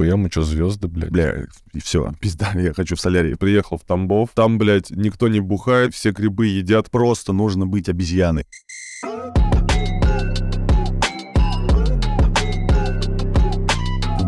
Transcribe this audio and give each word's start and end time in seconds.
нихуя, 0.00 0.16
мы 0.16 0.30
что, 0.30 0.42
звезды, 0.42 0.88
блядь? 0.88 1.10
Бля, 1.10 1.44
и 1.72 1.80
все, 1.80 2.12
пизда, 2.20 2.52
я 2.54 2.72
хочу 2.72 2.96
в 2.96 3.00
солярий. 3.00 3.36
Приехал 3.36 3.76
в 3.76 3.84
Тамбов, 3.84 4.30
там, 4.34 4.58
блядь, 4.58 4.90
никто 4.90 5.28
не 5.28 5.40
бухает, 5.40 5.94
все 5.94 6.10
грибы 6.12 6.46
едят. 6.46 6.90
Просто 6.90 7.32
нужно 7.32 7.66
быть 7.66 7.88
обезьяной. 7.88 8.46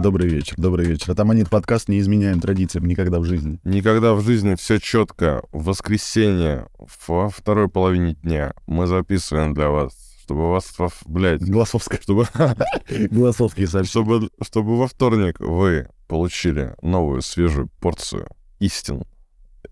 Добрый 0.02 0.28
вечер, 0.28 0.56
добрый 0.56 0.84
вечер. 0.86 1.12
Атаманит 1.12 1.48
подкаст 1.48 1.88
не 1.88 2.00
изменяем 2.00 2.40
традициям 2.40 2.86
никогда 2.86 3.20
в 3.20 3.24
жизни. 3.24 3.60
Никогда 3.62 4.14
в 4.14 4.20
жизни 4.20 4.56
все 4.56 4.80
четко. 4.80 5.42
В 5.52 5.66
воскресенье, 5.66 6.66
во 7.06 7.28
второй 7.30 7.68
половине 7.68 8.14
дня 8.14 8.52
мы 8.66 8.88
записываем 8.88 9.54
для 9.54 9.68
вас, 9.68 9.92
чтобы 10.22 10.50
вас, 10.50 10.72
блядь, 11.06 11.42
Голосовская. 11.42 12.00
чтобы, 12.00 12.26
Голосовские 13.10 13.66
сообщения. 13.66 13.90
чтобы, 13.90 14.30
чтобы 14.40 14.78
во 14.78 14.86
вторник 14.86 15.40
вы 15.40 15.88
получили 16.06 16.74
новую 16.80 17.22
свежую 17.22 17.68
порцию 17.80 18.28
истин, 18.60 19.02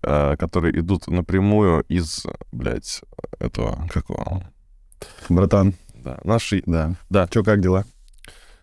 а, 0.03 0.35
которые 0.35 0.77
идут 0.79 1.07
напрямую 1.07 1.83
из, 1.87 2.25
блядь, 2.51 3.01
этого, 3.39 3.87
какого, 3.91 4.51
Братан, 5.29 5.73
да, 5.95 6.19
нашей... 6.23 6.63
да. 6.65 6.95
Да. 7.09 7.27
Чё, 7.27 7.43
как 7.43 7.61
дела? 7.61 7.85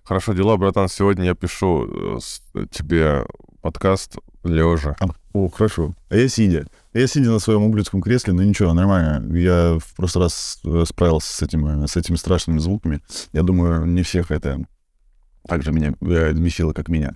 Хорошо 0.05 0.33
дела, 0.33 0.57
братан, 0.57 0.89
сегодня 0.89 1.25
я 1.27 1.35
пишу 1.35 2.19
э, 2.55 2.67
тебе 2.71 3.27
подкаст 3.63 4.17
лежа. 4.45 4.97
А, 5.01 5.07
О, 5.33 5.49
хорошо. 5.49 5.95
А 6.11 6.17
я 6.17 6.29
сидя. 6.29 6.67
Я 6.95 7.07
сидя 7.07 7.31
на 7.31 7.39
своем 7.39 7.63
ублюдском 7.65 8.01
кресле, 8.01 8.33
но 8.33 8.43
ничего, 8.43 8.73
нормально. 8.73 9.37
Я 9.37 9.79
в 9.79 9.95
прошлый 9.95 10.25
раз 10.25 10.61
э, 10.65 10.85
справился 10.87 11.33
с, 11.35 11.43
этим, 11.43 11.67
э, 11.85 11.87
с 11.89 11.97
этими 11.97 12.17
страшными 12.17 12.59
звуками. 12.59 13.01
Я 13.33 13.43
думаю, 13.43 13.85
не 13.87 14.03
всех 14.03 14.31
это 14.31 14.61
так 15.47 15.63
же 15.63 15.73
меня 15.73 15.95
э, 16.01 16.33
бесило, 16.33 16.73
как 16.73 16.89
меня. 16.89 17.15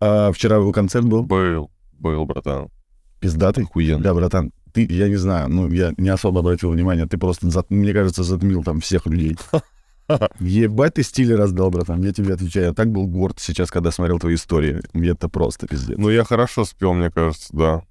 А 0.00 0.30
вчера 0.32 0.58
был 0.58 0.72
концерт 0.72 1.04
был 1.06 1.22
Был, 1.24 1.70
был, 1.98 2.24
братан. 2.24 2.68
пиздатый. 3.20 3.64
Охуенно. 3.64 4.02
Да, 4.02 4.14
братан, 4.14 4.52
ты, 4.72 4.86
я 4.90 5.08
не 5.08 5.16
знаю, 5.16 5.48
ну, 5.48 5.68
я 5.68 5.92
не 5.96 6.08
особо 6.08 6.40
обратил 6.40 6.70
внимание, 6.70 7.06
ты 7.06 7.18
просто, 7.18 7.48
зат- 7.48 7.66
мне 7.70 7.92
кажется, 7.92 8.22
затмил 8.22 8.62
там 8.62 8.80
всех 8.80 9.06
людей. 9.06 9.36
Ебать 10.40 10.94
ты 10.94 11.02
стили 11.02 11.32
раздал, 11.32 11.70
братан, 11.70 12.02
я 12.02 12.12
тебе 12.12 12.34
отвечаю. 12.34 12.66
Я 12.66 12.72
так 12.72 12.90
был 12.90 13.06
горд 13.06 13.38
сейчас, 13.40 13.70
когда 13.70 13.90
смотрел 13.90 14.18
твои 14.18 14.34
истории. 14.34 14.80
Мне 14.92 15.10
это 15.10 15.28
просто 15.28 15.66
пиздец. 15.66 15.98
Ну, 15.98 16.10
я 16.10 16.24
хорошо 16.24 16.64
спел, 16.64 16.94
мне 16.94 17.10
кажется, 17.10 17.48
да. 17.52 17.82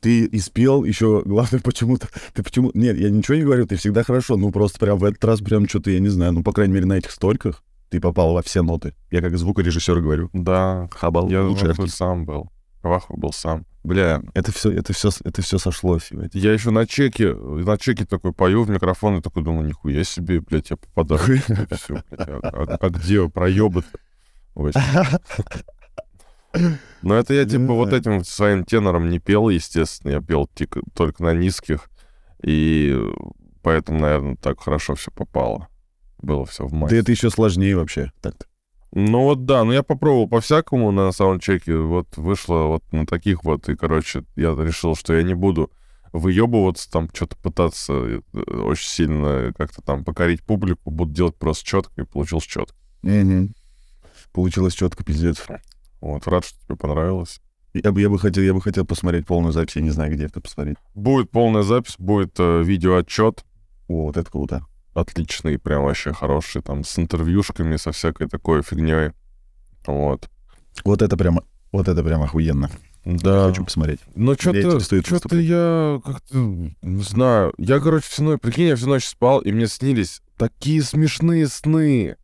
Ты 0.00 0.24
и 0.24 0.38
спел 0.38 0.84
еще, 0.84 1.22
главное, 1.24 1.60
почему-то... 1.60 2.08
Ты 2.32 2.42
почему... 2.42 2.70
Нет, 2.72 2.96
я 2.98 3.10
ничего 3.10 3.36
не 3.36 3.42
говорю, 3.42 3.66
ты 3.66 3.76
всегда 3.76 4.02
хорошо. 4.02 4.36
Ну, 4.36 4.50
просто 4.50 4.78
прям 4.78 4.98
в 4.98 5.04
этот 5.04 5.22
раз 5.24 5.40
прям 5.40 5.68
что-то, 5.68 5.90
я 5.90 5.98
не 5.98 6.08
знаю, 6.08 6.32
ну, 6.32 6.42
по 6.42 6.52
крайней 6.52 6.74
мере, 6.74 6.86
на 6.86 6.94
этих 6.94 7.10
стольках 7.10 7.62
ты 7.90 8.00
попал 8.00 8.32
во 8.32 8.42
все 8.42 8.62
ноты. 8.62 8.94
Я 9.10 9.20
как 9.20 9.36
звукорежиссер 9.36 10.00
говорю. 10.00 10.30
Да, 10.32 10.88
Хабал, 10.92 11.28
я 11.28 11.42
лучший 11.42 11.68
Ваху 11.68 11.82
артист. 11.82 11.98
сам 11.98 12.24
был. 12.24 12.50
Ваху 12.82 13.16
был 13.16 13.32
сам. 13.32 13.66
Бля, 13.82 14.22
это 14.34 14.52
все, 14.52 14.70
это 14.72 14.92
все, 14.92 15.10
это 15.24 15.42
все 15.42 15.58
сошлось. 15.58 16.10
ебать. 16.10 16.34
Я 16.34 16.52
еще 16.52 16.70
на 16.70 16.86
чеке, 16.86 17.34
на 17.34 17.76
чеке 17.78 18.04
такой 18.04 18.32
пою 18.32 18.62
в 18.64 18.70
микрофон 18.70 19.16
и 19.18 19.22
такой 19.22 19.42
думаю, 19.42 19.66
нихуя 19.66 20.04
себе, 20.04 20.40
блядь, 20.40 20.70
я 20.70 20.76
попадаю. 20.76 21.20
Блядь, 21.48 21.90
а, 22.18 22.40
а- 22.42 22.78
а 22.80 22.88
где 22.90 23.28
проебы 23.28 23.84
Но 27.02 27.14
это 27.14 27.32
я, 27.34 27.44
типа, 27.44 27.72
вот 27.74 27.92
этим 27.92 28.24
своим 28.24 28.64
тенором 28.64 29.08
не 29.08 29.18
пел, 29.18 29.48
естественно. 29.48 30.12
Я 30.12 30.20
пел 30.20 30.48
только 30.94 31.22
на 31.22 31.32
низких. 31.32 31.88
И 32.42 32.98
поэтому, 33.62 34.00
наверное, 34.00 34.36
так 34.36 34.60
хорошо 34.60 34.94
все 34.94 35.10
попало. 35.10 35.68
Было 36.18 36.44
все 36.44 36.66
в 36.66 36.72
мать. 36.72 36.90
Да 36.90 36.96
это 36.96 37.10
еще 37.12 37.30
сложнее 37.30 37.76
вообще. 37.76 38.12
Так-то. 38.20 38.46
Ну 38.92 39.22
вот 39.22 39.44
да, 39.44 39.64
ну 39.64 39.72
я 39.72 39.82
попробовал 39.82 40.28
по-всякому 40.28 40.90
на 40.90 41.12
саундчеке, 41.12 41.76
вот 41.76 42.08
вышло 42.16 42.64
вот 42.64 42.92
на 42.92 43.06
таких 43.06 43.44
вот, 43.44 43.68
и, 43.68 43.76
короче, 43.76 44.24
я 44.34 44.50
решил, 44.54 44.96
что 44.96 45.14
я 45.14 45.22
не 45.22 45.34
буду 45.34 45.70
выебываться, 46.12 46.90
там 46.90 47.08
что-то 47.12 47.36
пытаться 47.36 47.92
э, 47.92 48.20
очень 48.32 48.88
сильно 48.88 49.52
как-то 49.56 49.80
там 49.82 50.04
покорить 50.04 50.42
публику, 50.42 50.90
буду 50.90 51.12
делать 51.12 51.36
просто 51.36 51.64
четко, 51.64 52.02
и 52.02 52.04
получилось 52.04 52.44
четко. 52.44 52.76
Мгм. 53.02 53.54
Получилось 54.32 54.74
четко, 54.74 55.04
пиздец. 55.04 55.46
Вот, 56.00 56.26
рад, 56.26 56.44
что 56.44 56.58
тебе 56.64 56.76
понравилось. 56.76 57.40
Я 57.72 57.92
бы, 57.92 58.00
я 58.00 58.08
бы 58.08 58.18
хотел, 58.18 58.42
я 58.42 58.52
бы 58.52 58.60
хотел 58.60 58.84
посмотреть 58.84 59.26
полную 59.26 59.52
запись, 59.52 59.76
я 59.76 59.82
не 59.82 59.90
знаю, 59.90 60.12
где 60.12 60.24
это 60.24 60.40
посмотреть. 60.40 60.76
Будет 60.94 61.30
полная 61.30 61.62
запись, 61.62 61.94
будет 61.98 62.34
э, 62.40 62.62
видеоотчет, 62.64 63.44
О, 63.86 64.06
вот 64.06 64.16
это 64.16 64.28
круто. 64.28 64.66
Отличный, 64.94 65.58
прям 65.58 65.84
вообще 65.84 66.12
хороший, 66.12 66.62
там, 66.62 66.84
с 66.84 66.98
интервьюшками, 66.98 67.76
со 67.76 67.92
всякой 67.92 68.28
такой 68.28 68.62
фигней. 68.62 69.12
Вот. 69.86 70.28
Вот 70.84 71.02
это 71.02 71.16
прям, 71.16 71.40
вот 71.72 71.88
это 71.88 72.02
прям 72.02 72.22
охуенно. 72.22 72.70
Да. 73.04 73.48
Хочу 73.48 73.64
посмотреть. 73.64 74.00
Ну, 74.14 74.32
этого 74.32 74.80
что-то, 74.80 75.06
что-то 75.06 75.36
я 75.36 76.00
как-то 76.04 76.36
не 76.36 77.02
знаю. 77.02 77.54
Я, 77.56 77.80
короче, 77.80 78.06
всю 78.08 78.24
ночь, 78.24 78.40
прикинь, 78.40 78.66
я 78.66 78.76
всю 78.76 78.88
ночь 78.88 79.06
спал, 79.06 79.40
и 79.40 79.52
мне 79.52 79.66
снились 79.66 80.20
такие 80.36 80.82
смешные 80.82 81.48
сны. 81.48 82.16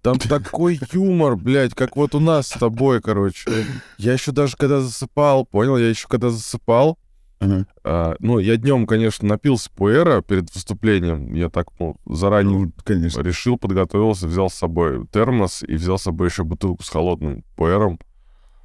Там 0.00 0.18
такой 0.20 0.80
юмор, 0.92 1.36
блядь, 1.36 1.74
как 1.74 1.96
вот 1.96 2.14
у 2.14 2.20
нас 2.20 2.48
с 2.48 2.58
тобой, 2.58 3.02
короче. 3.02 3.66
Я 3.98 4.14
еще 4.14 4.32
даже 4.32 4.56
когда 4.56 4.80
засыпал, 4.80 5.44
понял, 5.44 5.76
я 5.76 5.88
еще 5.88 6.08
когда 6.08 6.30
засыпал, 6.30 6.98
Ага. 7.38 7.66
а, 7.84 8.16
ну, 8.18 8.38
я 8.38 8.56
днем, 8.56 8.86
конечно, 8.86 9.28
напился 9.28 9.70
пуэра 9.70 10.22
перед 10.22 10.52
выступлением. 10.54 11.34
Я 11.34 11.50
так, 11.50 11.66
ну, 11.78 11.96
заранее 12.06 12.58
Ну, 12.66 12.72
конечно. 12.82 13.20
решил, 13.20 13.58
подготовился, 13.58 14.26
взял 14.26 14.48
с 14.48 14.54
собой 14.54 15.06
термос 15.08 15.62
и 15.62 15.74
взял 15.74 15.98
с 15.98 16.02
собой 16.04 16.28
еще 16.28 16.44
бутылку 16.44 16.82
с 16.82 16.88
холодным 16.88 17.44
пуэром 17.56 17.98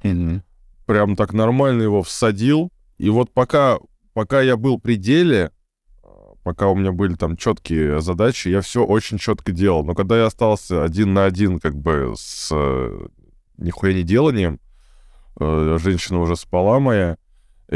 Мгм. 0.02 0.42
прям 0.86 1.16
так 1.16 1.32
нормально 1.34 1.82
его 1.82 2.02
всадил. 2.02 2.70
И 2.98 3.10
вот 3.10 3.30
пока, 3.32 3.78
пока 4.14 4.40
я 4.40 4.56
был 4.56 4.78
при 4.80 4.96
деле, 4.96 5.50
а, 6.02 6.32
пока 6.42 6.68
у 6.68 6.74
меня 6.74 6.92
были 6.92 7.14
там 7.14 7.36
четкие 7.36 8.00
задачи, 8.00 8.48
я 8.48 8.62
все 8.62 8.84
очень 8.84 9.18
четко 9.18 9.52
делал. 9.52 9.84
Но 9.84 9.94
когда 9.94 10.16
я 10.18 10.26
остался 10.26 10.82
один 10.82 11.12
на 11.12 11.26
один 11.26 11.60
как 11.60 11.74
бы 11.76 12.14
с 12.16 12.48
э, 12.50 13.06
нихуя 13.58 13.92
не 13.92 14.02
деланием, 14.02 14.60
э, 15.38 15.76
женщина 15.78 16.20
уже 16.20 16.36
спала 16.36 16.80
моя, 16.80 17.16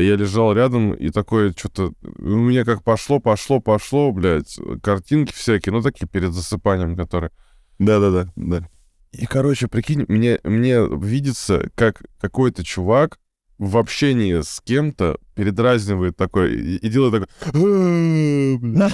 я 0.01 0.17
лежал 0.17 0.53
рядом, 0.53 0.93
и 0.93 1.11
такое 1.11 1.53
что-то... 1.57 1.93
У 2.19 2.37
меня 2.37 2.65
как 2.65 2.83
пошло, 2.83 3.21
пошло, 3.21 3.61
пошло, 3.61 4.13
блядь, 4.13 4.59
картинки 4.83 5.33
всякие, 5.33 5.73
ну, 5.73 5.83
такие 5.83 6.07
перед 6.07 6.33
засыпанием, 6.33 6.97
которые... 6.97 7.31
Да-да-да, 7.79 8.31
да. 8.37 8.69
И, 9.13 9.27
короче, 9.27 9.69
прикинь, 9.69 10.05
мне, 10.09 10.39
мне 10.45 10.87
видится, 10.87 11.71
как 11.75 12.03
какой-то 12.21 12.65
чувак 12.65 13.19
в 13.59 13.79
общении 13.79 14.41
с 14.43 14.61
кем-то 14.61 15.19
передразнивает 15.35 16.17
такой 16.17 16.55
и, 16.55 16.77
и 16.77 16.89
делает 16.89 17.13
такой... 17.13 17.29
«А, 17.55 18.59
бля». 18.59 18.91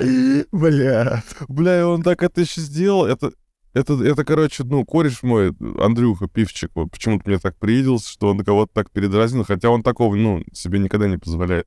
Бля. 1.48 1.88
Он 1.88 2.02
так 2.02 2.22
это 2.22 2.40
еще 2.40 2.60
сделал. 2.60 3.06
Это, 3.06 3.32
это, 3.72 3.94
это, 4.04 4.24
короче, 4.24 4.64
ну, 4.64 4.84
кореш 4.84 5.22
мой, 5.22 5.52
Андрюха 5.78 6.26
Пивчик, 6.28 6.70
вот 6.74 6.90
почему-то 6.90 7.28
мне 7.28 7.38
так 7.38 7.56
привиделся, 7.56 8.10
что 8.10 8.28
он 8.28 8.44
кого-то 8.44 8.72
так 8.74 8.90
передразнил, 8.90 9.44
хотя 9.44 9.70
он 9.70 9.82
такого, 9.82 10.14
ну, 10.16 10.42
себе 10.52 10.78
никогда 10.78 11.08
не 11.08 11.18
позволяет. 11.18 11.66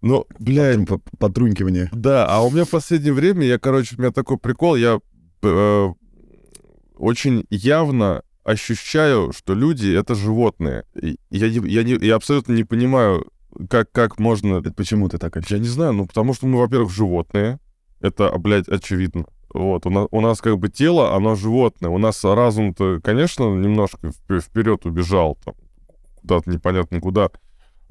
Но, 0.00 0.26
бля, 0.38 0.76
П- 0.86 0.98
Потрунькивание. 1.18 1.88
Да, 1.92 2.26
а 2.26 2.42
у 2.42 2.50
меня 2.50 2.64
в 2.64 2.70
последнее 2.70 3.12
время, 3.12 3.46
я, 3.46 3.58
короче, 3.58 3.96
у 3.96 4.00
меня 4.00 4.12
такой 4.12 4.38
прикол, 4.38 4.76
я 4.76 5.00
э, 5.42 5.88
очень 6.96 7.46
явно 7.50 8.22
ощущаю, 8.44 9.32
что 9.32 9.54
люди— 9.54 9.94
это 9.96 10.14
животные. 10.14 10.84
И 11.00 11.18
я, 11.30 11.48
не- 11.48 11.70
я, 11.70 11.82
не, 11.82 11.94
я 12.06 12.16
абсолютно 12.16 12.52
не 12.52 12.64
понимаю, 12.64 13.26
как, 13.70 13.90
как 13.92 14.18
можно... 14.18 14.56
Это 14.58 14.72
почему 14.72 15.08
ты 15.08 15.18
так 15.18 15.36
Я 15.50 15.58
не 15.58 15.68
знаю, 15.68 15.92
ну, 15.94 16.06
потому 16.06 16.34
что 16.34 16.46
мы, 16.46 16.58
во-первых, 16.58 16.92
животные. 16.92 17.58
Это, 18.00 18.28
а, 18.28 18.38
блядь, 18.38 18.68
очевидно. 18.68 19.24
Вот, 19.54 19.86
у 19.86 19.90
нас, 19.90 20.08
у 20.10 20.20
нас 20.20 20.40
как 20.40 20.58
бы 20.58 20.68
тело, 20.68 21.14
оно 21.14 21.36
животное. 21.36 21.88
У 21.88 21.98
нас 21.98 22.24
разум-то, 22.24 23.00
конечно, 23.02 23.44
немножко 23.44 24.08
вп- 24.08 24.40
вперед 24.40 24.84
убежал, 24.84 25.38
там, 25.44 25.54
куда-то 26.20 26.50
непонятно 26.50 27.00
куда. 27.00 27.30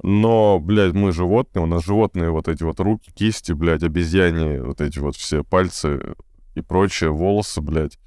Но, 0.02 0.58
блядь, 0.58 0.92
мы 0.92 1.12
животные, 1.12 1.62
у 1.62 1.66
нас 1.66 1.82
животные 1.82 2.30
вот 2.30 2.48
эти 2.48 2.62
вот 2.62 2.78
руки, 2.80 3.10
кисти, 3.14 3.52
блядь, 3.52 3.82
обезьяне, 3.82 4.62
вот 4.62 4.82
эти 4.82 4.98
вот 4.98 5.16
все 5.16 5.42
пальцы 5.42 6.14
и 6.54 6.60
прочее, 6.60 7.10
волосы, 7.10 7.62
блядь. 7.62 7.98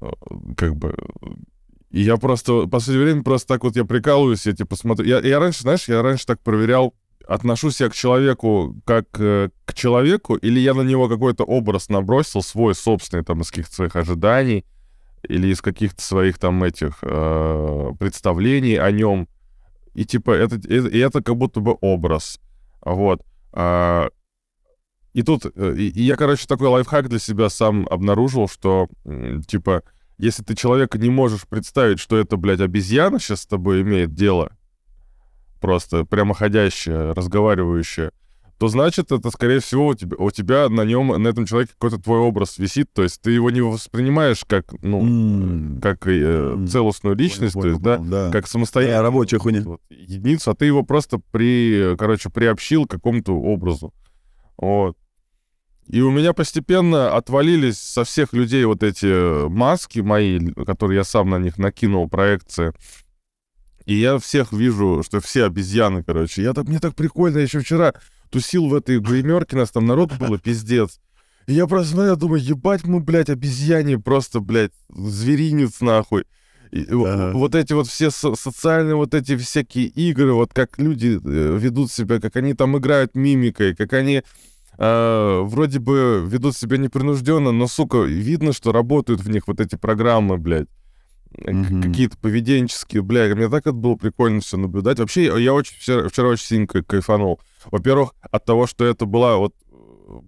Э, 0.00 0.10
Как 0.56 0.74
бы... 0.74 0.96
И 1.90 2.00
я 2.00 2.16
просто... 2.16 2.62
В 2.62 2.70
последнее 2.70 3.04
время 3.04 3.22
просто 3.22 3.48
так 3.48 3.64
вот 3.64 3.76
я 3.76 3.84
прикалываюсь, 3.84 4.46
я 4.46 4.54
типа 4.54 4.74
смотрю... 4.76 5.06
Я, 5.06 5.20
я 5.20 5.38
раньше, 5.38 5.60
знаешь, 5.60 5.86
я 5.86 6.00
раньше 6.00 6.24
так 6.24 6.40
проверял, 6.40 6.94
отношусь 7.26 7.80
я 7.80 7.88
к 7.88 7.94
человеку 7.94 8.76
как 8.84 9.06
э, 9.18 9.50
к 9.64 9.74
человеку, 9.74 10.36
или 10.36 10.60
я 10.60 10.74
на 10.74 10.82
него 10.82 11.08
какой-то 11.08 11.44
образ 11.44 11.88
набросил, 11.88 12.42
свой 12.42 12.74
собственный, 12.74 13.24
там, 13.24 13.40
из 13.40 13.50
каких-то 13.50 13.74
своих 13.74 13.96
ожиданий, 13.96 14.64
или 15.22 15.48
из 15.48 15.60
каких-то 15.60 16.02
своих 16.02 16.38
там 16.38 16.62
этих 16.62 16.98
э, 17.02 17.92
представлений 17.98 18.76
о 18.76 18.90
нем. 18.90 19.28
И 19.94 20.04
типа 20.04 20.32
это, 20.32 20.56
и 20.56 20.98
это 20.98 21.22
как 21.22 21.36
будто 21.36 21.60
бы 21.60 21.76
образ. 21.80 22.40
Вот. 22.82 23.22
А, 23.52 24.08
и 25.12 25.22
тут, 25.22 25.46
э, 25.46 25.74
и, 25.76 25.88
и 25.88 26.02
я, 26.02 26.16
короче, 26.16 26.46
такой 26.46 26.68
лайфхак 26.68 27.08
для 27.08 27.18
себя 27.18 27.48
сам 27.48 27.86
обнаружил, 27.88 28.48
что, 28.48 28.88
типа, 29.46 29.82
если 30.18 30.42
ты 30.42 30.54
человека 30.54 30.98
не 30.98 31.10
можешь 31.10 31.46
представить, 31.46 32.00
что 32.00 32.16
это, 32.16 32.36
блядь, 32.36 32.60
обезьяна 32.60 33.18
сейчас 33.18 33.42
с 33.42 33.46
тобой 33.46 33.82
имеет 33.82 34.14
дело, 34.14 34.52
просто 35.64 36.04
прямоходящая, 36.04 37.14
разговаривающая, 37.14 38.12
то 38.58 38.68
значит, 38.68 39.10
это, 39.12 39.30
скорее 39.30 39.60
всего, 39.60 39.86
у 39.86 39.94
тебя, 39.94 40.14
у 40.18 40.30
тебя 40.30 40.68
на 40.68 40.82
нем, 40.82 41.06
на 41.22 41.26
этом 41.26 41.46
человеке 41.46 41.72
какой-то 41.72 41.96
твой 41.98 42.18
образ 42.18 42.58
висит, 42.58 42.92
то 42.92 43.02
есть 43.02 43.22
ты 43.22 43.30
его 43.30 43.50
не 43.50 43.62
воспринимаешь 43.62 44.44
как, 44.46 44.74
ну, 44.82 45.00
М. 45.00 45.80
как 45.80 46.06
э, 46.06 46.66
целостную 46.70 47.16
личность, 47.16 47.54
Понял, 47.54 47.62
то 47.62 47.68
есть, 47.70 47.82
да, 47.82 47.96
понял, 47.96 48.10
да. 48.10 48.30
как 48.30 48.44
Э, 48.44 48.48
самостоятельную 48.48 49.02
рабочая 49.02 49.38
хуйня. 49.38 49.62
вот, 49.62 49.80
единицу, 49.88 50.50
а 50.50 50.54
ты 50.54 50.66
его 50.66 50.82
просто 50.82 51.18
при, 51.32 51.96
короче, 51.96 52.28
приобщил 52.28 52.84
к 52.84 52.90
какому-то 52.90 53.32
образу. 53.32 53.94
Вот. 54.58 54.98
И 55.88 56.02
у 56.02 56.10
меня 56.10 56.34
постепенно 56.34 57.16
отвалились 57.16 57.78
со 57.78 58.04
всех 58.04 58.34
людей 58.34 58.66
вот 58.66 58.82
эти 58.82 59.48
маски 59.48 60.00
мои, 60.00 60.38
которые 60.66 60.98
я 60.98 61.04
сам 61.04 61.30
на 61.30 61.38
них 61.38 61.56
накинул, 61.56 62.06
проекции. 62.08 62.74
И 63.86 63.94
я 63.94 64.18
всех 64.18 64.52
вижу, 64.52 65.02
что 65.04 65.20
все 65.20 65.44
обезьяны, 65.44 66.02
короче. 66.02 66.42
Я 66.42 66.52
так, 66.54 66.66
мне 66.68 66.78
так 66.78 66.94
прикольно, 66.94 67.38
я 67.38 67.42
еще 67.44 67.60
вчера 67.60 67.94
тусил 68.30 68.68
в 68.68 68.74
этой 68.74 68.98
гримерке, 68.98 69.56
нас 69.56 69.70
там 69.70 69.86
народ 69.86 70.12
было, 70.18 70.38
пиздец. 70.38 71.00
И 71.46 71.52
я 71.52 71.66
просто 71.66 71.92
смотрю, 71.92 72.16
думаю, 72.16 72.42
ебать 72.42 72.84
мы, 72.84 73.00
блядь, 73.00 73.28
обезьяне, 73.28 73.98
просто, 73.98 74.40
блядь, 74.40 74.72
зверинец 74.88 75.80
нахуй. 75.80 76.24
И 76.70 76.86
Ага. 76.90 77.32
Вот 77.34 77.54
эти 77.54 77.72
вот 77.72 77.86
все 77.86 78.10
со- 78.10 78.34
социальные 78.34 78.96
вот 78.96 79.14
эти 79.14 79.36
всякие 79.36 79.86
игры, 79.86 80.32
вот 80.32 80.52
как 80.52 80.78
люди 80.78 81.20
э, 81.22 81.56
ведут 81.58 81.92
себя, 81.92 82.20
как 82.20 82.34
они 82.36 82.54
там 82.54 82.76
играют 82.78 83.14
мимикой, 83.14 83.76
как 83.76 83.92
они 83.92 84.22
э, 84.78 85.40
вроде 85.44 85.78
бы 85.78 86.24
ведут 86.26 86.56
себя 86.56 86.78
непринужденно, 86.78 87.52
но, 87.52 87.68
сука, 87.68 87.98
видно, 87.98 88.52
что 88.52 88.72
работают 88.72 89.20
в 89.20 89.28
них 89.30 89.46
вот 89.46 89.60
эти 89.60 89.76
программы, 89.76 90.38
блядь. 90.38 90.68
Мгм. 91.38 91.82
Какие-то 91.82 92.16
поведенческие, 92.18 93.02
блядь. 93.02 93.34
Мне 93.34 93.48
так 93.48 93.62
это 93.66 93.72
было 93.72 93.96
прикольно 93.96 94.40
все 94.40 94.56
наблюдать. 94.56 94.98
Вообще, 94.98 95.24
я- 95.42 95.54
очень 95.54 95.76
вчера, 95.76 96.08
вчера 96.08 96.28
очень 96.28 96.46
сильно 96.46 96.66
кай- 96.66 96.82
кайфанул. 96.82 97.40
Во-первых, 97.66 98.14
от 98.20 98.44
того, 98.44 98.66
что 98.66 98.84
это 98.84 99.06
была 99.06 99.36
вот... 99.36 99.54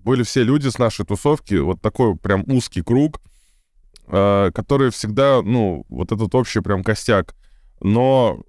Были 0.05 0.23
все 0.23 0.43
люди 0.43 0.69
с 0.69 0.79
нашей 0.79 1.05
тусовки, 1.05 1.55
вот 1.55 1.81
такой 1.83 2.17
прям 2.17 2.45
узкий 2.49 2.81
круг, 2.83 3.21
э, 4.09 4.51
который 4.55 4.91
всегда, 4.91 5.43
ну, 5.43 5.85
вот 5.91 6.13
этот 6.13 6.35
общий 6.35 6.61
прям 6.61 6.83
костяк. 6.83 7.35
Но 7.81 8.41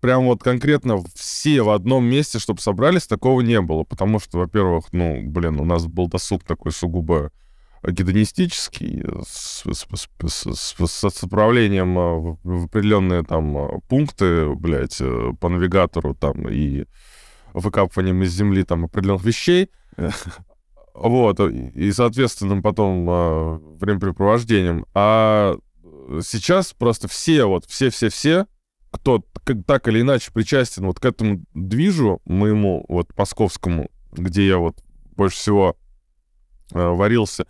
прям 0.00 0.24
вот 0.24 0.42
конкретно 0.42 0.98
все 1.14 1.62
в 1.62 1.70
одном 1.70 2.06
месте, 2.06 2.38
чтобы 2.38 2.60
собрались, 2.60 3.06
такого 3.06 3.42
не 3.42 3.60
было. 3.60 3.84
Потому 3.84 4.18
что, 4.18 4.38
во-первых, 4.38 4.86
ну, 4.92 5.22
блин, 5.22 5.60
у 5.60 5.64
нас 5.64 5.86
был 5.86 6.08
досуг 6.08 6.44
такой 6.44 6.72
сугубо 6.72 7.30
гедонистический, 7.82 9.04
с, 9.26 9.62
с- 9.64 9.86
с- 9.94 10.54
с- 10.54 10.86
с- 10.86 11.24
отправлением 11.24 11.98
э, 11.98 12.36
в 12.42 12.64
определенные 12.66 13.22
там 13.22 13.56
э, 13.56 13.80
пункты, 13.88 14.54
блядь, 14.54 15.00
э, 15.00 15.32
по 15.40 15.48
навигатору 15.48 16.14
там 16.14 16.48
и 16.48 16.84
выкапыванием 17.54 18.22
из 18.22 18.32
земли 18.32 18.62
там 18.64 18.84
определенных 18.84 19.24
вещей. 19.24 19.70
Вот, 20.92 21.38
и, 21.40 21.92
соответственно, 21.92 22.60
потом 22.60 23.08
э, 23.08 23.58
времяпрепровождением. 23.80 24.84
А 24.92 25.56
сейчас 26.20 26.72
просто 26.72 27.08
все, 27.08 27.44
вот, 27.46 27.64
все-все-все, 27.66 28.46
кто 28.90 29.24
так 29.66 29.88
или 29.88 30.00
иначе 30.00 30.32
причастен 30.32 30.84
вот 30.86 30.98
к 30.98 31.04
этому 31.04 31.42
движу 31.54 32.20
моему, 32.24 32.84
вот, 32.88 33.16
московскому, 33.16 33.88
где 34.12 34.46
я 34.46 34.58
вот 34.58 34.82
больше 35.16 35.36
всего 35.36 35.76
э, 36.72 36.86
варился, 36.86 37.46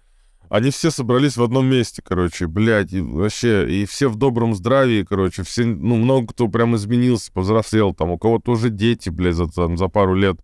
они 0.50 0.70
все 0.70 0.90
собрались 0.90 1.36
в 1.38 1.42
одном 1.42 1.66
месте, 1.66 2.02
короче, 2.04 2.46
блядь, 2.46 2.92
и 2.92 3.00
вообще, 3.00 3.66
и 3.70 3.86
все 3.86 4.08
в 4.08 4.16
добром 4.16 4.54
здравии, 4.54 5.04
короче, 5.08 5.42
все, 5.44 5.64
ну, 5.64 5.96
много 5.96 6.26
кто 6.28 6.48
прям 6.48 6.76
изменился, 6.76 7.32
повзрослел, 7.32 7.94
там, 7.94 8.10
у 8.10 8.18
кого-то 8.18 8.50
уже 8.52 8.68
дети, 8.68 9.08
блядь, 9.08 9.36
за, 9.36 9.46
там, 9.46 9.78
за 9.78 9.88
пару 9.88 10.14
лет 10.14 10.36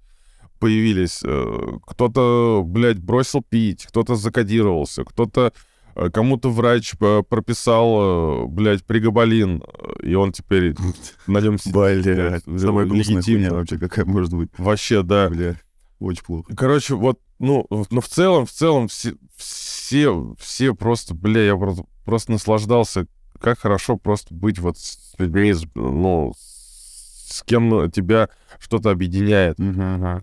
появились, 0.59 1.21
э, 1.23 1.79
кто-то, 1.87 2.63
блядь, 2.65 2.99
бросил 2.99 3.43
пить, 3.43 3.85
кто-то 3.87 4.15
закодировался, 4.15 5.05
кто-то, 5.05 5.53
э, 5.97 6.09
кому-то 6.11 6.51
врач 6.51 6.95
э, 7.01 7.23
прописал, 7.29 8.47
блядь, 8.49 8.85
пригабалин, 8.85 9.63
и 10.03 10.15
он 10.15 10.33
теперь 10.33 10.75
на 11.27 11.41
нем 11.41 11.59
сидит. 11.59 11.75
Блядь, 11.75 12.05
блядь, 12.47 12.61
самая 12.61 12.87
грустная 12.87 13.23
хуйня 13.23 13.51
вообще, 13.53 13.79
какая 13.79 14.05
может 14.05 14.33
быть. 14.33 14.51
Вообще, 14.57 15.03
да. 15.03 15.29
Бля, 15.29 15.57
очень 15.99 16.25
плохо. 16.25 16.55
Короче, 16.57 16.95
вот, 16.95 17.19
ну, 17.39 17.67
в- 17.69 17.87
ну, 17.91 18.01
в 18.01 18.09
целом, 18.09 18.47
в 18.47 18.51
целом, 18.51 18.89
все, 18.89 19.13
все, 19.37 19.66
все 20.39 20.75
просто, 20.75 21.15
бля, 21.15 21.43
я 21.47 21.57
просто, 21.57 21.85
просто 22.05 22.33
наслаждался, 22.33 23.07
как 23.41 23.59
хорошо 23.59 23.97
просто 23.97 24.35
быть 24.35 24.59
вот 24.59 24.79
с 24.79 25.15
людьми, 25.19 25.55
ну, 25.75 26.33
с 26.37 27.43
кем 27.45 27.91
тебя 27.91 28.29
что-то 28.59 28.91
объединяет. 28.91 29.57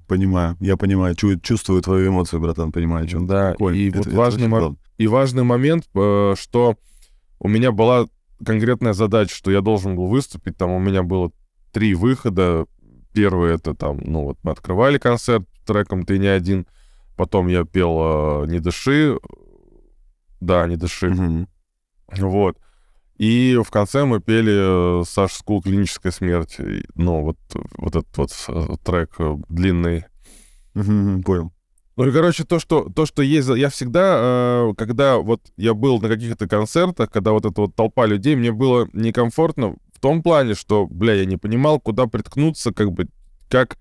Понимаю, 0.08 0.58
я 0.60 0.78
понимаю, 0.78 1.16
чу- 1.16 1.40
чувствую 1.40 1.82
твою 1.82 2.10
эмоцию, 2.10 2.40
братан, 2.42 2.72
понимаю, 2.72 3.08
что 3.08 3.20
Да, 3.22 3.50
Прикольно. 3.52 3.76
и 3.76 3.90
Это- 3.90 3.98
вот 4.00 4.08
это 4.08 4.16
важный, 4.16 4.50
классно. 4.50 4.76
и 4.98 5.08
важный 5.08 5.44
момент, 5.44 5.86
э, 5.94 6.34
что 6.38 6.78
у 7.40 7.48
меня 7.48 7.72
была 7.72 8.08
конкретная 8.44 8.94
задача, 8.94 9.36
что 9.36 9.52
я 9.52 9.62
должен 9.62 9.96
был 9.96 10.08
выступить, 10.08 10.58
там 10.58 10.72
у 10.72 10.80
меня 10.80 11.04
было 11.04 11.32
три 11.72 11.94
выхода. 11.94 12.66
Первый 13.14 13.54
это 13.54 13.76
там, 13.76 14.00
ну 14.04 14.24
вот 14.24 14.38
мы 14.44 14.52
открывали 14.52 14.98
концерт 14.98 15.46
треком 15.66 16.04
«Ты 16.04 16.18
не 16.18 16.28
один», 16.28 16.66
потом 17.16 17.48
я 17.48 17.64
пел 17.64 18.44
э, 18.44 18.48
«Не 18.48 18.60
дыши», 18.60 19.20
да, 20.46 20.68
«Не 20.68 20.76
дыши», 20.76 21.10
Мгм. 21.10 21.48
вот. 22.18 22.58
И 23.18 23.60
в 23.64 23.70
конце 23.70 24.06
мы 24.06 24.20
пели 24.20 25.02
э, 25.02 25.04
Саш 25.06 25.34
Скул 25.34 25.62
«Клиническая 25.62 26.12
смерть», 26.12 26.58
ну 26.96 27.22
вот, 27.22 27.38
вот 27.78 27.96
этот 27.96 28.18
вот 28.18 28.32
э, 28.48 28.76
трек 28.84 29.16
э, 29.20 29.36
длинный, 29.50 30.06
Мгм, 30.74 31.24
Понял. 31.24 31.54
Ну 31.96 32.08
и, 32.08 32.12
короче, 32.12 32.44
то, 32.44 32.58
что, 32.58 32.90
то, 32.90 33.06
что 33.06 33.22
есть... 33.22 33.48
Я 33.50 33.70
всегда, 33.70 34.18
э, 34.70 34.74
когда 34.76 35.18
вот 35.18 35.42
я 35.58 35.76
был 35.76 36.02
на 36.02 36.10
каких-то 36.10 36.48
концертах, 36.48 37.12
когда 37.12 37.32
вот 37.32 37.46
эта 37.46 37.62
вот 37.62 37.76
толпа 37.76 38.08
людей, 38.08 38.36
мне 38.36 38.52
было 38.52 38.90
некомфортно 38.94 39.76
в 39.94 40.00
том 40.00 40.24
плане, 40.24 40.56
что, 40.56 40.88
бля, 40.88 41.14
я 41.14 41.26
не 41.26 41.38
понимал, 41.38 41.80
куда 41.80 42.08
приткнуться, 42.08 42.74
как 42.74 42.92
бы, 42.92 43.08
как... 43.48 43.78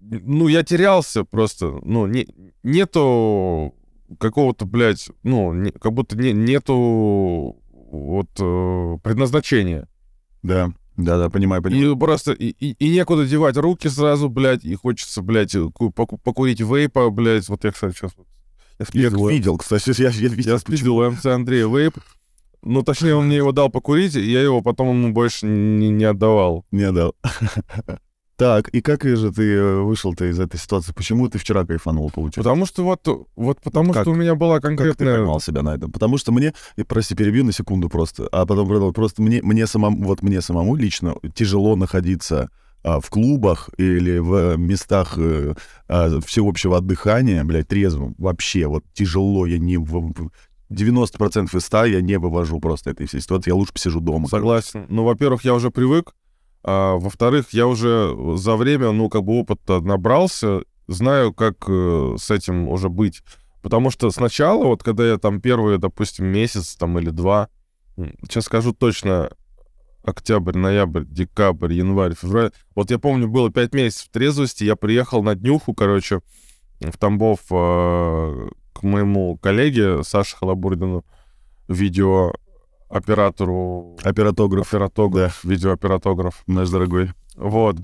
Ну, 0.00 0.48
я 0.48 0.64
терялся 0.64 1.24
просто. 1.24 1.78
Ну, 1.82 2.06
не, 2.06 2.26
нету 2.64 3.74
какого-то, 4.18 4.66
блядь, 4.66 5.08
ну, 5.22 5.52
не- 5.52 5.70
как 5.72 5.92
будто 5.92 6.16
не, 6.16 6.32
нету 6.32 7.56
вот 7.70 8.28
э, 8.40 8.98
предназначения. 9.02 9.88
Да, 10.42 10.72
да, 10.96 11.18
да, 11.18 11.30
понимаю, 11.30 11.62
понимаю. 11.62 11.92
И 11.92 11.96
просто 11.98 12.32
и, 12.32 12.48
и- 12.50 12.72
и 12.78 12.90
некуда 12.94 13.26
девать 13.26 13.56
руки 13.56 13.88
сразу, 13.88 14.28
блядь, 14.28 14.64
и 14.64 14.74
хочется, 14.74 15.22
блядь, 15.22 15.56
ку- 15.74 15.90
поку- 15.90 16.18
покурить 16.18 16.60
вейпа, 16.60 17.10
блядь. 17.10 17.48
Вот 17.48 17.64
я, 17.64 17.72
кстати, 17.72 17.94
сейчас... 17.94 18.12
Я 18.16 18.24
Я 18.80 18.86
спиздил, 18.86 19.28
видел, 19.28 19.56
кстати, 19.58 19.90
я, 20.02 20.08
я 20.10 20.28
видел. 20.28 20.52
я 20.54 20.58
спиздил 20.58 21.00
МЦ 21.10 21.26
Андрея 21.26 21.68
вейп. 21.68 21.94
Ну, 22.62 22.82
точнее, 22.82 23.14
он 23.14 23.26
мне 23.26 23.36
его 23.36 23.52
дал 23.52 23.68
покурить, 23.70 24.16
и 24.16 24.30
я 24.30 24.42
его 24.42 24.62
потом 24.62 24.88
ему 24.88 25.12
больше 25.12 25.46
не, 25.46 25.90
не 25.90 26.04
отдавал. 26.04 26.64
Не 26.72 26.90
дал. 26.90 27.14
Так, 28.36 28.68
и 28.68 28.80
как 28.80 29.04
же 29.04 29.30
ты 29.32 29.42
э, 29.54 29.80
вышел-то 29.82 30.24
из 30.24 30.40
этой 30.40 30.58
ситуации? 30.58 30.92
Почему 30.92 31.28
ты 31.28 31.38
вчера 31.38 31.64
кайфанул, 31.64 32.10
получается? 32.10 32.42
Потому 32.42 32.66
что 32.66 32.82
вот, 32.82 33.28
вот 33.36 33.60
потому 33.60 33.92
Как? 33.92 34.02
что 34.02 34.10
у 34.10 34.14
меня 34.14 34.34
была 34.34 34.56
Как 34.56 34.62
ты 34.72 34.76
конкретная... 34.76 35.16
поймал 35.18 35.40
себя 35.40 35.62
на 35.62 35.74
этом? 35.74 35.92
Потому 35.92 36.18
что 36.18 36.32
мне, 36.32 36.52
и, 36.76 36.82
прости, 36.82 37.14
перебью 37.14 37.44
на 37.44 37.52
секунду 37.52 37.88
просто, 37.88 38.28
а 38.32 38.44
потом 38.44 38.92
просто 38.92 39.22
мне, 39.22 39.40
мне 39.42 39.66
самому, 39.68 40.04
вот 40.04 40.22
мне 40.22 40.40
самому 40.40 40.74
лично 40.74 41.14
тяжело 41.34 41.76
находиться 41.76 42.50
а, 42.82 42.98
в 42.98 43.08
клубах 43.08 43.70
или 43.78 44.18
в 44.18 44.56
местах 44.56 45.14
э, 45.16 45.54
а, 45.86 46.20
всеобщего 46.20 46.78
отдыхания, 46.78 47.44
блядь, 47.44 47.68
трезвым. 47.68 48.16
Вообще, 48.18 48.66
вот 48.66 48.84
тяжело, 48.94 49.46
я 49.46 49.58
не... 49.58 49.76
в- 49.76 50.12
в- 50.12 50.30
90% 50.70 51.56
из 51.56 51.64
100 51.64 51.84
я 51.84 52.00
не 52.00 52.18
вывожу 52.18 52.58
просто 52.58 52.90
этой 52.90 53.06
всей 53.06 53.20
ситуации, 53.20 53.50
я 53.50 53.54
лучше 53.54 53.74
посижу 53.74 54.00
дома. 54.00 54.26
Согласен. 54.28 54.86
Ну, 54.88 55.04
во-первых, 55.04 55.44
я 55.44 55.54
уже 55.54 55.70
привык. 55.70 56.14
А, 56.64 56.96
во-вторых, 56.96 57.50
я 57.50 57.66
уже 57.66 58.16
за 58.36 58.56
время, 58.56 58.90
ну, 58.90 59.10
как 59.10 59.22
бы 59.22 59.38
опыта 59.38 59.80
набрался, 59.80 60.62
знаю, 60.88 61.34
как 61.34 61.56
э, 61.68 62.16
с 62.18 62.30
этим 62.30 62.68
уже 62.68 62.88
быть. 62.88 63.22
Потому 63.62 63.90
что 63.90 64.10
сначала, 64.10 64.64
вот 64.64 64.82
когда 64.82 65.06
я 65.06 65.18
там 65.18 65.40
первые, 65.40 65.78
допустим, 65.78 66.26
месяц 66.26 66.74
там 66.76 66.98
или 66.98 67.10
два, 67.10 67.48
сейчас 67.96 68.44
скажу 68.44 68.72
точно, 68.72 69.30
октябрь, 70.02 70.56
ноябрь, 70.56 71.04
декабрь, 71.04 71.72
январь, 71.72 72.14
февраль. 72.14 72.50
Вот 72.74 72.90
я 72.90 72.98
помню, 72.98 73.28
было 73.28 73.50
пять 73.50 73.74
месяцев 73.74 74.08
трезвости, 74.10 74.64
я 74.64 74.76
приехал 74.76 75.22
на 75.22 75.34
днюху, 75.34 75.74
короче, 75.74 76.20
в 76.80 76.96
Тамбов 76.98 77.40
э, 77.50 78.48
к 78.72 78.82
моему 78.82 79.36
коллеге 79.38 80.02
Саше 80.02 80.36
Халабурдину, 80.36 81.04
видеооператору, 82.94 83.96
Оператограф, 84.02 84.68
оператограф, 84.68 85.44
видеооператограф. 85.44 86.42
наш 86.46 86.70
дорогой. 86.70 87.10
Вот. 87.36 87.76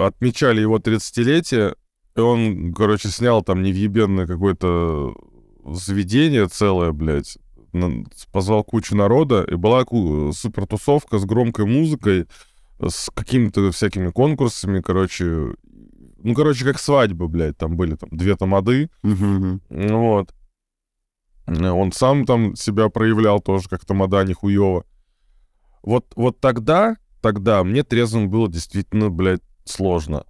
Отмечали 0.00 0.60
его 0.60 0.78
30-летие, 0.78 1.74
и 2.16 2.20
он, 2.20 2.72
короче, 2.74 3.08
снял 3.08 3.42
там 3.42 3.62
невъебенное 3.62 4.26
какое-то 4.26 5.14
заведение 5.64 6.46
целое, 6.48 6.92
блядь. 6.92 7.38
позвал 8.32 8.64
кучу 8.64 8.96
народа, 8.96 9.44
и 9.44 9.54
была 9.54 9.84
супер 10.32 10.66
тусовка 10.66 11.18
с 11.18 11.24
громкой 11.24 11.66
музыкой, 11.66 12.26
с 12.80 13.10
какими-то 13.14 13.70
всякими 13.72 14.10
конкурсами, 14.10 14.80
короче. 14.80 15.54
Ну, 16.20 16.34
короче, 16.34 16.64
как 16.64 16.80
свадьба, 16.80 17.28
блядь, 17.28 17.56
там 17.56 17.76
были 17.76 17.94
там 17.94 18.08
две 18.10 18.34
тамады, 18.36 18.90
Вот. 19.68 20.34
Э, 21.48 21.70
Он 21.70 21.92
сам 21.92 22.26
там 22.26 22.54
себя 22.54 22.88
проявлял 22.88 23.40
тоже 23.40 23.68
как 23.68 23.84
тамада 23.84 24.24
нихуево. 24.24 24.84
Вот, 25.82 26.12
вот 26.16 26.40
тогда, 26.40 26.96
тогда 27.22 27.64
мне 27.64 27.82
трезвым 27.82 28.28
было 28.28 28.48
действительно, 28.48 29.10
блядь, 29.10 29.42
сложно. 29.64 30.24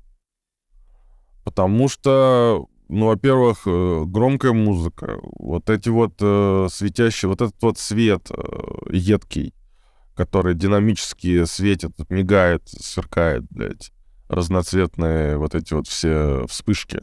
Потому 1.45 1.89
что, 1.89 2.67
ну, 2.89 3.07
во-первых, 3.07 3.63
э, 3.67 4.05
громкая 4.07 4.53
музыка, 4.53 5.19
вот 5.23 5.71
эти 5.71 5.89
вот 5.89 6.15
э, 6.21 6.69
светящие, 6.71 7.31
вот 7.31 7.41
этот 7.41 7.61
вот 7.63 7.79
свет 7.79 8.31
э, 8.31 8.45
едкий, 8.91 9.55
который 10.15 10.55
динамически 10.55 11.45
светит, 11.45 11.93
мигает, 12.11 12.69
сверкает, 12.69 13.45
блядь, 13.51 13.93
разноцветные 14.29 15.39
вот 15.39 15.55
эти 15.55 15.73
вот 15.73 15.89
все 15.89 16.47
вспышки. 16.49 17.01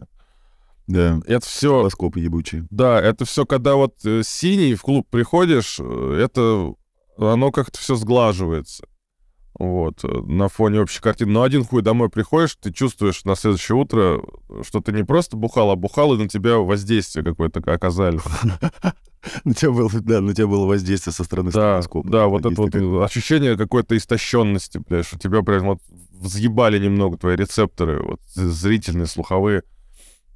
Да. 0.87 1.19
Это 1.25 1.45
все 1.45 1.81
Телескопы 1.81 2.19
ебучие. 2.19 2.67
да, 2.69 3.01
это 3.01 3.25
все, 3.25 3.45
когда 3.45 3.75
вот 3.75 3.95
э, 4.05 4.21
синий 4.23 4.75
в 4.75 4.81
клуб 4.83 5.07
приходишь, 5.09 5.77
э, 5.79 6.19
это 6.23 6.73
оно 7.17 7.51
как-то 7.51 7.79
все 7.79 7.95
сглаживается. 7.95 8.85
Вот, 9.57 10.03
э, 10.03 10.07
на 10.07 10.47
фоне 10.49 10.81
общей 10.81 11.01
картины. 11.01 11.31
Но 11.31 11.43
один 11.43 11.63
хуй 11.63 11.81
домой 11.81 12.09
приходишь, 12.09 12.55
ты 12.61 12.71
чувствуешь 12.73 13.23
на 13.25 13.35
следующее 13.35 13.77
утро, 13.77 14.21
что 14.63 14.81
ты 14.81 14.91
не 14.91 15.03
просто 15.03 15.37
бухал, 15.37 15.71
а 15.71 15.75
бухал, 15.75 16.13
и 16.13 16.17
на 16.17 16.27
тебя 16.27 16.57
воздействие 16.57 17.23
какое-то 17.25 17.61
оказали. 17.71 18.19
На 19.43 19.55
тебя 19.55 19.71
было, 19.71 19.89
да, 19.91 20.21
на 20.21 20.35
тебя 20.35 20.45
было 20.45 20.67
воздействие 20.67 21.11
со 21.11 21.23
стороны 21.23 21.49
Да, 21.49 21.81
стетоскопа. 21.81 22.07
да, 22.07 22.27
вот 22.27 22.45
это 22.45 22.61
вот 22.61 22.75
ощущение 23.03 23.57
какой-то 23.57 23.97
истощенности, 23.97 24.79
блядь, 24.87 25.07
что 25.07 25.17
тебя 25.17 25.41
прям 25.41 25.65
вот 25.65 25.79
взъебали 26.11 26.77
немного 26.77 27.17
твои 27.17 27.35
рецепторы, 27.35 28.03
вот 28.03 28.19
зрительные, 28.35 29.07
слуховые. 29.07 29.63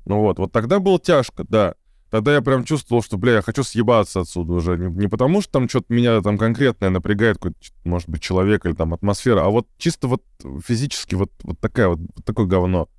Ну 0.10 0.22
вот, 0.22 0.39
вот 0.39 0.51
тогда 0.51 0.80
было 0.80 1.00
тяжко, 1.00 1.46
да. 1.48 1.75
Тогда 2.10 2.34
я 2.34 2.42
прям 2.42 2.63
чувствовал, 2.63 3.04
что, 3.04 3.18
бля, 3.18 3.34
я 3.34 3.42
хочу 3.44 3.63
съебаться 3.63 4.22
отсюда 4.22 4.54
уже. 4.54 4.75
Не, 4.75 4.92
не 4.92 5.08
потому, 5.08 5.39
что 5.42 5.51
там 5.51 5.70
что-то 5.70 5.94
меня 5.94 6.20
там 6.22 6.39
конкретное 6.39 6.89
напрягает, 6.89 7.38
какой-то, 7.38 7.60
может 7.84 8.10
быть, 8.10 8.20
человек 8.20 8.66
или 8.66 8.74
там 8.74 8.96
атмосфера, 8.96 9.46
а 9.46 9.50
вот 9.50 9.68
чисто 9.78 10.08
вот 10.08 10.24
физически 10.66 11.13
вот, 11.13 11.32
вот 11.44 11.60
такая 11.60 11.89
вот, 11.89 12.00
вот 12.00 12.25
такое 12.25 12.48
говно. 12.48 12.89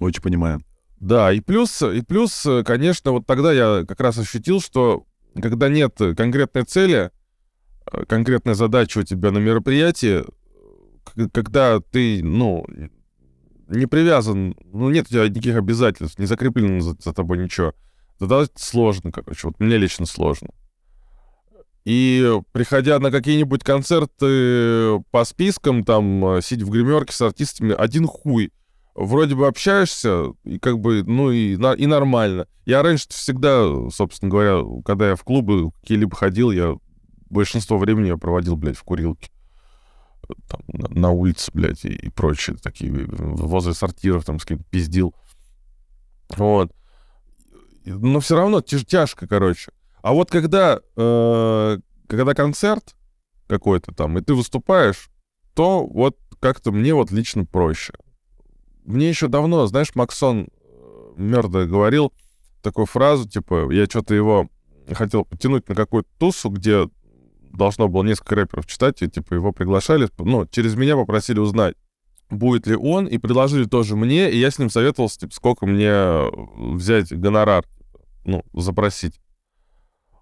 Очень 0.00 0.20
понимаю. 0.20 0.60
Да, 0.98 1.32
и 1.32 1.38
плюс, 1.38 1.80
и 1.80 2.02
плюс, 2.02 2.44
конечно, 2.66 3.12
вот 3.12 3.24
тогда 3.24 3.52
я 3.52 3.84
как 3.86 4.00
раз 4.00 4.18
ощутил, 4.18 4.60
что 4.60 5.06
когда 5.40 5.68
нет 5.68 5.96
конкретной 6.16 6.64
цели, 6.64 7.12
э, 7.92 8.04
конкретной 8.06 8.56
задачи 8.56 8.98
у 8.98 9.04
тебя 9.04 9.30
на 9.30 9.38
мероприятии, 9.38 10.24
когда 11.32 11.78
ты, 11.78 12.20
ну, 12.24 12.66
не 13.68 13.86
привязан, 13.86 14.56
ну, 14.64 14.90
нет 14.90 15.06
у 15.06 15.10
тебя 15.10 15.28
никаких 15.28 15.56
обязательств, 15.56 16.18
не 16.18 16.26
закреплено 16.26 16.80
за, 16.80 16.96
за 16.98 17.12
тобой 17.12 17.38
ничего, 17.38 17.74
тогда 18.18 18.44
сложно, 18.56 19.12
короче, 19.12 19.48
вот 19.48 19.60
мне 19.60 19.76
лично 19.76 20.06
сложно. 20.06 20.48
И 21.84 22.40
приходя 22.52 22.98
на 22.98 23.10
какие-нибудь 23.10 23.64
концерты 23.64 25.02
по 25.10 25.24
спискам, 25.24 25.84
там, 25.84 26.36
э, 26.36 26.42
сидя 26.42 26.66
в 26.66 26.70
гримерке 26.70 27.14
с 27.14 27.22
артистами, 27.22 27.72
один 27.72 28.06
хуй, 28.06 28.52
вроде 28.94 29.34
бы 29.34 29.46
общаешься, 29.46 30.32
и 30.44 30.58
как 30.58 30.80
бы, 30.80 31.02
ну 31.04 31.30
и, 31.30 31.54
и 31.54 31.86
нормально. 31.86 32.46
Я 32.66 32.82
раньше 32.82 33.06
всегда, 33.08 33.88
собственно 33.90 34.30
говоря, 34.30 34.60
когда 34.84 35.08
я 35.10 35.16
в 35.16 35.24
клубы 35.24 35.70
какие-либо 35.80 36.14
ходил, 36.14 36.50
я 36.50 36.76
большинство 37.30 37.78
времени 37.78 38.08
я 38.08 38.16
проводил, 38.16 38.56
блядь, 38.56 38.76
в 38.76 38.82
курилке. 38.82 39.30
Там, 40.48 40.60
на, 40.68 41.10
улице, 41.10 41.50
блядь, 41.52 41.84
и, 41.84 41.88
и 41.88 42.08
прочие 42.10 42.56
такие, 42.56 42.92
э, 42.92 43.06
возле 43.08 43.74
сортиров 43.74 44.24
там 44.24 44.38
с 44.38 44.44
кем-то 44.44 44.64
пиздил. 44.70 45.14
Вот. 46.36 46.72
Но 47.84 48.20
все 48.20 48.36
равно 48.36 48.60
тяж- 48.60 48.84
тяжко, 48.84 49.26
короче. 49.26 49.72
А 50.02 50.12
вот 50.12 50.30
когда, 50.30 50.80
э, 50.96 51.78
когда 52.06 52.34
концерт 52.34 52.94
какой-то 53.46 53.92
там, 53.92 54.18
и 54.18 54.22
ты 54.22 54.34
выступаешь, 54.34 55.10
то 55.54 55.86
вот 55.86 56.18
как-то 56.40 56.70
мне 56.70 56.94
вот 56.94 57.10
лично 57.10 57.44
проще. 57.44 57.94
Мне 58.84 59.08
еще 59.08 59.28
давно, 59.28 59.66
знаешь, 59.66 59.94
Максон 59.94 60.48
Мерда 61.16 61.66
говорил 61.66 62.12
такую 62.62 62.86
фразу, 62.86 63.28
типа, 63.28 63.70
я 63.72 63.86
что-то 63.86 64.14
его 64.14 64.48
хотел 64.94 65.24
потянуть 65.24 65.68
на 65.68 65.74
какую-то 65.74 66.08
тусу, 66.18 66.50
где 66.50 66.88
должно 67.52 67.88
было 67.88 68.02
несколько 68.02 68.34
рэперов 68.34 68.66
читать, 68.66 69.02
и, 69.02 69.08
типа, 69.08 69.34
его 69.34 69.52
приглашали, 69.52 70.08
ну, 70.18 70.46
через 70.46 70.74
меня 70.74 70.96
попросили 70.96 71.38
узнать, 71.38 71.74
будет 72.30 72.66
ли 72.66 72.76
он, 72.76 73.06
и 73.06 73.18
предложили 73.18 73.64
тоже 73.64 73.96
мне, 73.96 74.30
и 74.30 74.38
я 74.38 74.50
с 74.50 74.58
ним 74.58 74.70
советовался, 74.70 75.20
типа, 75.20 75.34
сколько 75.34 75.66
мне 75.66 76.30
взять 76.74 77.12
гонорар, 77.12 77.64
ну, 78.24 78.44
запросить. 78.52 79.20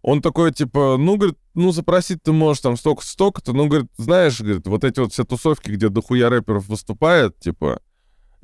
Он 0.02 0.22
такой, 0.22 0.52
типа, 0.52 0.96
ну, 0.98 1.16
говорит, 1.16 1.36
ну, 1.54 1.72
запросить 1.72 2.22
ты 2.22 2.32
можешь 2.32 2.62
там 2.62 2.76
столько-то, 2.76 3.08
столько-то, 3.08 3.52
ну, 3.52 3.66
говорит, 3.66 3.90
знаешь, 3.96 4.40
говорит, 4.40 4.66
вот 4.68 4.84
эти 4.84 5.00
вот 5.00 5.12
все 5.12 5.24
тусовки, 5.24 5.70
где 5.70 5.88
дохуя 5.88 6.28
рэперов 6.28 6.68
выступает, 6.68 7.38
типа, 7.40 7.80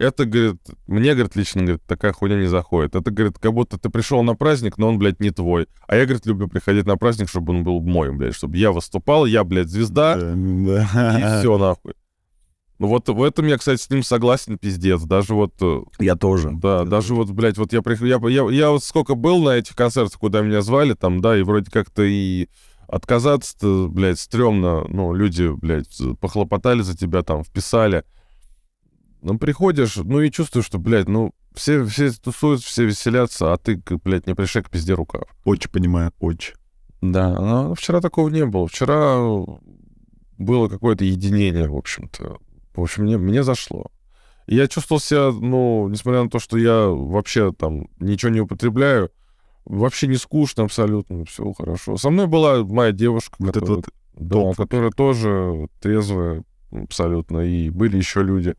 это, 0.02 0.24
говорит, 0.24 0.60
мне, 0.86 1.14
говорит, 1.14 1.36
лично, 1.36 1.62
говорит, 1.62 1.82
такая 1.86 2.12
хуйня 2.12 2.36
не 2.36 2.46
заходит. 2.46 2.94
Это, 2.94 3.10
говорит, 3.10 3.38
как 3.38 3.52
будто 3.52 3.78
ты 3.78 3.88
пришел 3.88 4.22
на 4.22 4.34
праздник, 4.34 4.78
но 4.78 4.88
он, 4.88 4.98
блядь, 4.98 5.20
не 5.20 5.30
твой. 5.30 5.68
А 5.86 5.96
я, 5.96 6.04
говорит, 6.04 6.26
люблю 6.26 6.48
приходить 6.48 6.86
на 6.86 6.96
праздник, 6.96 7.28
чтобы 7.28 7.52
он 7.52 7.64
был 7.64 7.80
мой, 7.80 8.12
блядь, 8.12 8.34
чтобы 8.34 8.56
я 8.56 8.72
выступал, 8.72 9.26
я, 9.26 9.44
блядь, 9.44 9.68
звезда, 9.68 10.14
и 10.14 11.40
все, 11.40 11.58
нахуй. 11.58 11.94
Ну 12.78 12.88
вот 12.88 13.08
в 13.08 13.22
этом 13.22 13.46
я, 13.46 13.58
кстати, 13.58 13.80
с 13.80 13.88
ним 13.90 14.02
согласен, 14.02 14.58
пиздец. 14.58 15.02
Даже 15.02 15.34
вот, 15.34 15.54
э, 15.60 15.82
Я 16.00 16.16
тоже. 16.16 16.50
да, 16.52 16.82
даже 16.82 17.14
вот, 17.14 17.30
блядь, 17.30 17.56
вот 17.56 17.72
я 17.72 17.80
прихожу, 17.80 18.06
я, 18.06 18.18
я, 18.28 18.50
я 18.50 18.70
вот 18.70 18.82
сколько 18.82 19.14
был 19.14 19.40
на 19.40 19.50
этих 19.50 19.76
концертах, 19.76 20.18
куда 20.18 20.40
меня 20.40 20.62
звали, 20.62 20.94
там, 20.94 21.20
да, 21.20 21.38
и 21.38 21.42
вроде 21.42 21.70
как-то 21.70 22.02
и 22.02 22.48
отказаться-то, 22.88 23.86
блядь, 23.88 24.18
стрёмно, 24.18 24.84
ну, 24.88 25.14
люди, 25.14 25.48
блядь, 25.54 25.96
похлопотали 26.20 26.82
за 26.82 26.96
тебя, 26.96 27.22
там, 27.22 27.44
вписали. 27.44 28.02
Ну, 29.22 29.38
приходишь, 29.38 29.96
ну, 29.96 30.20
и 30.20 30.30
чувствуешь, 30.30 30.66
что, 30.66 30.78
блядь, 30.78 31.08
ну, 31.08 31.32
все, 31.54 31.84
все 31.84 32.10
тусуются, 32.10 32.66
все 32.66 32.84
веселятся, 32.84 33.52
а 33.52 33.56
ты, 33.56 33.80
блядь, 34.04 34.26
не 34.26 34.34
пришей 34.34 34.62
к 34.62 34.70
пизде 34.70 34.94
рукав. 34.94 35.24
Очень 35.44 35.70
понимаю, 35.70 36.12
очень. 36.18 36.54
Да, 37.00 37.30
но 37.40 37.74
вчера 37.74 38.00
такого 38.00 38.28
не 38.28 38.44
было. 38.44 38.66
Вчера 38.66 39.18
было 40.38 40.68
какое-то 40.68 41.04
единение, 41.04 41.68
в 41.68 41.76
общем-то. 41.76 42.38
В 42.74 42.80
общем, 42.80 43.04
мне, 43.04 43.16
мне 43.16 43.44
зашло. 43.44 43.86
Я 44.48 44.66
чувствовал 44.66 45.00
себя, 45.00 45.30
ну, 45.30 45.88
несмотря 45.88 46.24
на 46.24 46.30
то, 46.30 46.40
что 46.40 46.58
я 46.58 46.88
вообще 46.88 47.52
там 47.52 47.88
ничего 48.00 48.32
не 48.32 48.40
употребляю, 48.40 49.10
вообще 49.64 50.08
не 50.08 50.16
скучно 50.16 50.64
абсолютно, 50.64 51.24
все 51.26 51.52
хорошо. 51.52 51.96
Со 51.96 52.10
мной 52.10 52.26
была 52.26 52.64
моя 52.64 52.90
девушка, 52.90 53.36
Вот 53.38 53.50
это 53.50 53.60
которая, 53.60 53.84
вот 54.14 54.56
да, 54.56 54.62
которая 54.64 54.90
тоже 54.90 55.68
трезвая 55.80 56.42
абсолютно. 56.72 57.38
И 57.40 57.70
были 57.70 57.96
еще 57.96 58.22
люди. 58.22 58.56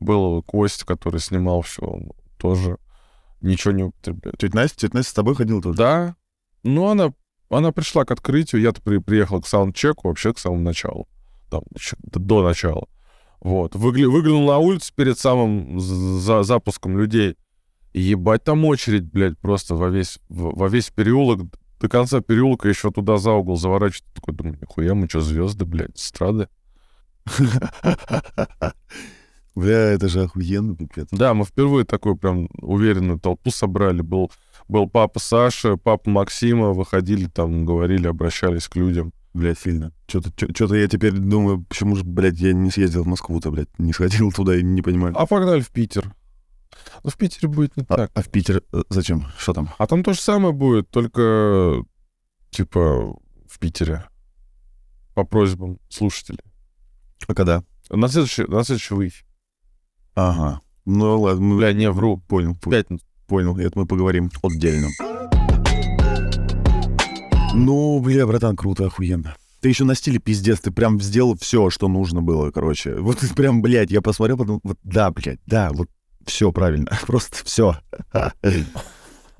Был 0.00 0.42
Костя, 0.42 0.86
который 0.86 1.20
снимал 1.20 1.62
все, 1.62 1.82
он 1.82 2.10
тоже 2.38 2.78
ничего 3.40 3.72
не 3.72 3.84
употребляет. 3.84 4.38
Тетя 4.38 4.56
Настя, 4.56 4.76
тетя 4.80 4.96
Настя 4.96 5.10
с 5.10 5.14
тобой 5.14 5.34
ходила 5.34 5.60
тоже? 5.62 5.76
Да. 5.76 6.16
Ну, 6.62 6.88
она, 6.88 7.12
она 7.50 7.72
пришла 7.72 8.04
к 8.04 8.10
открытию, 8.10 8.60
я-то 8.60 8.80
при- 8.82 8.98
приехал 8.98 9.40
к 9.40 9.46
саундчеку 9.46 10.08
вообще 10.08 10.32
к 10.32 10.38
самому 10.38 10.62
началу. 10.62 11.08
Там, 11.50 11.62
до 12.02 12.42
начала. 12.42 12.86
Вот. 13.40 13.74
Выгля- 13.74 14.08
выглянул 14.08 14.46
на 14.46 14.58
улицу 14.58 14.92
перед 14.94 15.18
самым 15.18 15.80
за 15.80 16.42
запуском 16.42 16.98
людей. 16.98 17.36
Ебать 17.94 18.44
там 18.44 18.64
очередь, 18.64 19.10
блядь, 19.10 19.38
просто 19.38 19.74
во 19.74 19.88
весь, 19.88 20.18
во 20.28 20.68
весь 20.68 20.90
переулок. 20.90 21.40
До 21.80 21.88
конца 21.88 22.20
переулка 22.20 22.68
еще 22.68 22.90
туда 22.90 23.18
за 23.18 23.32
угол 23.32 23.56
заворачивать. 23.56 24.04
Такой, 24.14 24.34
думаю, 24.34 24.58
нихуя, 24.60 24.94
мы 24.94 25.08
что, 25.08 25.20
звезды, 25.20 25.64
блядь, 25.64 25.96
эстрады? 25.96 26.48
Бля, 29.58 29.90
это 29.90 30.08
же 30.08 30.22
охуенно, 30.22 30.76
пипец. 30.76 31.08
Да, 31.10 31.34
мы 31.34 31.44
впервые 31.44 31.84
такую 31.84 32.16
прям 32.16 32.48
уверенную 32.60 33.18
толпу 33.18 33.50
собрали. 33.50 34.02
Был, 34.02 34.30
был 34.68 34.88
папа 34.88 35.18
Саша, 35.18 35.76
папа 35.76 36.08
Максима, 36.08 36.70
выходили 36.72 37.26
там, 37.26 37.66
говорили, 37.66 38.06
обращались 38.06 38.68
к 38.68 38.76
людям. 38.76 39.12
Бля, 39.34 39.56
сильно. 39.56 39.92
Что-то, 40.06 40.76
я 40.76 40.86
теперь 40.86 41.10
думаю, 41.12 41.64
почему 41.64 41.96
же, 41.96 42.04
блядь, 42.04 42.38
я 42.38 42.52
не 42.52 42.70
съездил 42.70 43.02
в 43.02 43.08
Москву-то, 43.08 43.50
блядь, 43.50 43.76
не 43.80 43.92
сходил 43.92 44.30
туда 44.30 44.54
и 44.54 44.62
не 44.62 44.80
понимаю. 44.80 45.12
А 45.18 45.26
погнали 45.26 45.60
в 45.60 45.70
Питер. 45.70 46.14
Ну, 47.02 47.10
в 47.10 47.16
Питере 47.16 47.48
будет 47.48 47.76
не 47.76 47.82
А, 47.88 47.96
так. 47.96 48.10
а 48.14 48.22
в 48.22 48.28
Питер 48.28 48.62
э, 48.72 48.82
зачем? 48.90 49.26
Что 49.38 49.54
там? 49.54 49.70
А 49.78 49.88
там 49.88 50.04
то 50.04 50.12
же 50.12 50.20
самое 50.20 50.54
будет, 50.54 50.88
только 50.88 51.82
типа 52.50 53.16
в 53.48 53.58
Питере. 53.58 54.04
По 55.14 55.24
просьбам 55.24 55.80
слушателей. 55.88 56.44
А 57.26 57.34
когда? 57.34 57.64
На 57.90 58.06
следующий, 58.06 58.44
на 58.44 58.62
следующий 58.62 58.94
выезд. 58.94 59.24
Ага. 60.20 60.60
Ну 60.84 61.20
ладно. 61.20 61.56
Бля, 61.56 61.72
не, 61.72 61.90
вру. 61.90 62.16
Понял, 62.28 62.56
по- 62.56 62.70
Пятницу. 62.70 63.04
понял. 63.28 63.56
Это 63.56 63.78
мы 63.78 63.86
поговорим 63.86 64.30
отдельно. 64.42 64.88
Ну, 67.54 68.00
бля, 68.00 68.26
братан, 68.26 68.56
круто, 68.56 68.86
охуенно. 68.86 69.36
Ты 69.60 69.68
еще 69.68 69.84
на 69.84 69.94
стиле 69.94 70.18
пиздец, 70.18 70.60
ты 70.60 70.70
прям 70.70 71.00
сделал 71.00 71.36
все, 71.38 71.70
что 71.70 71.88
нужно 71.88 72.20
было, 72.22 72.50
короче. 72.50 72.94
Вот 73.00 73.18
прям, 73.36 73.62
блядь, 73.62 73.90
я 73.90 74.00
посмотрел, 74.02 74.38
потом, 74.38 74.60
вот, 74.64 74.78
да, 74.82 75.10
блядь, 75.10 75.40
да, 75.46 75.70
вот 75.72 75.88
все 76.26 76.50
правильно, 76.52 76.90
просто 77.06 77.44
все. 77.44 77.76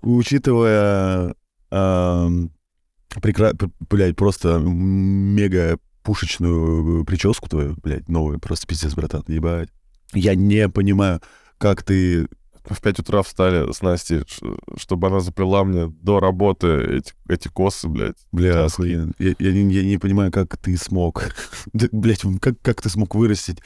Учитывая, 0.03 1.35
прекра... 1.71 3.53
п- 3.55 3.71
блядь, 3.91 4.17
просто 4.17 4.59
мега 4.59 5.79
пушечную 6.03 7.05
прическу 7.05 7.49
твою, 7.49 7.77
блядь, 7.83 8.09
новую, 8.09 8.39
просто 8.39 8.67
пиздец, 8.67 8.95
братан, 8.95 9.25
ебать. 9.29 9.71
Я 10.15 10.35
не 10.35 10.69
понимаю, 10.69 11.21
как 11.59 11.83
ты 11.83 12.29
В 12.65 12.81
5 12.83 12.99
утра 13.01 13.23
встали 13.23 13.73
с 13.73 13.81
Настей, 13.83 14.23
чтобы 14.77 15.09
она 15.09 15.21
заплела 15.21 15.65
мне 15.65 15.87
до 15.87 16.21
работы 16.21 16.67
эти, 16.99 17.13
эти 17.29 17.49
косы, 17.49 17.89
блядь. 17.89 18.17
Бля, 18.31 18.65
охуенно. 18.67 19.13
Я, 19.19 19.35
я 19.39 19.53
не, 19.53 19.73
я 19.73 19.83
не 19.83 19.99
понимаю, 19.99 20.31
как 20.31 20.57
ты 20.59 20.77
смог. 20.77 21.35
Блядь, 21.73 22.23
как, 22.41 22.61
как 22.61 22.83
ты 22.83 22.91
смог 22.91 23.15
вырастить 23.15 23.59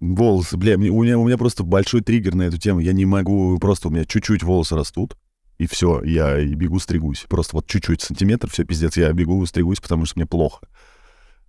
волосы? 0.00 0.56
Бля, 0.56 0.76
мне- 0.78 0.90
у, 0.90 1.02
меня, 1.02 1.18
у 1.18 1.26
меня 1.26 1.38
просто 1.38 1.62
большой 1.64 2.02
триггер 2.02 2.34
на 2.34 2.42
эту 2.42 2.58
тему. 2.58 2.80
Я 2.80 2.92
не 2.92 3.06
могу, 3.06 3.58
просто 3.58 3.88
у 3.88 3.90
меня 3.90 4.04
чуть-чуть 4.04 4.42
волосы 4.42 4.76
растут, 4.76 5.16
и 5.58 5.66
все, 5.66 6.02
я 6.02 6.38
и 6.38 6.54
бегу 6.54 6.78
стригусь. 6.80 7.24
Просто 7.28 7.56
вот 7.56 7.66
чуть-чуть 7.66 8.00
сантиметр, 8.02 8.48
все, 8.50 8.64
пиздец, 8.64 8.96
я 8.96 9.12
бегу 9.12 9.44
стригусь, 9.46 9.80
потому 9.80 10.04
что 10.06 10.18
мне 10.18 10.26
плохо. 10.26 10.66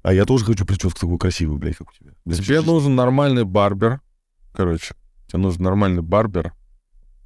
А 0.03 0.13
я 0.13 0.25
тоже 0.25 0.45
хочу 0.45 0.65
прическу 0.65 0.99
такую 0.99 1.17
красивую, 1.17 1.59
блядь, 1.59 1.77
как 1.77 1.89
у 1.89 1.93
тебя. 1.93 2.11
Блядь, 2.25 2.39
Тебе 2.39 2.61
нужен 2.61 2.95
нормальный 2.95 3.43
барбер. 3.43 4.01
Короче, 4.53 4.95
тебе 5.27 5.39
нужен 5.39 5.63
нормальный 5.63 6.01
барбер. 6.01 6.53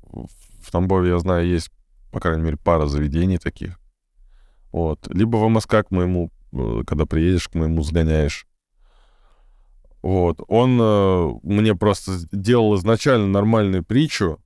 В 0.01 0.27
в 0.65 0.71
Тамбове, 0.71 1.09
я 1.09 1.19
знаю, 1.19 1.47
есть, 1.47 1.69
по 2.11 2.19
крайней 2.19 2.43
мере, 2.43 2.57
пара 2.57 2.87
заведений 2.87 3.37
таких. 3.37 3.79
Вот. 4.71 5.07
Либо 5.07 5.37
в 5.37 5.47
МСК 5.47 5.87
к 5.87 5.91
моему, 5.91 6.31
э, 6.51 6.81
когда 6.85 7.05
приедешь, 7.05 7.47
к 7.47 7.55
моему 7.55 7.83
сгоняешь. 7.83 8.47
Вот. 10.01 10.41
Он 10.47 10.79
э, 10.81 11.31
мне 11.43 11.75
просто 11.75 12.13
делал 12.31 12.75
изначально 12.75 13.27
нормальную 13.27 13.83
притчу, 13.83 14.39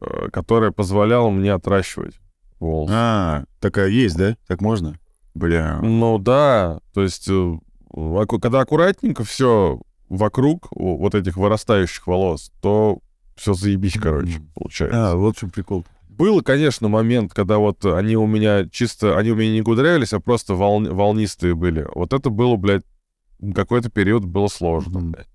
э, 0.00 0.30
которая 0.32 0.70
позволяла 0.70 1.30
мне 1.30 1.52
отращивать 1.52 2.18
волосы. 2.58 2.94
А, 2.94 3.44
такая 3.60 3.88
есть, 3.88 4.16
да? 4.16 4.36
Так 4.46 4.60
можно? 4.60 4.98
Бля. 5.34 5.78
Ну 5.82 6.18
да, 6.18 6.80
то 6.92 7.02
есть, 7.02 7.28
э, 7.28 7.56
когда 8.40 8.60
аккуратненько 8.60 9.24
все 9.24 9.80
вокруг 10.08 10.68
вот 10.72 11.14
этих 11.14 11.36
вырастающих 11.36 12.06
волос, 12.06 12.52
то 12.60 12.98
все 13.36 13.54
заебись, 13.54 13.94
короче, 14.00 14.38
Мгм. 14.38 14.50
получается. 14.54 15.10
А, 15.12 15.16
вот 15.16 15.36
в 15.36 15.40
чем 15.40 15.50
прикол. 15.50 15.86
Был, 16.08 16.42
конечно, 16.42 16.88
момент, 16.88 17.32
когда 17.32 17.56
вот 17.56 17.84
они 17.86 18.16
у 18.16 18.26
меня 18.26 18.68
чисто, 18.68 19.16
они 19.16 19.30
у 19.30 19.34
меня 19.36 19.52
не 19.52 19.62
кудрявились, 19.62 20.12
а 20.12 20.20
просто 20.20 20.52
волн- 20.52 20.92
волнистые 20.92 21.54
были. 21.54 21.86
Вот 21.94 22.12
это 22.12 22.28
было, 22.28 22.56
блядь, 22.56 22.82
какой-то 23.54 23.90
период 23.90 24.24
было 24.26 24.48
сложно, 24.48 24.98
Мгм. 25.00 25.12
блядь. 25.12 25.28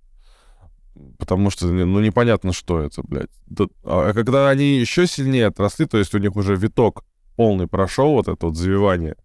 Потому 1.17 1.49
что, 1.49 1.67
ну, 1.67 1.99
непонятно, 1.99 2.53
что 2.53 2.79
это, 2.79 3.01
блядь. 3.03 3.29
Да- 3.47 3.67
А 3.83 4.13
когда 4.13 4.49
они 4.49 4.77
еще 4.77 5.07
сильнее 5.07 5.47
отросли, 5.47 5.85
то 5.87 5.97
есть 5.97 6.13
у 6.13 6.19
них 6.19 6.35
уже 6.35 6.55
виток 6.55 7.03
полный 7.35 7.67
прошел, 7.67 8.11
вот 8.13 8.27
это 8.27 8.45
вот 8.47 8.55
завивание, 8.55 9.15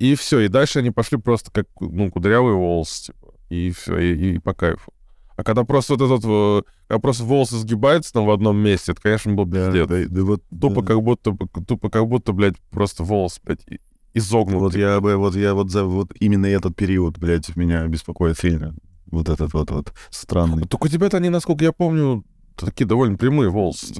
и 0.00 0.14
все, 0.16 0.40
и 0.40 0.48
дальше 0.48 0.80
они 0.80 0.90
пошли 0.90 1.18
просто 1.18 1.50
как, 1.52 1.66
ну, 1.78 2.10
кудрявые 2.10 2.56
волосы, 2.56 3.12
типа, 3.12 3.34
и 3.50 3.70
все, 3.70 3.98
и, 3.98 4.34
и 4.34 4.38
по 4.38 4.54
кайфу. 4.54 4.92
А 5.36 5.44
когда 5.44 5.64
просто 5.64 5.94
вот 5.94 6.02
этот, 6.02 6.24
э, 6.26 6.62
когда 6.88 7.00
просто 7.00 7.24
волосы 7.24 7.56
сгибаются 7.58 8.12
там 8.12 8.26
в 8.26 8.30
одном 8.30 8.56
месте, 8.58 8.92
это, 8.92 9.00
конечно, 9.00 9.32
был 9.34 9.44
Да, 9.46 9.66
пиздец. 9.70 9.88
да, 9.88 10.04
да 10.08 10.22
вот, 10.24 10.42
Тупо 10.60 10.82
да. 10.82 10.86
как 10.88 11.02
будто, 11.02 11.36
тупо 11.66 11.88
как 11.90 12.06
будто, 12.08 12.32
блядь, 12.32 12.56
просто 12.70 13.04
волос, 13.04 13.38
блядь, 13.42 13.60
и- 13.68 13.78
изогнутый. 14.14 14.60
Вот 14.60 14.74
я 14.74 15.00
бы, 15.00 15.16
вот 15.16 15.36
я 15.36 15.54
вот 15.54 15.70
за 15.70 15.84
вот 15.84 16.12
именно 16.18 16.46
этот 16.46 16.74
период, 16.76 17.18
блядь, 17.18 17.54
меня 17.56 17.86
беспокоит 17.86 18.38
сильно. 18.38 18.74
Вот 19.10 19.28
этот 19.28 19.52
вот 19.54 19.70
вот 19.70 19.92
странный. 20.10 20.64
Только 20.66 20.86
у 20.86 20.88
тебя-то 20.88 21.16
они, 21.16 21.30
насколько 21.30 21.64
я 21.64 21.72
помню, 21.72 22.22
такие 22.66 22.86
довольно 22.86 23.16
прямые 23.16 23.50
волосы. 23.50 23.94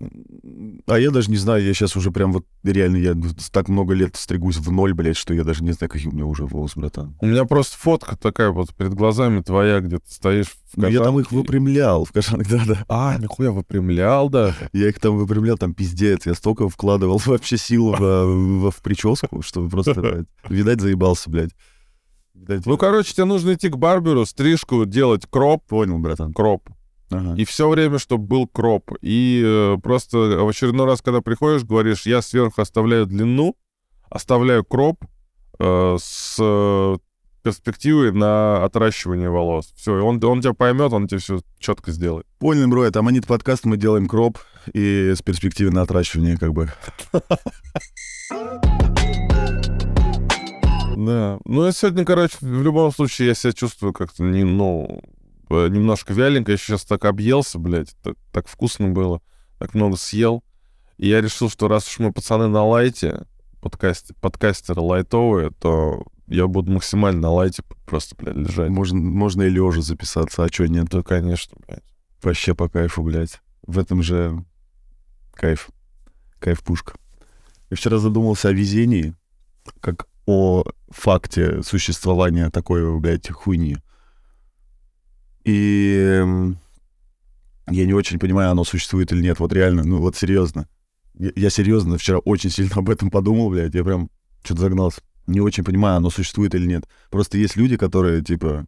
А 0.87 0.99
я 0.99 1.11
даже 1.11 1.31
не 1.31 1.37
знаю, 1.37 1.65
я 1.65 1.73
сейчас 1.75 1.97
уже 1.97 2.11
прям 2.11 2.33
вот 2.33 2.45
реально, 2.63 2.97
я 2.97 3.15
так 3.53 3.69
много 3.69 3.95
лет 3.95 4.17
стригусь 4.17 4.57
в 4.57 4.71
ноль, 4.73 4.95
блядь, 4.95 5.17
что 5.17 5.35
я 5.35 5.45
даже 5.45 5.63
не 5.65 5.73
знаю, 5.73 5.89
какие 5.91 6.09
у 6.09 6.13
меня 6.13 6.25
уже 6.27 6.45
волосы, 6.47 6.79
братан. 6.79 7.17
У 7.21 7.27
меня 7.27 7.45
просто 7.45 7.77
фотка 7.79 8.17
такая 8.17 8.51
вот 8.51 8.75
перед 8.75 8.95
глазами 8.95 9.41
твоя, 9.43 9.81
где 9.81 9.99
ты 9.99 10.11
стоишь 10.11 10.49
в 10.73 10.77
Ну, 10.77 10.89
я 10.89 11.03
там 11.03 11.19
их 11.19 11.29
кожанке. 11.29 11.37
выпрямлял 11.37 12.05
в 12.05 12.13
кошанок, 12.13 12.49
да-да. 12.49 12.85
А, 12.89 13.17
нихуя 13.19 13.51
выпрямлял, 13.51 14.29
да. 14.29 14.55
Я 14.73 14.89
их 14.89 14.99
там 15.01 15.17
выпрямлял, 15.17 15.57
там 15.59 15.75
пиздец. 15.75 16.27
Я 16.27 16.35
столько 16.35 16.69
вкладывал 16.69 17.19
вообще 17.27 17.57
сил 17.57 17.93
в, 17.93 17.99
в, 18.01 18.71
в 18.71 18.83
прическу, 18.83 19.43
что 19.43 19.69
просто, 19.69 20.25
видать, 20.49 20.81
заебался, 20.81 21.31
блядь. 21.31 21.51
Видать, 22.35 22.65
Ну, 22.67 22.79
короче, 22.79 23.13
тебе 23.13 23.25
нужно 23.25 23.55
идти 23.55 23.69
к 23.69 23.77
барберу, 23.77 24.25
стрижку 24.25 24.85
делать 24.87 25.23
кроп, 25.29 25.67
понял, 25.67 25.99
братан. 25.99 26.33
кроп. 26.33 26.69
Ага. 27.11 27.35
И 27.37 27.45
все 27.45 27.69
время, 27.69 27.99
чтобы 27.99 28.27
был 28.27 28.47
кроп. 28.47 28.93
И 29.03 29.43
э, 29.45 29.77
просто 29.83 30.19
в 30.19 30.49
очередной 30.49 30.87
раз, 30.87 31.03
когда 31.03 31.21
приходишь, 31.21 31.65
говоришь, 31.65 32.07
я 32.07 32.23
сверху 32.23 32.61
оставляю 32.61 33.07
длину, 33.07 33.57
оставляю 34.09 34.65
кроп 34.65 35.05
э, 35.59 35.97
с 36.01 36.37
э, 36.39 36.97
перспективой 37.43 38.13
на 38.13 38.65
отращивание 38.65 39.31
волос. 39.31 39.73
Все, 39.77 39.99
и 39.99 40.01
он, 40.01 40.23
он 40.25 40.41
тебя 40.41 40.53
поймет, 40.53 40.93
он 40.93 41.09
тебе 41.09 41.19
все 41.19 41.41
четко 41.59 41.91
сделает. 41.91 42.27
Понял, 42.39 42.69
бро, 42.69 42.85
это 42.85 43.01
Аманит 43.01 43.27
подкаст, 43.27 43.65
мы 43.65 43.77
делаем 43.77 44.07
кроп 44.07 44.39
и 44.73 45.13
с 45.17 45.23
перспективой 45.23 45.73
на 45.73 45.83
отращивание, 45.83 46.39
как 46.39 46.53
бы. 46.53 46.71
Да. 50.97 51.39
Ну, 51.47 51.67
и 51.67 51.73
сегодня, 51.73 52.05
короче, 52.05 52.37
в 52.43 52.63
любом 52.63 52.93
случае 52.93 53.29
я 53.29 53.35
себя 53.35 53.55
чувствую 53.55 53.95
как-то, 53.95 54.23
не, 54.23 54.45
ну, 54.45 55.01
немножко 55.51 56.13
вяленько. 56.13 56.53
Я 56.53 56.59
сейчас 56.59 56.85
так 56.85 57.05
объелся, 57.05 57.59
блядь. 57.59 57.97
Так, 58.03 58.17
так 58.33 58.49
вкусно 58.49 58.89
было. 58.89 59.21
Так 59.59 59.75
много 59.75 59.97
съел. 59.97 60.45
И 60.97 61.09
я 61.09 61.21
решил, 61.21 61.51
что 61.51 61.69
раз 61.69 61.89
уж 61.89 61.99
мы 61.99 62.13
пацаны 62.13 62.49
на 62.49 62.65
лайте, 62.65 63.27
подкаст, 63.61 64.13
подкастеры 64.21 64.81
лайтовые, 64.81 65.51
то 65.51 66.05
я 66.27 66.47
буду 66.47 66.73
максимально 66.73 67.23
на 67.23 67.31
лайте 67.31 67.63
просто, 67.87 68.15
блядь, 68.17 68.37
лежать. 68.37 68.71
Можно, 68.71 69.01
можно 69.01 69.43
и 69.43 69.51
лежа 69.51 69.81
записаться, 69.81 70.45
а 70.45 70.49
что 70.49 70.69
нет? 70.69 70.89
Да, 70.89 71.03
конечно, 71.03 71.57
блядь. 71.67 71.85
Вообще 72.23 72.55
по 72.55 72.69
кайфу, 72.69 73.03
блядь. 73.03 73.41
В 73.67 73.79
этом 73.79 74.03
же 74.03 74.45
кайф. 75.33 75.71
Кайф 76.39 76.63
пушка. 76.63 76.95
Я 77.71 77.77
вчера 77.77 77.99
задумался 77.99 78.49
о 78.49 78.53
везении, 78.53 79.15
как 79.81 80.07
о 80.27 80.65
факте 80.91 81.63
существования 81.63 82.51
такой, 82.51 82.99
блядь, 83.01 83.31
хуйни. 83.31 83.79
И 85.45 86.55
я 87.71 87.87
не 87.87 87.95
очень 87.95 88.19
понимаю, 88.19 88.51
оно 88.51 88.65
существует 88.65 89.13
или 89.13 89.23
нет. 89.23 89.39
Вот 89.39 89.53
реально, 89.53 89.85
ну 89.85 89.99
вот 89.99 90.17
серьезно. 90.17 90.69
Я, 91.15 91.31
я 91.37 91.51
серьезно 91.51 91.99
вчера 91.99 92.19
очень 92.19 92.51
сильно 92.51 92.75
об 92.77 92.91
этом 92.91 93.11
подумал, 93.11 93.51
блядь. 93.51 93.75
Я 93.75 93.85
прям 93.85 94.11
что-то 94.43 94.63
загнался. 94.63 95.01
Не 95.27 95.41
очень 95.41 95.65
понимаю, 95.65 95.99
оно 95.99 96.11
существует 96.11 96.55
или 96.55 96.67
нет. 96.67 96.85
Просто 97.11 97.39
есть 97.39 97.57
люди, 97.57 97.77
которые, 97.77 98.23
типа, 98.23 98.67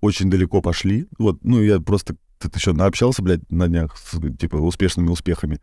очень 0.00 0.30
далеко 0.30 0.62
пошли. 0.62 1.06
Вот, 1.18 1.42
ну, 1.44 1.60
я 1.60 1.80
просто... 1.80 2.16
Ты 2.38 2.58
что, 2.58 2.72
наобщался, 2.72 3.22
блядь, 3.22 3.50
на 3.50 3.66
днях 3.66 3.96
с, 3.96 4.18
типа, 4.38 4.56
успешными 4.56 5.08
успехами? 5.08 5.60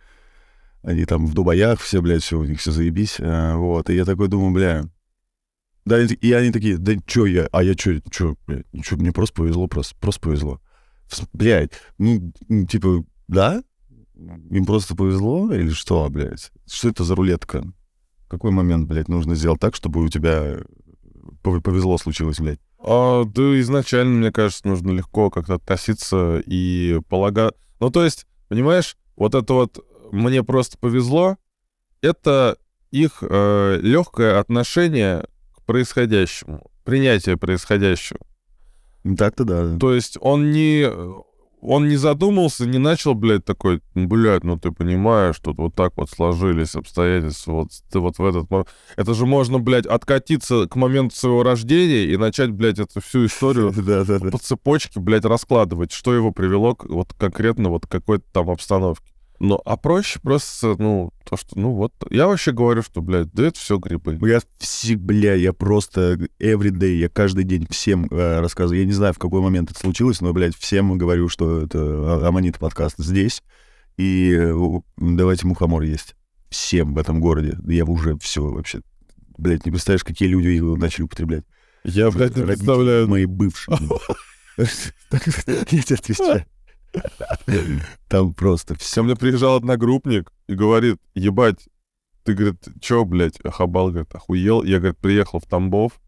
Они 0.81 1.05
там 1.05 1.25
в 1.25 1.33
Дубаях 1.33 1.79
все, 1.79 2.01
блядь, 2.01 2.23
все, 2.23 2.39
у 2.39 2.43
них 2.43 2.59
все 2.59 2.71
заебись. 2.71 3.17
а, 3.19 3.55
вот, 3.55 3.89
и 3.89 3.95
я 3.95 4.05
такой 4.05 4.27
думаю, 4.27 4.51
бля... 4.51 4.83
Да, 5.85 5.99
и, 6.01 6.31
они 6.31 6.51
такие, 6.51 6.77
да 6.77 6.93
чё 7.05 7.25
я, 7.25 7.47
а 7.51 7.61
я 7.63 7.75
чё, 7.75 7.99
чё, 8.09 8.35
чё, 8.83 8.97
мне 8.97 9.11
просто 9.11 9.35
повезло, 9.35 9.67
просто, 9.67 9.95
просто 9.99 10.21
повезло. 10.21 10.61
Блядь, 11.33 11.71
ну, 11.97 12.33
типа, 12.69 13.03
да? 13.27 13.61
Им 14.15 14.65
просто 14.65 14.95
повезло 14.95 15.51
или 15.53 15.69
что, 15.69 16.07
блядь? 16.09 16.51
Что 16.65 16.89
это 16.89 17.03
за 17.03 17.15
рулетка? 17.15 17.65
Какой 18.29 18.51
момент, 18.51 18.87
блядь, 18.87 19.09
нужно 19.09 19.35
сделать 19.35 19.59
так, 19.59 19.75
чтобы 19.75 20.01
у 20.03 20.07
тебя 20.07 20.59
пов- 21.43 21.61
повезло 21.61 21.97
случилось, 21.97 22.39
блядь? 22.39 22.59
А, 22.79 23.25
да 23.25 23.59
изначально, 23.59 24.13
мне 24.19 24.31
кажется, 24.31 24.67
нужно 24.67 24.91
легко 24.91 25.29
как-то 25.29 25.55
относиться 25.55 26.41
и 26.45 26.99
полагать... 27.09 27.53
Ну, 27.81 27.89
то 27.91 28.03
есть, 28.05 28.25
понимаешь, 28.47 28.95
вот 29.17 29.35
это 29.35 29.53
вот 29.53 29.85
«мне 30.13 30.43
просто 30.43 30.77
повезло»— 30.77 31.37
это 32.01 32.57
их 32.91 33.21
легкое 33.21 34.39
отношение 34.39 35.25
происходящему, 35.65 36.61
принятие 36.83 37.37
происходящего. 37.37 38.19
Так-то 39.17 39.43
да. 39.43 39.77
То 39.77 39.93
есть 39.93 40.17
он 40.19 40.51
не... 40.51 40.87
Он 41.65 41.87
не 41.87 41.95
задумался, 41.95 42.65
не 42.65 42.77
начал, 42.77 43.13
блядь, 43.13 43.45
такой, 43.45 43.81
блядь, 43.95 44.43
ну 44.43 44.59
ты 44.59 44.73
понимаешь, 44.73 45.39
тут 45.39 45.59
вот 45.59 45.73
так 45.73 45.93
вот 45.95 46.09
сложились 46.09 46.75
обстоятельства, 46.75 47.53
вот 47.53 47.69
ты 47.89 47.99
вот 47.99 48.17
в 48.17 48.25
этот 48.25 48.51
момент... 48.51 48.67
Это 48.97 49.13
же 49.13 49.25
можно, 49.25 49.59
блядь, 49.59 49.85
откатиться 49.85 50.67
к 50.67 50.75
моменту 50.75 51.15
своего 51.15 51.41
рождения 51.41 52.03
и 52.03 52.17
начать, 52.17 52.51
блядь, 52.51 52.79
эту 52.79 52.99
всю 52.99 53.27
историю 53.27 53.71
по 54.31 54.37
цепочке, 54.39 54.99
блядь, 54.99 55.23
раскладывать, 55.23 55.93
что 55.93 56.13
его 56.13 56.33
привело 56.33 56.77
вот 56.83 57.13
конкретно 57.13 57.69
вот 57.69 57.85
к 57.85 57.89
какой-то 57.89 58.25
там 58.33 58.49
обстановке. 58.49 59.12
Ну, 59.45 59.59
а 59.65 59.75
проще 59.75 60.21
просто, 60.21 60.77
ну, 60.79 61.11
то, 61.29 61.35
что, 61.35 61.59
ну, 61.59 61.73
вот, 61.73 61.91
я 62.09 62.27
вообще 62.27 62.53
говорю, 62.53 62.81
что, 62.81 63.01
блядь, 63.01 63.29
да 63.33 63.47
это 63.47 63.59
все 63.59 63.77
грибы. 63.77 64.17
Я 64.25 64.39
все, 64.57 64.95
бля, 64.95 65.33
я 65.33 65.51
просто 65.51 66.29
everyday, 66.39 66.95
я 66.95 67.09
каждый 67.09 67.43
день 67.43 67.67
всем 67.69 68.07
э, 68.09 68.39
рассказываю. 68.39 68.79
Я 68.79 68.85
не 68.85 68.93
знаю, 68.93 69.13
в 69.13 69.19
какой 69.19 69.41
момент 69.41 69.69
это 69.69 69.77
случилось, 69.81 70.21
но, 70.21 70.31
блядь, 70.31 70.55
всем 70.55 70.97
говорю, 70.97 71.27
что 71.27 71.59
это 71.59 71.77
а- 71.77 72.25
Аманит 72.25 72.57
подкаст 72.57 72.95
здесь. 72.99 73.43
И 73.97 74.33
э, 74.33 74.55
давайте 74.95 75.45
мухомор 75.45 75.81
есть. 75.81 76.15
Всем 76.49 76.93
в 76.93 76.97
этом 76.97 77.19
городе. 77.19 77.57
Я 77.67 77.83
уже 77.83 78.17
все 78.19 78.45
вообще... 78.45 78.79
Блядь, 79.37 79.65
не 79.65 79.71
представляешь, 79.71 80.05
какие 80.05 80.29
люди 80.29 80.47
его 80.47 80.77
начали 80.77 81.03
употреблять. 81.03 81.43
Я, 81.83 82.11
блядь, 82.11 82.37
не 82.37 82.43
представляю. 82.43 83.09
Мои 83.09 83.25
бывшие. 83.25 83.77
Я 84.57 85.83
тебе 85.83 85.95
отвечаю. 85.95 86.45
Там 88.07 88.33
просто 88.33 88.75
все. 88.75 88.95
Ко 88.95 89.03
мне 89.03 89.15
приезжал 89.15 89.55
одногруппник 89.55 90.31
и 90.47 90.55
говорит, 90.55 90.99
ебать, 91.15 91.67
ты, 92.23 92.33
говорит, 92.33 92.67
чё, 92.79 93.03
блядь, 93.05 93.39
Хабал, 93.43 93.89
говорит, 93.89 94.13
охуел? 94.13 94.63
Я, 94.63 94.79
говорит, 94.79 94.97
приехал 94.97 95.39
в 95.39 95.45
Тамбов, 95.45 95.99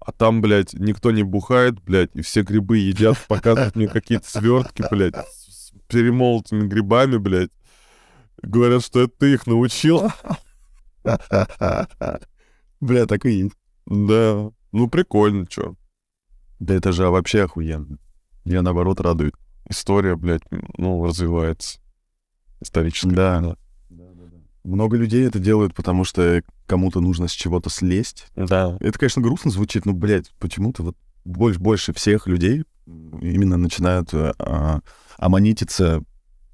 а 0.00 0.12
там, 0.12 0.40
блядь, 0.40 0.74
никто 0.74 1.10
не 1.10 1.22
бухает, 1.22 1.82
блядь, 1.82 2.14
и 2.14 2.22
все 2.22 2.42
грибы 2.42 2.78
едят, 2.78 3.18
показывают 3.28 3.74
мне 3.76 3.88
какие-то 3.88 4.28
свертки, 4.28 4.84
блядь, 4.90 5.16
с 5.16 5.72
перемолотыми 5.88 6.66
грибами, 6.68 7.16
блядь. 7.16 7.50
Говорят, 8.42 8.84
что 8.84 9.00
это 9.02 9.14
ты 9.18 9.32
их 9.34 9.46
научил. 9.46 10.10
Бля, 12.80 13.06
так 13.06 13.24
и 13.24 13.30
есть. 13.30 13.54
Да, 13.86 14.50
ну 14.72 14.88
прикольно, 14.88 15.46
чё. 15.46 15.74
Да 16.58 16.74
это 16.74 16.92
же 16.92 17.08
вообще 17.08 17.44
охуенно. 17.44 17.98
Я 18.44 18.62
наоборот 18.62 19.00
радует. 19.00 19.34
История, 19.68 20.16
блядь, 20.16 20.42
ну, 20.78 21.04
развивается. 21.04 21.78
Историческая. 22.60 23.14
Да. 23.14 23.56
Много 24.64 24.96
людей 24.96 25.26
это 25.26 25.38
делают, 25.38 25.74
потому 25.74 26.04
что 26.04 26.42
кому-то 26.66 27.00
нужно 27.00 27.28
с 27.28 27.32
чего-то 27.32 27.70
слезть. 27.70 28.26
Да. 28.34 28.76
Это, 28.80 28.98
конечно, 28.98 29.22
грустно 29.22 29.50
звучит, 29.50 29.86
но, 29.86 29.92
блядь, 29.92 30.32
почему-то 30.40 30.82
вот 30.82 30.96
больше, 31.24 31.60
больше 31.60 31.92
всех 31.92 32.26
людей 32.26 32.64
именно 32.86 33.56
начинают 33.56 34.12
э, 34.14 34.32
а, 34.38 34.80
аммонититься 35.18 36.02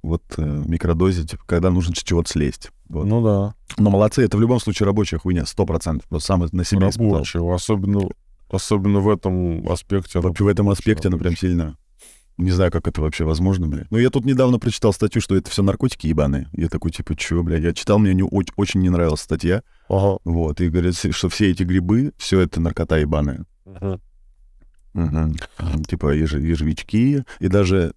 вот 0.02 0.22
э, 0.36 0.42
в 0.42 0.68
микродозе, 0.68 1.24
типа, 1.24 1.42
когда 1.46 1.70
нужно 1.70 1.94
с 1.94 2.02
чего-то 2.02 2.30
слезть. 2.30 2.70
Вот. 2.88 3.06
Ну 3.06 3.22
да. 3.22 3.54
Но 3.78 3.90
молодцы, 3.90 4.22
это 4.24 4.36
в 4.36 4.40
любом 4.40 4.60
случае 4.60 4.86
рабочая 4.86 5.18
хуйня, 5.18 5.46
сто 5.46 5.64
процентов. 5.64 6.08
Просто 6.08 6.26
сам 6.26 6.40
на 6.52 6.64
себе 6.64 6.88
испытал. 6.88 7.12
Рабочего. 7.14 7.54
Особенно, 7.54 8.08
особенно 8.50 9.00
в 9.00 9.08
этом 9.08 9.68
аспекте. 9.70 10.20
Вообще 10.20 10.44
в 10.44 10.48
этом 10.48 10.68
аспекте 10.68 11.08
она 11.08 11.18
прям 11.18 11.36
сильно... 11.36 11.76
Не 12.42 12.50
знаю, 12.50 12.70
как 12.72 12.88
это 12.88 13.00
вообще 13.00 13.24
возможно, 13.24 13.68
блядь. 13.68 13.90
Ну, 13.90 13.98
я 13.98 14.10
тут 14.10 14.24
недавно 14.24 14.58
прочитал 14.58 14.92
статью, 14.92 15.22
что 15.22 15.36
это 15.36 15.48
все 15.50 15.62
наркотики 15.62 16.06
ебаные. 16.08 16.48
Я 16.52 16.68
такой, 16.68 16.90
типа, 16.90 17.14
чё, 17.16 17.42
блядь? 17.42 17.62
Я 17.62 17.72
читал, 17.72 17.98
мне 17.98 18.14
не, 18.14 18.22
оч- 18.22 18.52
очень 18.56 18.80
не 18.80 18.90
нравилась 18.90 19.20
статья. 19.20 19.62
Ага. 19.88 20.18
Вот, 20.24 20.60
и 20.60 20.68
говорят, 20.68 20.94
что 20.96 21.28
все 21.28 21.50
эти 21.50 21.62
грибы, 21.62 22.12
все 22.18 22.40
это 22.40 22.60
наркота 22.60 22.98
ебаная. 22.98 23.44
Мгм. 23.64 24.00
Мгм. 24.94 25.34
Типа 25.88 26.14
еж- 26.14 26.32
ежевички 26.34 27.24
и 27.40 27.48
даже 27.48 27.94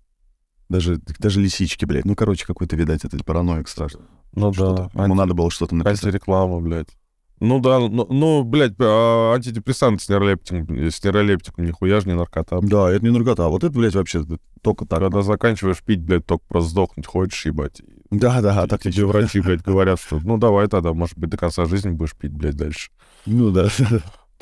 даже, 0.69 0.99
даже 1.19 1.41
лисички, 1.41 1.85
блядь. 1.85 2.05
Ну, 2.05 2.15
короче, 2.15 2.45
какой-то, 2.45 2.75
видать, 2.75 3.03
это 3.05 3.17
параноик 3.23 3.67
страшно. 3.67 4.01
Ну 4.33 4.51
да. 4.51 4.89
Ему 5.03 5.15
надо 5.15 5.33
было 5.33 5.51
что-то 5.51 5.75
написать. 5.75 6.05
Антиреклама, 6.05 6.59
блядь. 6.59 6.89
Ну 7.39 7.59
да, 7.59 7.79
ну, 7.79 8.07
ну 8.09 8.43
блядь, 8.43 8.73
а, 8.79 9.33
антидепрессант 9.33 10.01
с 10.01 10.09
нейролептиком, 10.09 10.89
с 10.89 11.03
нейролептиком 11.03 11.65
нихуя 11.65 11.99
же 11.99 12.07
не 12.07 12.15
наркота. 12.15 12.59
Да, 12.61 12.89
это 12.91 13.03
не 13.03 13.11
наркота. 13.11 13.45
а 13.45 13.49
Вот 13.49 13.63
это, 13.63 13.77
блядь, 13.77 13.95
вообще 13.95 14.23
только 14.61 14.85
так. 14.85 14.99
Когда 14.99 15.21
заканчиваешь 15.21 15.83
пить, 15.83 16.01
блядь, 16.01 16.25
только 16.25 16.43
просто 16.47 16.69
сдохнуть 16.69 17.05
хочешь, 17.05 17.45
ебать. 17.45 17.81
И 17.81 17.95
Да, 18.11 18.41
да, 18.41 18.63
а 18.63 18.67
так 18.67 18.81
тебе 18.81 19.05
врачи, 19.05 19.41
блядь, 19.41 19.63
говорят, 19.63 19.99
что 19.99 20.19
ну 20.23 20.37
давай 20.37 20.67
тогда, 20.67 20.93
может 20.93 21.17
быть, 21.17 21.29
до 21.29 21.37
конца 21.37 21.65
жизни 21.65 21.89
будешь 21.89 22.15
пить, 22.15 22.31
блядь, 22.31 22.55
дальше. 22.55 22.91
Ну 23.25 23.51
да. 23.51 23.69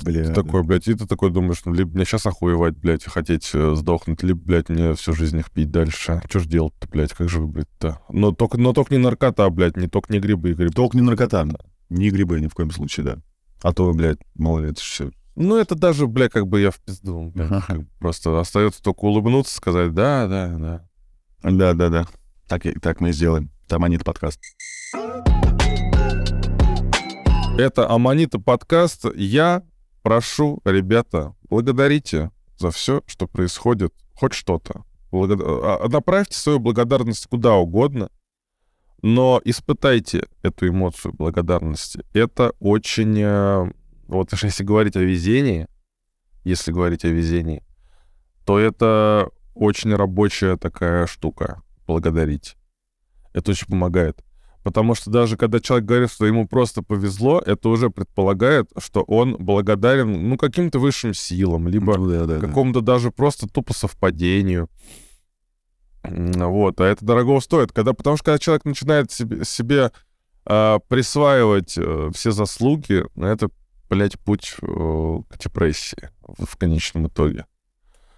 Бля. 0.01 0.25
Ты 0.25 0.33
такой, 0.33 0.63
блядь, 0.63 0.87
и 0.87 0.93
ты 0.95 1.05
такой 1.05 1.29
думаешь, 1.29 1.61
ну, 1.65 1.73
либо 1.73 1.95
мне 1.95 2.03
сейчас 2.03 2.25
охуевать, 2.25 2.75
блядь, 2.77 3.05
и 3.05 3.09
хотеть 3.09 3.49
э, 3.53 3.75
сдохнуть, 3.75 4.23
либо, 4.23 4.41
блядь, 4.43 4.69
мне 4.69 4.95
всю 4.95 5.13
жизнь 5.13 5.37
их 5.37 5.51
пить 5.51 5.69
дальше. 5.69 6.21
Что 6.27 6.39
ж 6.39 6.47
делать-то, 6.47 6.87
блядь, 6.89 7.13
как 7.13 7.29
же 7.29 7.39
выбрать-то? 7.39 7.99
Но 8.09 8.31
только, 8.31 8.57
но 8.57 8.73
только 8.73 8.95
не 8.95 8.99
наркота, 8.99 9.47
блядь, 9.49 9.77
не 9.77 9.87
только 9.87 10.11
не 10.11 10.19
грибы 10.19 10.51
и 10.51 10.53
грибы. 10.55 10.73
Только 10.73 10.97
не 10.97 11.03
наркота. 11.03 11.47
Не 11.93 12.09
грибы 12.09 12.41
ни 12.41 12.47
в 12.47 12.55
коем 12.55 12.71
случае, 12.71 13.05
да. 13.05 13.17
А 13.61 13.71
то, 13.71 13.93
блядь, 13.93 14.17
мало 14.33 14.59
ли, 14.59 14.69
это 14.71 14.81
все. 14.81 15.11
Ну, 15.35 15.57
это 15.57 15.75
даже, 15.75 16.07
бля, 16.07 16.27
как 16.27 16.47
бы 16.47 16.59
я 16.59 16.71
в 16.71 16.79
пизду. 16.79 17.31
блядь, 17.33 17.49
как 17.67 17.77
бы 17.81 17.87
Просто 17.99 18.39
остается 18.39 18.81
только 18.81 19.01
улыбнуться, 19.01 19.55
сказать, 19.55 19.93
да, 19.93 20.27
да, 20.27 20.47
да. 20.57 20.87
Да, 21.43 21.73
да, 21.73 21.89
да. 21.89 22.07
Так, 22.47 22.63
так 22.81 22.99
мы 22.99 23.09
и 23.09 23.13
сделаем. 23.13 23.51
Таманит 23.67 24.03
подкаст. 24.03 24.39
Это 27.57 27.87
Аманита 27.89 28.39
подкаст. 28.39 29.05
Я 29.15 29.63
прошу, 30.01 30.59
ребята, 30.65 31.35
благодарите 31.49 32.31
за 32.57 32.71
все, 32.71 33.03
что 33.05 33.27
происходит. 33.27 33.93
Хоть 34.15 34.33
что-то. 34.33 34.83
Благо- 35.11 35.37
а- 35.83 35.87
Направьте 35.89 36.35
свою 36.37 36.57
благодарность 36.59 37.27
куда 37.27 37.53
угодно, 37.53 38.09
но 39.03 39.39
испытайте 39.43 40.25
эту 40.41 40.67
эмоцию 40.67 41.13
благодарности. 41.13 42.03
Это 42.13 42.53
очень... 42.59 43.19
э, 43.19 43.71
Вот 44.07 44.33
если 44.41 44.63
говорить 44.63 44.95
о 44.95 45.01
везении, 45.01 45.67
если 46.43 46.71
говорить 46.71 47.05
о 47.05 47.09
везении, 47.09 47.61
то 48.45 48.57
это 48.57 49.29
очень 49.53 49.93
рабочая 49.93 50.57
такая 50.57 51.05
штука— 51.05 51.61
благодарить. 51.87 52.55
Это 53.33 53.51
очень 53.51 53.67
помогает. 53.67 54.23
Потому 54.63 54.95
что 54.95 55.11
даже 55.11 55.35
когда 55.35 55.59
человек 55.59 55.85
говорит, 55.85 56.09
что 56.09 56.25
ему 56.25 56.47
просто 56.47 56.81
повезло, 56.81 57.41
это 57.45 57.67
уже 57.67 57.89
предполагает, 57.89 58.69
что 58.77 59.01
он 59.01 59.35
благодарен, 59.37 60.29
ну, 60.29 60.37
каким-то 60.37 60.79
высшим 60.79 61.13
силам, 61.13 61.67
либо 61.67 61.97
Ну, 61.97 62.09
да, 62.09 62.25
да, 62.25 62.39
да. 62.39 62.47
какому-то 62.47 62.79
даже 62.79 63.11
просто 63.11 63.47
тупо 63.49 63.73
совпадению. 63.73 64.69
Вот, 66.03 66.81
а 66.81 66.85
это 66.85 67.05
дорого 67.05 67.39
стоит. 67.39 67.71
Когда, 67.71 67.93
потому 67.93 68.17
что 68.17 68.25
когда 68.25 68.39
человек 68.39 68.65
начинает 68.65 69.11
себе, 69.11 69.45
себе 69.45 69.91
а, 70.45 70.79
присваивать 70.79 71.75
э, 71.77 72.11
все 72.13 72.31
заслуги, 72.31 73.05
ну, 73.15 73.27
это, 73.27 73.49
блядь, 73.89 74.19
путь 74.19 74.55
э, 74.61 74.65
к 75.29 75.37
депрессии 75.39 76.09
в, 76.21 76.45
в 76.45 76.55
конечном 76.57 77.07
итоге. 77.07 77.45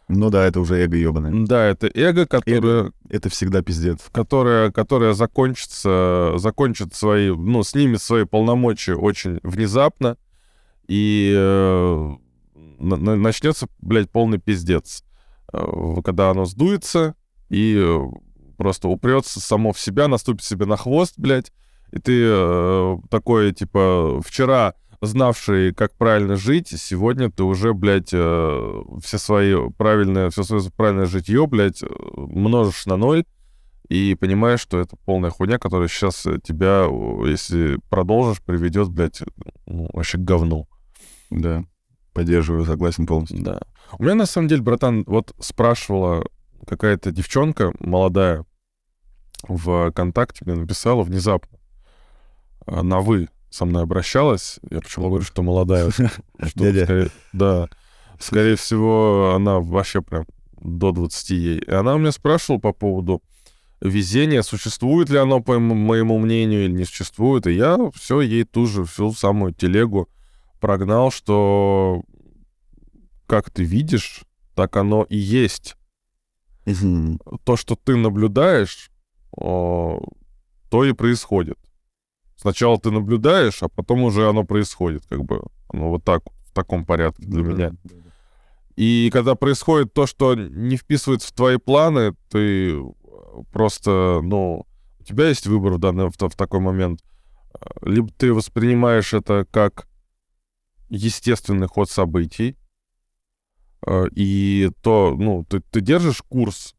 Ну 0.07 0.29
да, 0.29 0.45
это 0.45 0.59
уже 0.59 0.77
эго 0.83 0.95
ебаное. 0.97 1.45
Да, 1.45 1.65
это 1.65 1.87
эго, 1.93 2.25
которое, 2.27 2.91
Это 3.09 3.29
всегда 3.29 3.61
пиздец. 3.61 4.01
которая, 4.11 4.71
которая 4.71 5.13
закончится, 5.13 6.33
закончит 6.37 6.93
свои, 6.93 7.29
ну, 7.29 7.63
снимет 7.63 8.01
свои 8.01 8.25
полномочия 8.25 8.95
очень 8.95 9.39
внезапно, 9.41 10.17
и 10.87 11.33
э, 11.35 12.11
на- 12.79 12.97
на- 12.97 13.15
начнется, 13.15 13.67
блядь, 13.79 14.11
полный 14.11 14.37
пиздец. 14.39 15.03
Э, 15.53 15.63
Когда 16.03 16.29
оно 16.29 16.45
сдуется 16.45 17.15
и 17.49 17.75
э, 17.77 17.99
просто 18.57 18.87
упрется 18.87 19.39
само 19.39 19.73
в 19.73 19.79
себя, 19.79 20.07
наступит 20.07 20.43
себе 20.43 20.65
на 20.65 20.77
хвост, 20.77 21.15
блядь, 21.17 21.51
и 21.91 21.99
ты 21.99 22.23
э, 22.25 22.97
такой, 23.09 23.53
типа, 23.53 24.21
вчера 24.25 24.73
знавший, 25.01 25.73
как 25.73 25.95
правильно 25.95 26.35
жить, 26.35 26.69
сегодня 26.69 27.29
ты 27.31 27.43
уже, 27.43 27.73
блядь, 27.73 28.13
э, 28.13 28.81
все 29.03 29.17
свои 29.17 29.55
правильные, 29.77 30.29
все 30.29 30.43
свое 30.43 30.63
правильное 30.75 31.05
житье, 31.05 31.47
блядь, 31.47 31.83
э, 31.83 31.87
множишь 32.15 32.85
на 32.85 32.97
ноль, 32.97 33.25
и 33.87 34.15
понимаешь, 34.15 34.61
что 34.61 34.79
это 34.79 34.95
полная 35.05 35.29
хуйня, 35.29 35.59
которая 35.59 35.87
сейчас 35.87 36.25
тебя, 36.43 36.87
э, 36.89 37.29
если 37.29 37.79
продолжишь, 37.89 38.41
приведет, 38.41 38.89
блядь, 38.89 39.21
ну, 39.65 39.89
вообще 39.93 40.17
к 40.17 40.21
говну. 40.21 40.67
Да. 41.29 41.63
Поддерживаю, 42.13 42.65
согласен 42.65 43.05
полностью. 43.05 43.43
Да. 43.43 43.61
У 43.99 44.03
меня, 44.03 44.15
на 44.15 44.25
самом 44.25 44.47
деле, 44.47 44.61
братан, 44.61 45.03
вот 45.05 45.33
спрашивала 45.39 46.25
какая-то 46.65 47.11
девчонка 47.11 47.73
молодая 47.79 48.45
в 49.47 49.89
ВКонтакте, 49.91 50.43
мне 50.45 50.55
написала 50.55 51.03
внезапно, 51.03 51.57
на 52.65 52.99
«вы» 52.99 53.29
со 53.49 53.65
мной 53.65 53.83
обращалась. 53.83 54.59
Я 54.69 54.81
почему 54.81 55.07
говорю, 55.07 55.23
что 55.23 55.41
молодая? 55.41 55.89
Да. 57.33 57.69
Скорее 58.19 58.55
всего, 58.55 59.33
она 59.35 59.59
вообще 59.59 60.01
прям 60.01 60.25
до 60.59 60.91
20 60.91 61.29
ей. 61.31 61.59
И 61.59 61.71
она 61.71 61.95
у 61.95 61.97
меня 61.97 62.11
спрашивала 62.11 62.59
по 62.59 62.73
поводу 62.73 63.21
везения, 63.81 64.41
существует 64.41 65.09
ли 65.09 65.17
оно, 65.17 65.41
по 65.41 65.59
мо- 65.59 65.75
моему 65.75 66.17
мнению, 66.17 66.65
или 66.65 66.71
не 66.71 66.85
существует. 66.85 67.47
И 67.47 67.53
я 67.53 67.77
все 67.93 68.21
ей 68.21 68.43
ту 68.43 68.65
же, 68.65 68.83
всю 68.83 69.13
самую 69.13 69.53
телегу 69.53 70.09
прогнал, 70.59 71.11
что 71.11 72.03
как 73.27 73.49
ты 73.49 73.63
видишь, 73.63 74.23
так 74.55 74.75
оно 74.77 75.03
и 75.03 75.17
есть. 75.17 75.75
То, 77.43 77.55
что 77.55 77.75
ты 77.75 77.95
наблюдаешь, 77.95 78.89
то 79.35 80.01
и 80.71 80.93
происходит. 80.93 81.57
Сначала 82.35 82.79
ты 82.79 82.91
наблюдаешь, 82.91 83.63
а 83.63 83.69
потом 83.69 84.03
уже 84.03 84.27
оно 84.27 84.43
происходит, 84.43 85.05
как 85.07 85.23
бы. 85.23 85.41
Оно 85.69 85.89
вот 85.89 86.03
так, 86.03 86.23
в 86.47 86.53
таком 86.53 86.85
порядке 86.85 87.25
для 87.25 87.39
Ну 87.43 87.45
да, 87.45 87.51
меня. 87.53 87.69
да, 87.69 87.77
да. 87.83 87.95
И 88.75 89.09
когда 89.13 89.35
происходит 89.35 89.93
то, 89.93 90.05
что 90.05 90.35
не 90.35 90.75
вписывается 90.75 91.29
в 91.29 91.31
твои 91.31 91.57
планы, 91.57 92.13
ты 92.29 92.77
просто, 93.51 94.19
ну, 94.21 94.65
У 94.99 95.03
тебя 95.03 95.27
есть 95.29 95.45
выбор 95.47 95.73
в, 95.73 95.77
данный, 95.79 96.09
в, 96.09 96.15
в 96.17 96.35
такой 96.35 96.59
момент. 96.59 97.01
Либо 97.81 98.09
ты 98.17 98.33
воспринимаешь 98.33 99.13
это 99.13 99.45
как 99.49 99.87
естественный 100.89 101.67
ход 101.67 101.89
событий, 101.89 102.57
и 104.15 104.71
то, 104.81 105.15
ну, 105.17 105.45
ты, 105.47 105.61
ты 105.61 105.81
держишь 105.81 106.21
курс 106.27 106.75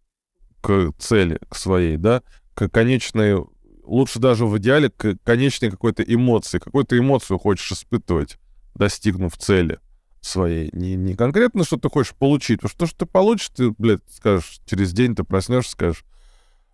к 0.61 0.93
цели, 0.99 1.39
к 1.49 1.55
своей, 1.57 1.97
да, 1.97 2.23
к 2.55 2.69
конечной, 2.69 3.45
лучше 3.85 4.19
даже 4.19 4.47
в 4.47 4.59
идеале, 4.59 4.91
к 4.91 5.17
конечной 5.23 5.71
какой-то 5.71 6.03
эмоции, 6.03 6.59
какую-то 6.59 6.99
эмоцию 6.99 7.39
хочешь 7.39 7.71
испытывать, 7.73 8.39
достигнув 8.75 9.37
цели 9.37 9.79
своей. 10.21 10.71
Не, 10.73 10.97
не 10.97 11.15
конкретно, 11.15 11.65
что 11.65 11.77
ты 11.77 11.89
хочешь 11.89 12.15
получить, 12.15 12.61
потому 12.61 12.71
что 12.71 12.79
то, 12.79 12.87
что 12.87 12.99
ты 12.99 13.07
получишь, 13.07 13.51
ты, 13.55 13.71
блядь, 13.79 14.01
скажешь, 14.11 14.61
через 14.67 14.93
день 14.93 15.15
ты 15.15 15.25
проснешься, 15.25 15.73
скажешь, 15.73 16.05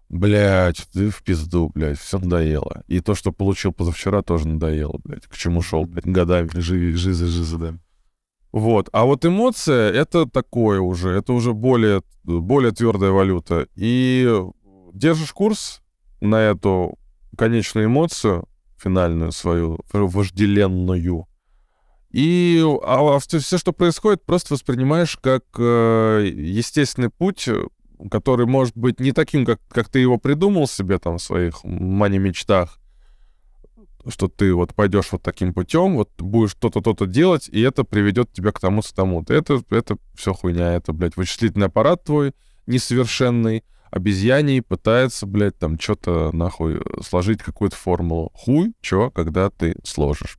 блядь, 0.08 0.86
ты 0.92 1.10
в 1.10 1.22
пизду, 1.22 1.70
блядь, 1.74 1.98
все 1.98 2.18
надоело. 2.18 2.82
И 2.86 3.00
то, 3.00 3.14
что 3.14 3.32
получил 3.32 3.72
позавчера, 3.72 4.22
тоже 4.22 4.48
надоело, 4.48 4.98
блядь. 5.04 5.26
К 5.26 5.36
чему 5.36 5.62
шел, 5.62 5.84
блядь, 5.84 6.06
годами. 6.06 6.48
Жиза, 6.54 6.96
жиза, 6.96 7.26
жиза, 7.26 7.58
да. 7.58 7.74
Вот. 8.52 8.88
А 8.92 9.04
вот 9.04 9.24
эмоция— 9.24 9.90
это 9.92 10.26
такое 10.26 10.80
уже, 10.80 11.10
это 11.10 11.32
уже 11.32 11.54
более, 11.54 12.02
более 12.22 12.72
твердая 12.72 13.10
валюта. 13.10 13.66
И 13.74 14.30
держишь 14.92 15.32
курс 15.32 15.82
на 16.20 16.36
эту 16.36 16.98
конечную 17.36 17.86
эмоцию, 17.86 18.46
финальную 18.76 19.32
свою, 19.32 19.80
вожделенную, 19.92 21.26
и 22.12 22.62
а, 22.84 23.16
а 23.16 23.18
все, 23.20 23.38
все, 23.38 23.56
что 23.56 23.72
происходит, 23.72 24.24
просто 24.24 24.52
воспринимаешь 24.52 25.16
как 25.16 25.44
э, 25.58 26.30
естественный 26.30 27.08
путь, 27.08 27.48
который 28.10 28.44
может 28.44 28.76
быть 28.76 29.00
не 29.00 29.12
таким, 29.12 29.46
как, 29.46 29.60
как 29.68 29.88
ты 29.88 30.00
его 30.00 30.18
придумал 30.18 30.68
себе 30.68 30.98
там 30.98 31.16
в 31.16 31.22
своих 31.22 31.64
мани-мечтах, 31.64 32.78
что 34.08 34.28
ты 34.28 34.54
вот 34.54 34.74
пойдешь 34.74 35.12
вот 35.12 35.22
таким 35.22 35.54
путем, 35.54 35.96
вот 35.96 36.10
будешь 36.18 36.54
то-то, 36.54 36.80
то-то 36.80 37.06
делать, 37.06 37.48
и 37.48 37.60
это 37.60 37.84
приведет 37.84 38.32
тебя 38.32 38.52
к 38.52 38.60
тому-то, 38.60 38.94
тому-то. 38.94 39.34
Это, 39.34 39.62
это 39.70 39.96
все 40.14 40.32
хуйня, 40.32 40.74
это, 40.74 40.92
блядь, 40.92 41.16
вычислительный 41.16 41.66
аппарат 41.66 42.04
твой 42.04 42.32
несовершенный, 42.66 43.64
обезьяний 43.90 44.62
пытается, 44.62 45.26
блядь, 45.26 45.58
там 45.58 45.78
что-то 45.78 46.30
нахуй 46.32 46.82
сложить 47.02 47.42
какую-то 47.42 47.76
формулу. 47.76 48.30
Хуй, 48.34 48.74
чё, 48.80 49.10
когда 49.10 49.50
ты 49.50 49.76
сложишь. 49.84 50.38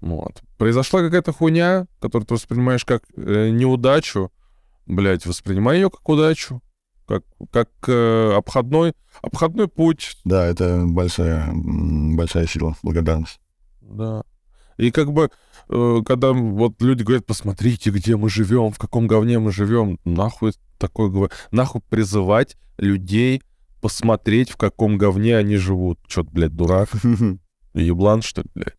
Вот. 0.00 0.42
Произошла 0.58 1.00
какая-то 1.00 1.32
хуйня, 1.32 1.86
которую 2.00 2.26
ты 2.26 2.34
воспринимаешь 2.34 2.84
как 2.84 3.04
э, 3.16 3.50
неудачу, 3.50 4.30
блядь, 4.86 5.26
воспринимай 5.26 5.76
ее 5.76 5.90
как 5.90 6.06
удачу 6.08 6.60
как, 7.06 7.24
как 7.50 7.70
э, 7.86 8.32
обходной, 8.36 8.94
обходной 9.22 9.68
путь. 9.68 10.16
Да, 10.24 10.44
это 10.44 10.84
большая, 10.86 11.50
большая 11.54 12.46
сила, 12.46 12.76
благодарность. 12.82 13.40
Да. 13.80 14.24
И 14.76 14.90
как 14.90 15.12
бы, 15.12 15.30
э, 15.68 15.98
когда 16.04 16.32
вот 16.32 16.82
люди 16.82 17.02
говорят, 17.02 17.26
посмотрите, 17.26 17.90
где 17.90 18.16
мы 18.16 18.28
живем, 18.28 18.72
в 18.72 18.78
каком 18.78 19.06
говне 19.06 19.38
мы 19.38 19.52
живем, 19.52 19.98
нахуй 20.04 20.52
такое 20.78 21.08
говорю, 21.08 21.32
нахуй 21.50 21.80
призывать 21.88 22.56
людей 22.76 23.42
посмотреть, 23.80 24.50
в 24.50 24.56
каком 24.56 24.98
говне 24.98 25.36
они 25.36 25.56
живут. 25.56 25.98
Чё 26.06 26.24
ты, 26.24 26.30
блядь, 26.30 26.54
дурак? 26.54 26.90
Еблан, 27.74 28.22
что 28.22 28.42
ли, 28.42 28.48
блядь? 28.54 28.76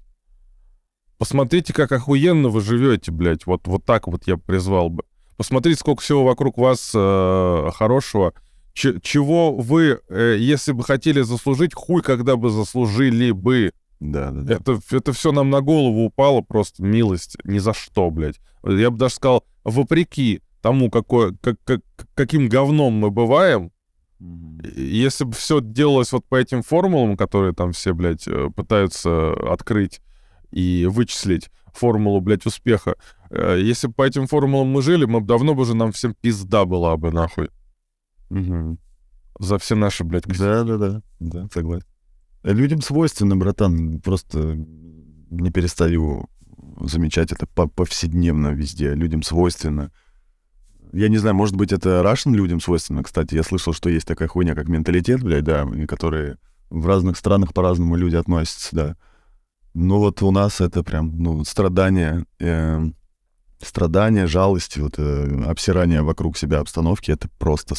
Посмотрите, 1.17 1.73
как 1.73 1.91
охуенно 1.91 2.49
вы 2.49 2.61
живете, 2.61 3.11
блядь. 3.11 3.45
Вот, 3.45 3.67
вот 3.67 3.85
так 3.85 4.07
вот 4.07 4.27
я 4.27 4.37
призвал 4.37 4.89
бы. 4.89 5.03
Посмотрите, 5.37 5.79
сколько 5.79 6.01
всего 6.01 6.23
вокруг 6.23 6.57
вас 6.57 6.91
э, 6.93 7.69
хорошего. 7.75 8.33
Ч- 8.73 8.99
чего 9.01 9.55
вы, 9.55 9.99
э, 10.09 10.35
если 10.39 10.71
бы 10.71 10.83
хотели 10.83 11.21
заслужить, 11.21 11.73
хуй 11.75 12.01
когда 12.01 12.35
бы 12.35 12.49
заслужили 12.49 13.31
бы. 13.31 13.71
Да, 13.99 14.31
да, 14.31 14.41
да. 14.41 14.53
Это, 14.55 14.79
это 14.91 15.13
все 15.13 15.31
нам 15.31 15.49
на 15.49 15.61
голову 15.61 16.05
упало, 16.05 16.41
просто 16.41 16.83
милость, 16.83 17.37
ни 17.43 17.59
за 17.59 17.73
что, 17.73 18.09
блядь. 18.09 18.39
Я 18.63 18.91
бы 18.91 18.97
даже 18.97 19.15
сказал, 19.15 19.43
вопреки 19.63 20.41
тому, 20.61 20.89
какой, 20.89 21.35
как, 21.37 21.55
как, 21.63 21.81
каким 22.15 22.49
говном 22.49 22.93
мы 22.93 23.11
бываем, 23.11 23.71
если 24.19 25.23
бы 25.23 25.33
все 25.33 25.61
делалось 25.61 26.11
вот 26.11 26.25
по 26.25 26.35
этим 26.35 26.63
формулам, 26.63 27.15
которые 27.15 27.53
там 27.53 27.71
все, 27.73 27.93
блядь, 27.93 28.27
э, 28.27 28.49
пытаются 28.55 29.33
открыть 29.51 30.01
и 30.51 30.87
вычислить 30.89 31.49
формулу, 31.73 32.21
блядь, 32.21 32.45
успеха, 32.45 32.95
если 33.31 33.87
бы 33.87 33.93
по 33.93 34.03
этим 34.03 34.27
формулам 34.27 34.67
мы 34.67 34.81
жили, 34.81 35.05
мы 35.05 35.21
бы 35.21 35.27
давно 35.27 35.53
бы 35.53 35.61
уже 35.61 35.75
нам 35.75 35.91
всем 35.91 36.13
пизда 36.13 36.65
была 36.65 36.97
бы, 36.97 37.11
нахуй. 37.11 37.49
Угу. 38.29 38.77
За 39.39 39.57
все 39.57 39.75
наши, 39.75 40.03
блядь, 40.03 40.25
Да-да-да, 40.25 41.01
да, 41.19 41.47
согласен. 41.53 41.85
Людям 42.43 42.81
свойственно, 42.81 43.35
братан, 43.35 43.99
просто 44.01 44.55
не 45.29 45.51
перестаю 45.51 46.29
замечать 46.79 47.31
это 47.31 47.45
повседневно 47.47 48.49
везде. 48.49 48.93
Людям 48.93 49.23
свойственно. 49.23 49.91
Я 50.93 51.09
не 51.09 51.17
знаю, 51.17 51.35
может 51.35 51.55
быть, 51.55 51.73
это 51.73 52.01
Russian 52.01 52.33
людям 52.33 52.59
свойственно, 52.59 53.03
кстати. 53.03 53.35
Я 53.35 53.43
слышал, 53.43 53.73
что 53.73 53.89
есть 53.89 54.07
такая 54.07 54.27
хуйня, 54.27 54.55
как 54.55 54.69
менталитет, 54.69 55.21
блядь, 55.21 55.43
да, 55.43 55.67
которые 55.87 56.37
в 56.69 56.87
разных 56.87 57.17
странах 57.17 57.53
по-разному 57.53 57.95
люди 57.95 58.15
относятся, 58.15 58.75
да. 58.75 58.97
Ну 59.73 59.99
вот 59.99 60.21
у 60.23 60.31
нас 60.31 60.61
это 60.61 60.83
прям, 60.83 61.17
ну, 61.21 61.43
страдание, 61.43 62.25
э, 62.39 62.83
страдания, 63.61 64.27
жалости, 64.27 64.79
вот 64.79 64.95
э, 64.97 65.43
обсирание 65.45 66.01
вокруг 66.01 66.37
себя 66.37 66.59
обстановки, 66.59 67.11
это 67.11 67.29
просто 67.39 67.75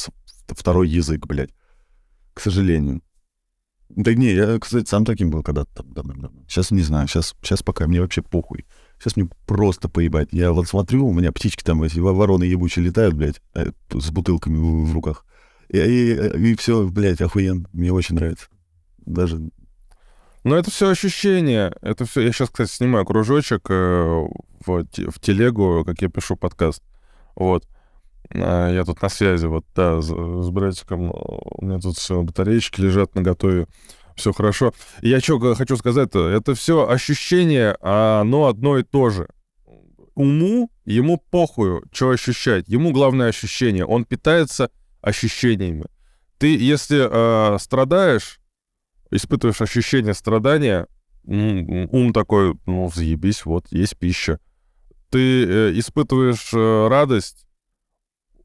второй 0.49 0.89
язык, 0.89 1.27
блядь. 1.27 1.51
К 2.35 2.41
сожалению. 2.41 3.03
Да 3.89 4.15
не, 4.15 4.33
я, 4.33 4.59
кстати, 4.59 4.89
сам 4.89 5.05
таким 5.05 5.31
был 5.31 5.43
когда-то. 5.43 5.85
Сейчас 6.47 6.71
не 6.71 6.83
знаю, 6.83 7.09
сейчас, 7.09 7.35
сейчас 7.43 7.63
пока 7.63 7.87
мне 7.87 8.01
вообще 8.01 8.23
похуй. 8.23 8.67
Сейчас 8.99 9.17
мне 9.17 9.29
просто 9.47 9.89
поебать. 9.89 10.29
Я 10.33 10.53
вот 10.53 10.69
смотрю, 10.69 11.07
у 11.07 11.13
меня 11.13 11.33
птички 11.33 11.63
там, 11.63 11.83
эти 11.83 11.99
вороны 11.99 12.45
ебучие 12.45 12.85
летают, 12.85 13.15
блядь, 13.15 13.41
э, 13.55 13.71
с 13.93 14.11
бутылками 14.11 14.57
в, 14.57 14.91
в 14.91 14.95
руках. 14.95 15.25
И, 15.69 15.79
и, 15.79 16.51
и 16.51 16.55
все, 16.57 16.87
блядь, 16.87 17.21
охуенно. 17.21 17.69
Мне 17.73 17.93
очень 17.93 18.17
нравится. 18.17 18.49
Даже 18.99 19.51
но 20.45 20.57
это 20.57 20.71
все 20.71 20.89
ощущения. 20.89 21.73
Это 21.83 22.05
все. 22.05 22.23
Я 22.23 22.33
сейчас, 22.33 22.51
кстати, 22.51 22.71
снимаю 22.71 23.05
кружочек 23.05 23.71
э, 23.71 23.75
в, 23.75 24.85
в 24.85 25.21
телегу, 25.21 25.85
как 25.85 26.01
я 26.01 26.09
пишу 26.09 26.37
подкаст. 26.37 26.83
Вот. 27.35 27.67
А, 28.35 28.71
я 28.71 28.85
тут 28.85 29.01
на 29.03 29.09
связи, 29.09 29.47
вот, 29.47 29.65
да, 29.75 30.01
с, 30.01 30.11
братиком. 30.51 31.11
У 31.13 31.65
меня 31.65 31.79
тут 31.79 31.97
все 31.97 32.23
батареечки 32.23 32.81
лежат 32.81 33.15
на 33.15 33.23
готове. 33.23 33.67
Все 34.17 34.33
хорошо. 34.33 34.73
Я 35.01 35.21
что 35.21 35.55
хочу 35.55 35.77
сказать-то? 35.77 36.29
Это 36.29 36.55
все 36.55 36.89
ощущение, 36.89 37.77
а 37.81 38.21
оно 38.23 38.47
одно 38.47 38.79
и 38.79 38.83
то 38.83 39.11
же. 39.11 39.29
Уму, 40.15 40.71
ему 40.85 41.23
похую, 41.31 41.85
что 41.93 42.11
ощущать. 42.11 42.69
Ему 42.69 42.91
главное 42.91 43.29
ощущение. 43.29 43.85
Он 43.85 44.05
питается 44.05 44.71
ощущениями. 45.01 45.87
Ты, 46.39 46.57
если 46.57 47.07
э, 47.09 47.59
страдаешь, 47.59 48.38
испытываешь 49.11 49.61
ощущение 49.61 50.15
страдания, 50.15 50.87
ум 51.25 52.13
такой, 52.13 52.55
ну, 52.67 52.91
заебись, 52.95 53.45
вот, 53.45 53.67
есть 53.71 53.97
пища. 53.99 54.41
Ты 55.11 55.45
э, 55.45 55.79
испытываешь 55.79 56.53
э, 56.53 56.89
радость, 56.89 57.47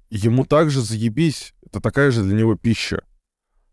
ему 0.09 0.45
также 0.45 0.81
заебись, 0.81 1.53
это 1.65 1.81
такая 1.81 2.11
же 2.11 2.23
для 2.23 2.35
него 2.35 2.55
пища. 2.55 3.03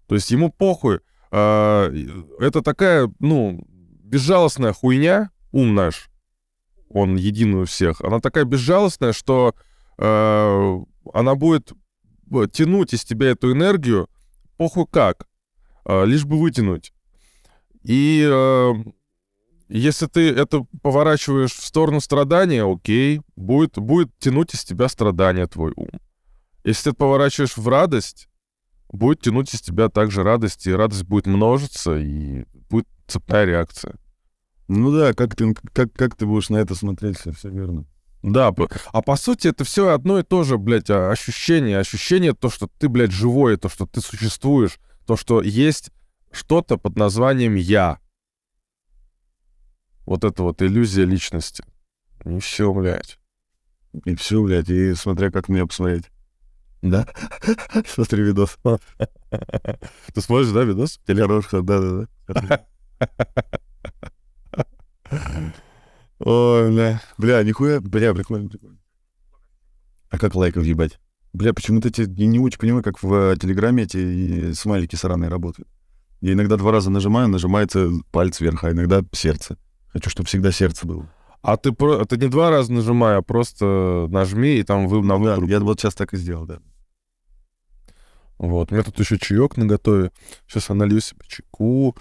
То 0.06 0.14
есть 0.14 0.30
ему 0.30 0.50
похуй. 0.50 1.00
Э, 1.30 1.92
это 2.40 2.62
такая, 2.62 3.12
ну, 3.20 3.64
безжалостная 3.68 4.72
хуйня, 4.72 5.30
ум 5.52 5.74
наш, 5.74 6.10
он 6.88 7.16
единый 7.16 7.62
у 7.62 7.64
всех, 7.64 8.00
она 8.00 8.20
такая 8.20 8.44
безжалостная, 8.44 9.12
что 9.12 9.54
э, 9.98 10.78
она 11.12 11.34
будет 11.36 11.72
э, 12.32 12.46
тянуть 12.52 12.92
из 12.92 13.04
тебя 13.04 13.30
эту 13.30 13.52
энергию, 13.52 14.08
похуй 14.56 14.86
как. 14.90 15.26
А, 15.84 16.04
лишь 16.04 16.24
бы 16.24 16.38
вытянуть. 16.38 16.92
И 17.82 18.26
э, 18.28 18.72
если 19.68 20.06
ты 20.06 20.30
это 20.30 20.66
поворачиваешь 20.82 21.52
в 21.52 21.64
сторону 21.64 22.00
страдания, 22.00 22.64
окей, 22.64 23.22
будет, 23.36 23.78
будет 23.78 24.10
тянуть 24.18 24.54
из 24.54 24.64
тебя 24.64 24.88
страдания 24.88 25.46
твой 25.46 25.72
ум. 25.76 25.90
Если 26.64 26.90
ты 26.90 26.96
поворачиваешь 26.96 27.56
в 27.56 27.66
радость, 27.68 28.28
будет 28.92 29.20
тянуть 29.20 29.54
из 29.54 29.60
тебя 29.60 29.88
также 29.88 30.22
радость, 30.22 30.66
и 30.66 30.72
радость 30.72 31.04
будет 31.04 31.26
множиться, 31.26 31.96
и 31.96 32.44
будет 32.68 32.88
цепная 33.06 33.44
реакция. 33.44 33.94
Ну 34.68 34.92
да, 34.92 35.14
как 35.14 35.36
ты, 35.36 35.54
как, 35.72 35.92
как 35.92 36.16
ты 36.16 36.26
будешь 36.26 36.50
на 36.50 36.58
это 36.58 36.74
смотреть, 36.74 37.18
все, 37.18 37.32
все 37.32 37.48
верно. 37.48 37.86
Да, 38.22 38.52
а 38.92 39.02
по 39.02 39.16
сути 39.16 39.48
это 39.48 39.64
все 39.64 39.88
одно 39.88 40.18
и 40.18 40.22
то 40.22 40.42
же, 40.44 40.58
блядь, 40.58 40.90
а, 40.90 41.10
ощущение. 41.10 41.78
Ощущение 41.78 42.34
то, 42.34 42.50
что 42.50 42.68
ты, 42.78 42.88
блядь, 42.88 43.12
живой, 43.12 43.56
то, 43.56 43.68
что 43.68 43.86
ты 43.86 44.00
существуешь 44.00 44.78
то, 45.10 45.16
что 45.16 45.42
есть 45.42 45.90
что-то 46.30 46.78
под 46.78 46.94
названием 46.94 47.56
«я». 47.56 47.98
Вот 50.06 50.22
это 50.22 50.44
вот 50.44 50.62
иллюзия 50.62 51.04
личности. 51.04 51.64
И 52.24 52.38
все, 52.38 52.72
блядь. 52.72 53.18
И 54.04 54.14
все, 54.14 54.40
блядь, 54.40 54.68
и 54.68 54.94
смотря 54.94 55.32
как 55.32 55.48
меня 55.48 55.66
посмотреть. 55.66 56.12
Да? 56.80 57.08
Смотри 57.88 58.22
видос. 58.22 58.56
Ты 58.62 60.20
смотришь, 60.20 60.52
да, 60.52 60.62
видос? 60.62 61.00
Телерошка, 61.04 61.60
да-да-да. 61.60 62.66
Ой, 66.20 66.70
бля. 66.70 67.02
Бля, 67.18 67.42
нихуя, 67.42 67.80
бля, 67.80 68.14
прикольно, 68.14 68.48
прикольно. 68.48 68.78
А 70.08 70.18
как 70.18 70.36
лайков 70.36 70.62
ебать? 70.62 71.00
Бля, 71.32 71.52
почему-то 71.54 71.88
эти, 71.88 72.02
я 72.02 72.26
не 72.26 72.38
очень 72.38 72.58
понимаю, 72.58 72.82
как 72.82 73.02
в 73.02 73.12
э, 73.12 73.36
Телеграме 73.40 73.84
эти 73.84 74.52
смайлики 74.52 74.96
сраные 74.96 75.30
работают. 75.30 75.68
Я 76.20 76.32
иногда 76.32 76.56
два 76.56 76.72
раза 76.72 76.90
нажимаю, 76.90 77.28
нажимается 77.28 77.90
палец 78.10 78.40
вверх, 78.40 78.64
а 78.64 78.72
иногда 78.72 79.02
сердце. 79.12 79.56
Хочу, 79.92 80.10
чтобы 80.10 80.26
всегда 80.26 80.50
сердце 80.52 80.86
было. 80.86 81.08
А 81.42 81.56
ты, 81.56 81.72
про... 81.72 82.04
ты 82.04 82.16
не 82.16 82.28
два 82.28 82.50
раза 82.50 82.72
нажимай, 82.72 83.16
а 83.16 83.22
просто 83.22 84.06
нажми, 84.10 84.56
и 84.56 84.62
там 84.62 84.88
вы 84.88 85.02
на 85.02 85.14
Да, 85.14 85.36
выбор. 85.36 85.44
я 85.44 85.60
вот 85.60 85.80
сейчас 85.80 85.94
так 85.94 86.12
и 86.12 86.16
сделал, 86.16 86.46
да. 86.46 86.58
Вот, 88.38 88.70
у 88.70 88.74
меня 88.74 88.84
тут 88.84 88.98
еще 88.98 89.18
чаек 89.18 89.56
на 89.56 89.66
готове. 89.66 90.12
Сейчас 90.46 90.68
я 90.68 90.74
налью 90.74 91.00
себе 91.00 91.20
чайку, 91.26 91.96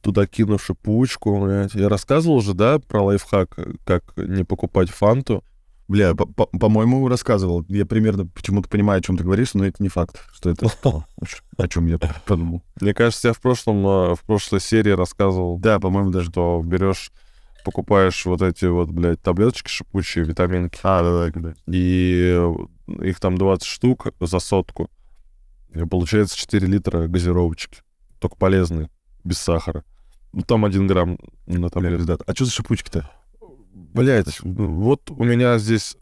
туда 0.00 0.26
кину 0.26 0.58
шипучку, 0.58 1.38
блядь. 1.40 1.74
Я 1.74 1.88
рассказывал 1.88 2.40
же, 2.40 2.54
да, 2.54 2.78
про 2.78 3.02
лайфхак, 3.02 3.58
как 3.84 4.12
не 4.16 4.44
покупать 4.44 4.90
фанту. 4.90 5.44
Бля, 5.92 6.14
по- 6.14 6.24
по- 6.24 6.46
по-моему, 6.46 7.06
рассказывал. 7.06 7.66
Я 7.68 7.84
примерно 7.84 8.26
почему-то 8.26 8.66
понимаю, 8.70 9.00
о 9.00 9.02
чем 9.02 9.18
ты 9.18 9.24
говоришь, 9.24 9.52
но 9.52 9.66
это 9.66 9.82
не 9.82 9.90
факт, 9.90 10.24
что 10.32 10.48
это 10.48 10.66
то, 10.82 11.04
о 11.58 11.68
чем 11.68 11.86
я 11.86 11.98
подумал. 12.24 12.62
Мне 12.80 12.94
кажется, 12.94 13.28
я 13.28 13.34
в 13.34 13.40
прошлом, 13.42 13.86
э, 13.86 14.14
в 14.14 14.20
прошлой 14.26 14.60
серии 14.62 14.92
рассказывал, 14.92 15.58
Да, 15.58 15.78
по-моему, 15.78 16.10
даже. 16.10 16.30
что 16.30 16.62
берешь, 16.64 17.12
покупаешь 17.66 18.24
вот 18.24 18.40
эти 18.40 18.64
вот, 18.64 18.88
блядь, 18.90 19.20
таблеточки 19.20 19.68
шипучие, 19.68 20.24
витаминки, 20.24 20.78
А, 20.82 21.02
да, 21.02 21.30
да, 21.30 21.40
да. 21.50 21.54
и 21.66 22.42
их 23.02 23.20
там 23.20 23.36
20 23.36 23.66
штук 23.68 24.06
за 24.18 24.38
сотку. 24.38 24.88
И 25.74 25.84
получается 25.84 26.38
4 26.38 26.66
литра 26.68 27.06
газировочки. 27.06 27.82
Только 28.18 28.36
полезные, 28.36 28.88
без 29.24 29.36
сахара. 29.38 29.84
Ну, 30.32 30.40
там 30.40 30.64
1 30.64 30.86
грамм 30.86 31.18
на 31.46 31.68
таблетку. 31.68 32.24
А 32.26 32.34
что 32.34 32.46
за 32.46 32.50
шипучки-то? 32.50 33.10
Блять, 33.92 34.40
вот 34.42 35.10
у 35.10 35.24
меня 35.24 35.58
здесь 35.58 35.96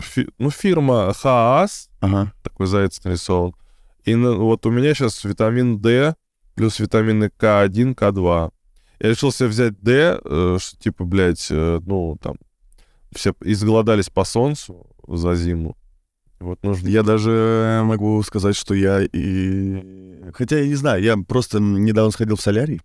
фи- 0.00 0.28
ну, 0.38 0.50
фирма 0.50 1.12
ХААС, 1.12 1.90
Ага. 2.00 2.32
такой 2.42 2.66
заяц 2.66 3.02
нарисован. 3.04 3.54
И 4.04 4.14
на- 4.14 4.32
вот 4.34 4.64
у 4.66 4.70
меня 4.70 4.94
сейчас 4.94 5.22
витамин 5.24 5.80
D 5.80 6.14
плюс 6.54 6.78
витамины 6.78 7.30
К1, 7.38 7.94
К2. 7.94 8.50
Я 9.00 9.08
решил 9.08 9.32
себе 9.32 9.48
взять 9.48 9.80
D, 9.80 10.20
э, 10.24 10.58
что 10.60 10.76
типа, 10.78 11.04
блядь, 11.04 11.48
э, 11.50 11.80
ну, 11.84 12.16
там, 12.20 12.36
все 13.14 13.34
изголодались 13.40 14.08
по 14.08 14.24
солнцу 14.24 14.86
за 15.08 15.34
зиму. 15.34 15.76
Вот 16.42 16.62
нужно... 16.62 16.88
Я 16.88 17.02
даже 17.02 17.82
могу 17.84 18.22
сказать, 18.22 18.56
что 18.56 18.74
я 18.74 19.00
и... 19.02 20.30
Хотя 20.34 20.58
я 20.58 20.66
не 20.66 20.74
знаю, 20.74 21.02
я 21.02 21.16
просто 21.16 21.60
недавно 21.60 22.10
сходил 22.10 22.36
в 22.36 22.40
солярий. 22.40 22.80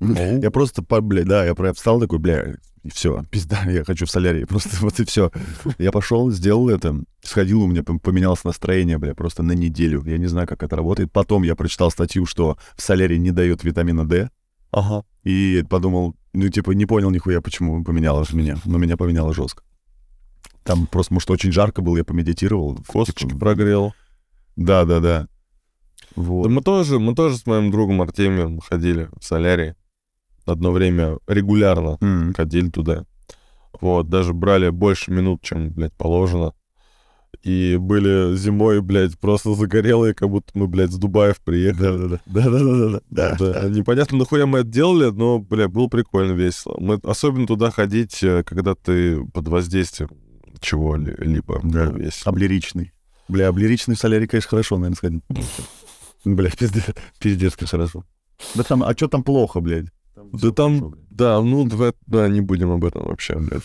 Я 0.00 0.50
просто, 0.50 0.82
бля, 0.82 1.24
да, 1.24 1.44
я 1.44 1.54
встал 1.72 2.00
такой, 2.00 2.18
бля, 2.18 2.54
и 2.82 2.90
все, 2.90 3.24
пизда, 3.30 3.62
я 3.70 3.82
хочу 3.84 4.04
в 4.04 4.10
солярий. 4.10 4.46
Просто 4.46 4.76
вот 4.80 5.00
и 5.00 5.04
все. 5.06 5.30
Я 5.78 5.90
пошел, 5.90 6.30
сделал 6.30 6.68
это, 6.68 7.02
сходил, 7.22 7.62
у 7.62 7.66
меня 7.66 7.80
пом- 7.80 7.98
поменялось 7.98 8.44
настроение, 8.44 8.98
бля, 8.98 9.14
просто 9.14 9.42
на 9.42 9.52
неделю. 9.52 10.02
Я 10.04 10.18
не 10.18 10.26
знаю, 10.26 10.46
как 10.46 10.62
это 10.62 10.76
работает. 10.76 11.10
Потом 11.10 11.44
я 11.44 11.54
прочитал 11.56 11.90
статью, 11.90 12.26
что 12.26 12.58
в 12.76 12.82
солярии 12.82 13.16
не 13.16 13.30
дают 13.30 13.64
витамина 13.64 14.06
D, 14.06 14.28
Ага. 14.70 15.04
и 15.22 15.64
подумал, 15.70 16.14
ну, 16.34 16.48
типа, 16.50 16.72
не 16.72 16.84
понял 16.84 17.10
нихуя, 17.10 17.40
почему 17.40 17.82
поменялось 17.84 18.34
меня. 18.34 18.58
Но 18.66 18.76
меня 18.76 18.98
поменяло 18.98 19.32
жестко. 19.32 19.62
Там 20.64 20.86
просто, 20.86 21.12
может, 21.14 21.30
очень 21.30 21.52
жарко 21.52 21.82
было, 21.82 21.98
я 21.98 22.04
помедитировал. 22.04 22.78
Косточки 22.88 23.26
прогрел. 23.26 23.94
Да, 24.56 24.84
да, 24.84 25.00
да. 25.00 25.20
Да 25.20 25.28
Вот. 26.16 26.48
мы 26.48 26.62
тоже, 26.62 26.98
мы 26.98 27.14
тоже 27.14 27.36
с 27.36 27.46
моим 27.46 27.70
другом 27.70 28.00
Артемием 28.00 28.60
ходили 28.60 29.08
в 29.18 29.24
солярий. 29.24 29.74
Одно 30.46 30.72
время 30.72 31.18
регулярно 31.26 31.98
М. 32.00 32.32
ходили 32.34 32.70
туда. 32.70 33.04
Вот, 33.80 34.08
даже 34.08 34.32
брали 34.32 34.70
больше 34.70 35.10
минут, 35.10 35.42
чем, 35.42 35.70
блядь, 35.70 35.92
положено. 35.94 36.52
И 37.42 37.76
были 37.78 38.34
зимой, 38.36 38.80
блядь, 38.80 39.18
просто 39.18 39.54
загорелые, 39.54 40.14
как 40.14 40.30
будто 40.30 40.50
мы, 40.54 40.66
блядь, 40.66 40.92
с 40.92 40.96
Дубаев 40.96 41.40
приехали. 41.40 42.18
Да, 42.26 42.48
да, 42.48 42.50
да, 42.50 42.60
да, 42.60 43.00
да, 43.10 43.36
да. 43.38 43.52
Да, 43.62 43.68
непонятно, 43.68 44.18
нахуя 44.18 44.46
мы 44.46 44.60
это 44.60 44.68
делали, 44.68 45.10
но, 45.10 45.40
бля, 45.40 45.68
было 45.68 45.88
прикольно, 45.88 46.32
весело. 46.32 46.76
Мы 46.78 46.94
особенно 47.02 47.46
туда 47.46 47.70
ходить, 47.70 48.22
э, 48.22 48.44
когда 48.44 48.74
ты 48.74 49.22
под 49.26 49.48
воздействием 49.48 50.10
чего-либо. 50.64 51.60
Да. 51.62 51.84
весело. 51.86 52.30
Облеричный. 52.32 52.92
Бля, 53.28 53.48
облеричный 53.48 53.94
в 53.94 53.98
солярий, 53.98 54.26
конечно, 54.26 54.50
хорошо, 54.50 54.76
наверное, 54.76 54.96
сходить. 54.96 55.22
Бля, 56.24 56.50
пиздец, 56.50 56.84
пиздец, 57.18 57.56
как 57.56 57.68
хорошо. 57.68 58.04
Да 58.54 58.62
там, 58.64 58.82
а 58.82 58.92
что 58.92 59.08
там 59.08 59.22
плохо, 59.22 59.60
блядь? 59.60 59.86
Да 60.32 60.50
там, 60.50 60.94
да, 61.10 61.40
ну, 61.40 61.64
давай, 61.64 61.92
да, 62.06 62.28
не 62.28 62.40
будем 62.40 62.70
об 62.70 62.84
этом 62.84 63.04
вообще, 63.04 63.36
блядь. 63.38 63.62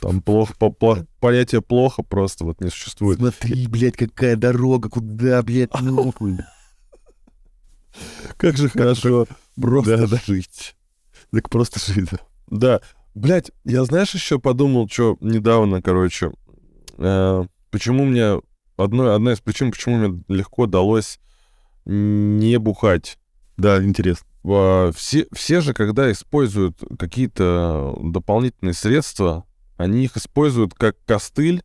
Там 0.00 0.20
плохо, 0.20 0.54
по- 0.58 0.70
по- 0.70 1.06
понятие 1.20 1.62
плохо 1.62 2.02
просто 2.02 2.44
вот 2.44 2.60
не 2.60 2.68
существует. 2.70 3.18
Смотри, 3.18 3.66
блядь, 3.66 3.96
какая 3.96 4.36
дорога, 4.36 4.88
куда, 4.88 5.42
блядь, 5.42 5.72
нахуй. 5.80 6.36
Как 8.36 8.56
же 8.56 8.68
хорошо 8.68 9.26
просто 9.60 10.06
жить. 10.26 10.76
Так 11.32 11.48
просто 11.48 11.80
жить. 11.92 12.10
да. 12.48 12.80
Да, 13.16 13.20
блядь, 13.22 13.50
я 13.64 13.82
знаешь 13.84 14.14
еще 14.14 14.38
подумал, 14.38 14.88
что 14.88 15.16
недавно, 15.20 15.80
короче, 15.80 16.32
э, 16.98 17.44
почему 17.70 18.04
мне 18.04 18.42
одно, 18.76 19.14
одна 19.14 19.32
из 19.32 19.40
причин, 19.40 19.70
почему 19.70 19.96
мне 19.96 20.22
легко 20.28 20.66
далось 20.66 21.18
не 21.86 22.58
бухать. 22.58 23.18
Да, 23.56 23.82
интересно. 23.82 24.26
Все, 24.92 25.26
все 25.32 25.60
же, 25.62 25.72
когда 25.72 26.12
используют 26.12 26.78
какие-то 26.98 27.98
дополнительные 28.02 28.74
средства, 28.74 29.44
они 29.78 30.04
их 30.04 30.16
используют 30.18 30.74
как 30.74 30.96
костыль, 31.06 31.62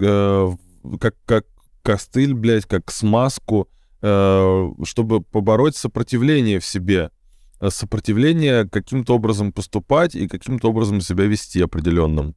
э, 0.00 0.50
как, 1.00 1.14
как 1.24 1.46
костыль, 1.82 2.34
блядь, 2.34 2.66
как 2.66 2.90
смазку, 2.90 3.68
э, 4.02 4.70
чтобы 4.82 5.20
побороть 5.20 5.76
сопротивление 5.76 6.58
в 6.58 6.64
себе. 6.64 7.10
Э, 7.60 7.70
Сопротивление 7.70 8.68
каким-то 8.68 9.14
образом 9.14 9.52
поступать 9.52 10.14
и 10.14 10.28
каким-то 10.28 10.70
образом 10.70 11.00
себя 11.00 11.24
вести 11.24 11.60
определенным. 11.60 12.34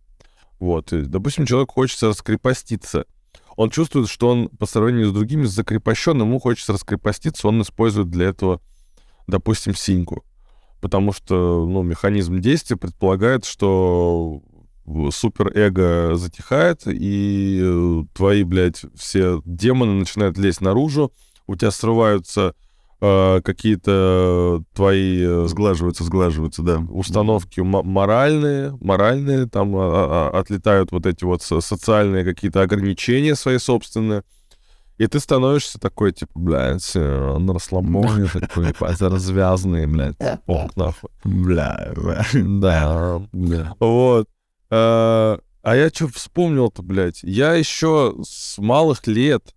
Вот. 0.60 0.94
И, 0.94 1.02
допустим, 1.02 1.46
человек 1.46 1.72
хочется 1.72 2.10
раскрепоститься. 2.10 3.06
Он 3.56 3.70
чувствует, 3.70 4.10
что 4.10 4.30
он 4.30 4.50
по 4.50 4.66
сравнению 4.66 5.10
с 5.10 5.14
другими 5.14 5.46
закрепощен, 5.46 6.20
ему 6.20 6.40
хочется 6.40 6.74
раскрепоститься, 6.74 7.48
он 7.48 7.62
использует 7.62 8.10
для 8.10 8.28
этого, 8.28 8.62
допустим, 9.28 9.76
синьку. 9.76 10.24
Потому 10.82 11.14
что, 11.14 11.66
ну, 11.66 11.84
механизм 11.84 12.40
действия 12.40 12.78
предполагает, 12.78 13.46
что 13.46 14.42
суперэго 15.12 16.16
затихает, 16.16 16.82
и 16.88 17.62
э, 17.64 18.04
твои, 18.14 18.44
блядь, 18.44 18.82
все 18.96 19.42
демоны 19.46 19.94
начинают 19.94 20.38
лезть 20.38 20.60
наружу, 20.60 21.14
у 21.48 21.56
тебя 21.56 21.72
срываются 21.72 22.56
э, 23.04 23.42
какие-то 23.44 24.64
твои 24.74 25.22
э, 25.22 25.48
Сглаживаются, 25.48 26.04
сглаживаются, 26.04 26.64
да. 26.64 26.78
установки 26.90 27.60
моральные, 27.60 28.78
моральные, 28.80 29.48
там 29.48 29.76
а, 29.76 30.32
а, 30.34 30.40
отлетают 30.40 30.92
вот 30.92 31.06
эти 31.06 31.24
вот 31.24 31.42
со- 31.42 31.62
социальные 31.62 32.24
какие-то 32.24 32.62
ограничения 32.62 33.36
свои 33.36 33.58
собственные. 33.58 34.24
И 34.98 35.08
ты 35.08 35.20
становишься 35.20 35.80
такой, 35.80 36.14
типа, 36.14 36.32
блядь, 36.36 36.92
э, 36.96 37.38
на 37.38 37.54
расслабоне 37.54 38.28
такой, 38.34 38.70
ебать, 38.70 39.02
развязанный, 39.02 39.86
блядь, 39.86 40.16
ок, 40.48 40.76
нахуй. 40.78 41.10
Бля. 41.26 41.94
Да. 42.34 43.22
Вот. 43.80 44.30
А 44.70 45.40
а 45.64 45.78
я 45.78 45.90
что 45.90 46.10
вспомнил-то, 46.10 46.84
блядь? 46.84 47.24
Я 47.24 47.54
еще 47.54 48.16
с 48.22 48.58
малых 48.58 49.08
лет, 49.08 49.56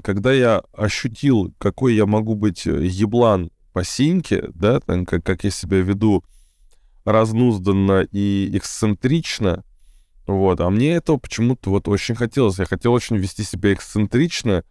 когда 0.00 0.32
я 0.32 0.62
ощутил, 0.72 1.54
какой 1.58 1.94
я 1.94 2.06
могу 2.06 2.34
быть 2.34 2.66
э, 2.66 2.84
еблан 2.86 3.50
по 3.72 3.84
синьке, 3.84 4.50
да, 4.54 4.80
там, 4.80 5.06
как, 5.06 5.24
как 5.24 5.44
я 5.44 5.50
себя 5.50 5.78
веду 5.78 6.24
разнузданно 7.04 8.06
и 8.10 8.50
эксцентрично, 8.56 9.64
вот, 10.26 10.60
а 10.60 10.70
мне 10.70 10.92
этого 10.92 11.16
почему-то 11.16 11.70
вот 11.70 11.88
очень 11.88 12.14
хотелось. 12.14 12.58
Я 12.58 12.64
хотел 12.64 12.92
очень 12.92 13.16
вести 13.16 13.42
себя 13.42 13.72
эксцентрично 13.72 14.64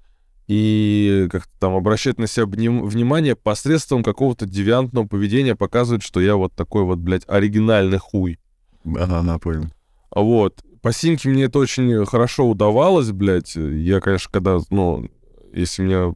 и 0.48 1.28
как-то 1.32 1.52
там 1.60 1.76
обращать 1.76 2.18
на 2.18 2.28
себя 2.28 2.46
вним- 2.46 2.86
внимание 2.86 3.36
посредством 3.36 4.04
какого-то 4.04 4.46
девиантного 4.46 5.08
поведения, 5.08 5.56
показывать, 5.56 6.04
что 6.04 6.22
я 6.22 6.36
вот 6.36 6.54
такой 6.54 6.84
вот, 6.84 7.00
блядь, 7.00 7.24
оригинальный 7.28 7.98
хуй. 7.98 8.40
Ага, 8.86 9.20
ага, 9.20 9.40
понял. 9.40 9.66
Вот. 10.14 10.64
По 10.82 10.92
синьке 10.92 11.30
мне 11.30 11.44
это 11.44 11.60
очень 11.60 12.06
хорошо 12.06 12.48
удавалось, 12.50 13.12
блядь. 13.12 13.56
Я, 13.56 14.00
конечно, 14.00 14.30
когда, 14.32 14.58
ну, 14.70 15.08
если 15.54 15.84
мне 15.84 16.16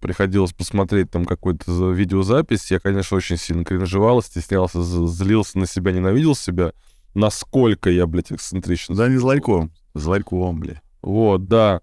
приходилось 0.00 0.52
посмотреть 0.52 1.10
там 1.10 1.24
какую-то 1.24 1.72
за- 1.72 1.90
видеозапись, 1.90 2.70
я, 2.70 2.78
конечно, 2.78 3.16
очень 3.16 3.36
сильно 3.38 3.64
кринжевал, 3.64 4.22
стеснялся, 4.22 4.82
злился 4.82 5.58
на 5.58 5.66
себя, 5.66 5.92
ненавидел 5.92 6.34
себя. 6.34 6.72
Насколько 7.14 7.90
я, 7.90 8.06
блядь, 8.06 8.30
эксцентричен. 8.32 8.94
Да 8.94 9.08
не 9.08 9.18
с 9.18 9.22
ларьком. 9.22 9.72
С 9.94 10.04
ларьком, 10.04 10.60
бля. 10.60 10.80
Вот, 11.02 11.46
да. 11.46 11.80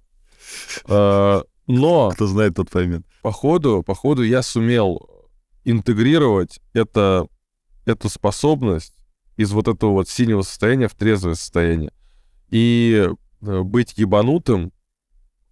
А, 0.86 1.44
Но 1.68 2.10
Кто 2.12 2.28
знает, 2.28 2.56
тот 2.56 2.70
поймет. 2.70 3.04
походу, 3.22 3.82
походу 3.84 4.24
я 4.24 4.42
сумел 4.42 5.08
интегрировать 5.64 6.60
это, 6.74 7.28
эту 7.86 8.10
способность 8.10 8.94
из 9.38 9.52
вот 9.52 9.68
этого 9.68 9.92
вот 9.92 10.10
синего 10.10 10.42
состояния 10.42 10.88
в 10.88 10.96
трезвое 10.96 11.36
состояние. 11.36 11.92
И 12.52 13.10
э, 13.42 13.62
быть 13.62 13.98
ебанутым, 13.98 14.72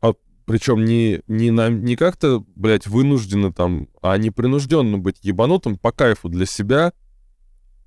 а, 0.02 0.14
причем 0.45 0.86
не, 0.86 1.22
не, 1.28 1.50
не 1.50 1.95
как-то, 1.95 2.43
блядь, 2.56 2.88
вынужденно 2.88 3.52
там, 3.52 3.88
а 4.02 4.18
непринужденно 4.18 4.97
быть 4.97 5.18
ебанутым 5.24 5.78
по 5.78 5.91
кайфу 5.91 6.30
для 6.30 6.45
себя 6.45 6.93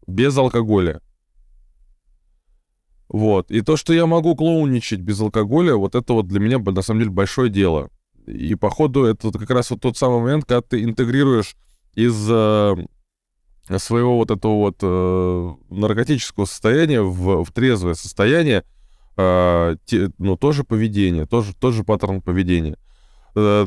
без 0.07 0.37
алкоголя. 0.37 1.01
Вот. 3.13 3.51
И 3.51 3.61
то, 3.61 3.77
что 3.77 3.93
я 3.93 4.07
могу 4.07 4.35
клоуничать 4.35 5.01
без 5.01 5.21
алкоголя, 5.21 5.75
вот 5.75 5.95
это 5.95 6.15
вот 6.15 6.27
для 6.27 6.41
меня, 6.41 6.59
на 6.59 6.83
самом 6.83 7.01
деле, 7.01 7.13
большое 7.13 7.51
дело. 7.51 7.91
И, 8.27 8.55
походу, 8.55 9.05
это 9.05 9.31
как 9.33 9.51
раз 9.51 9.71
вот 9.71 9.83
тот 9.83 9.99
самый 9.99 10.23
момент, 10.23 10.47
когда 10.47 10.63
ты 10.63 10.83
интегрируешь 10.83 11.55
из 11.95 12.27
э, 12.31 12.77
своего 13.77 14.17
вот 14.17 14.31
этого 14.31 14.55
вот 14.55 14.79
э, 14.81 15.55
наркотического 15.69 16.47
состояния 16.47 17.03
в, 17.03 17.45
в 17.45 17.53
трезвое 17.53 17.95
состояние, 17.95 18.65
э, 19.17 19.77
те- 19.85 20.11
ну, 20.19 20.37
тоже 20.37 20.65
поведение, 20.65 21.27
тоже, 21.27 21.55
тот 21.55 21.75
же 21.75 21.85
паттерн 21.85 22.21
поведения. 22.21 22.77
Э, 23.35 23.67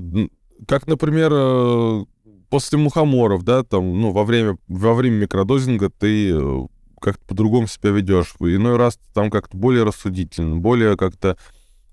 как, 0.68 0.88
например, 0.88 1.32
э, 1.34 2.06
после 2.50 2.78
мухоморов, 2.78 3.44
да, 3.44 3.64
там, 3.64 4.00
ну, 4.00 4.12
во 4.12 4.24
время, 4.24 4.58
во 4.68 4.94
время 4.94 5.16
микродозинга 5.16 5.90
ты 5.90 6.32
э, 6.32 6.66
как-то 7.02 7.26
по-другому 7.26 7.68
себя 7.68 7.92
ведешь. 7.92 8.34
Иной 8.40 8.78
раз 8.78 8.96
ты 8.96 9.04
там 9.14 9.30
как-то 9.30 9.58
более 9.58 9.84
рассудительно, 9.84 10.58
более 10.58 10.98
как-то 10.98 11.38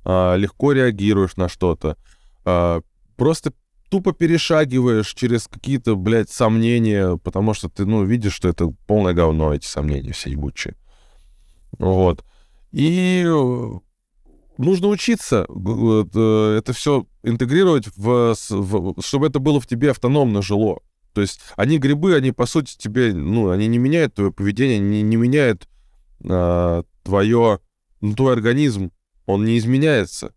а, 0.04 0.36
легко 0.36 0.72
реагируешь 0.72 1.36
на 1.36 1.48
что-то. 1.48 1.96
А, 2.44 2.80
просто 3.16 3.52
тупо 3.90 4.12
перешагиваешь 4.12 5.12
через 5.12 5.48
какие-то, 5.48 5.96
блядь, 5.96 6.30
сомнения, 6.30 7.18
потому 7.18 7.54
что 7.54 7.68
ты, 7.68 7.84
ну, 7.84 8.04
видишь, 8.04 8.32
что 8.32 8.48
это 8.48 8.72
полное 8.86 9.12
говно, 9.12 9.52
эти 9.52 9.66
сомнения 9.66 10.12
все 10.12 10.30
ебучие. 10.30 10.76
Вот. 11.78 12.24
И 12.72 13.22
э, 13.26 13.70
нужно 14.58 14.88
учиться 14.88 15.46
э, 15.48 16.56
это 16.58 16.72
все 16.72 17.06
интегрировать, 17.22 17.86
в, 17.96 18.34
в- 18.50 19.02
чтобы 19.02 19.26
это 19.26 19.38
было 19.38 19.60
в 19.60 19.66
тебе 19.66 19.90
автономно 19.90 20.42
жило. 20.42 20.80
То 21.12 21.20
есть 21.20 21.40
они 21.56 21.78
грибы, 21.78 22.14
они 22.14 22.32
по 22.32 22.46
сути 22.46 22.76
тебе, 22.76 23.12
ну, 23.12 23.50
они 23.50 23.66
не 23.66 23.78
меняют 23.78 24.14
твое 24.14 24.32
поведение, 24.32 24.78
они 24.78 25.02
не 25.02 25.16
меняют 25.16 25.68
а, 26.24 26.84
твое, 27.02 27.60
ну, 28.00 28.14
твой 28.14 28.32
организм, 28.32 28.92
он 29.26 29.44
не 29.44 29.58
изменяется. 29.58 30.32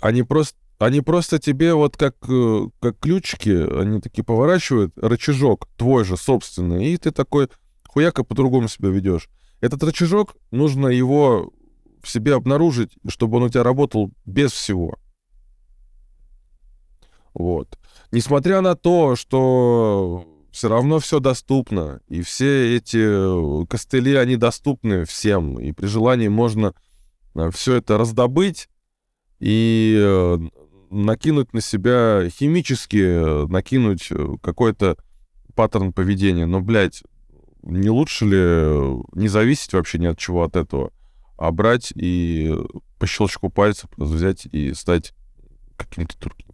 Они 0.00 0.22
просто, 0.22 0.56
они 0.78 1.00
просто 1.02 1.38
тебе 1.38 1.74
вот 1.74 1.96
как, 1.96 2.16
э, 2.28 2.68
как 2.80 2.98
ключики, 2.98 3.50
они 3.78 4.00
такие 4.00 4.24
поворачивают, 4.24 4.96
рычажок 4.96 5.68
твой 5.76 6.04
же 6.04 6.16
собственный, 6.16 6.86
и 6.86 6.96
ты 6.96 7.10
такой 7.10 7.48
хуяка 7.86 8.24
по-другому 8.24 8.68
себя 8.68 8.88
ведешь. 8.88 9.28
Этот 9.60 9.82
рычажок, 9.82 10.36
нужно 10.50 10.88
его 10.88 11.52
в 12.02 12.08
себе 12.08 12.34
обнаружить, 12.34 12.92
чтобы 13.08 13.38
он 13.38 13.44
у 13.44 13.48
тебя 13.48 13.62
работал 13.62 14.10
без 14.24 14.52
всего. 14.52 14.96
Вот. 17.34 17.78
Несмотря 18.12 18.60
на 18.60 18.74
то, 18.74 19.16
что 19.16 20.24
все 20.50 20.68
равно 20.68 20.98
все 20.98 21.20
доступно, 21.20 22.00
и 22.08 22.22
все 22.22 22.76
эти 22.76 22.98
э, 22.98 23.66
костыли, 23.66 24.14
они 24.14 24.36
доступны 24.36 25.04
всем, 25.04 25.58
и 25.58 25.72
при 25.72 25.86
желании 25.86 26.28
можно 26.28 26.74
все 27.52 27.74
это 27.74 27.98
раздобыть 27.98 28.68
и 29.38 29.96
э, 30.00 30.38
накинуть 30.90 31.52
на 31.52 31.60
себя 31.60 32.28
химически, 32.28 32.96
э, 32.96 33.46
накинуть 33.46 34.08
э, 34.10 34.34
какой-то 34.42 34.96
паттерн 35.54 35.92
поведения. 35.92 36.46
Но, 36.46 36.60
блядь, 36.60 37.02
не 37.68 37.90
лучше 37.90 38.24
ли 38.24 38.38
э, 38.38 38.98
не 39.12 39.28
зависеть 39.28 39.72
вообще 39.72 39.98
ни 39.98 40.06
от 40.06 40.18
чего 40.18 40.42
от 40.42 40.56
этого, 40.56 40.90
а 41.36 41.52
брать 41.52 41.92
и 41.94 42.54
по 42.98 43.06
щелчку 43.06 43.50
пальцев 43.50 43.90
просто 43.90 44.16
взять 44.16 44.46
и 44.46 44.72
стать 44.74 45.14
каким-то 45.76 46.18
турком? 46.18 46.46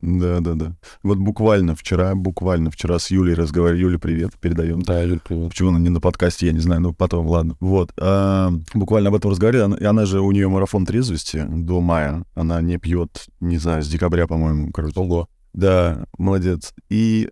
Да, 0.00 0.40
да, 0.40 0.54
да. 0.54 0.76
Вот 1.02 1.18
буквально 1.18 1.74
вчера, 1.74 2.14
буквально 2.14 2.70
вчера 2.70 2.98
с 2.98 3.10
Юлей 3.10 3.34
разговаривали. 3.34 3.82
Юля, 3.82 3.98
привет, 3.98 4.32
передаем. 4.38 4.82
Да, 4.82 5.02
Юль, 5.02 5.20
привет. 5.20 5.48
Почему 5.48 5.70
она 5.70 5.78
не 5.78 5.88
на 5.88 6.00
подкасте, 6.00 6.46
я 6.46 6.52
не 6.52 6.58
знаю, 6.58 6.80
но 6.82 6.92
потом, 6.92 7.26
ладно. 7.26 7.56
Вот. 7.60 7.92
а, 7.98 8.50
буквально 8.74 9.08
об 9.08 9.14
этом 9.14 9.30
разговаривали. 9.30 9.64
Она, 9.64 9.76
и 9.76 9.84
она 9.84 10.04
же, 10.04 10.20
у 10.20 10.30
нее 10.32 10.48
марафон 10.48 10.84
трезвости 10.84 11.46
до 11.48 11.80
мая. 11.80 12.24
Она 12.34 12.60
не 12.60 12.76
пьет, 12.78 13.26
не 13.40 13.56
знаю, 13.56 13.82
с 13.82 13.88
декабря, 13.88 14.26
по-моему, 14.26 14.72
короче. 14.72 14.98
Ого. 14.98 15.28
Да, 15.54 16.06
молодец. 16.18 16.74
И 16.90 17.30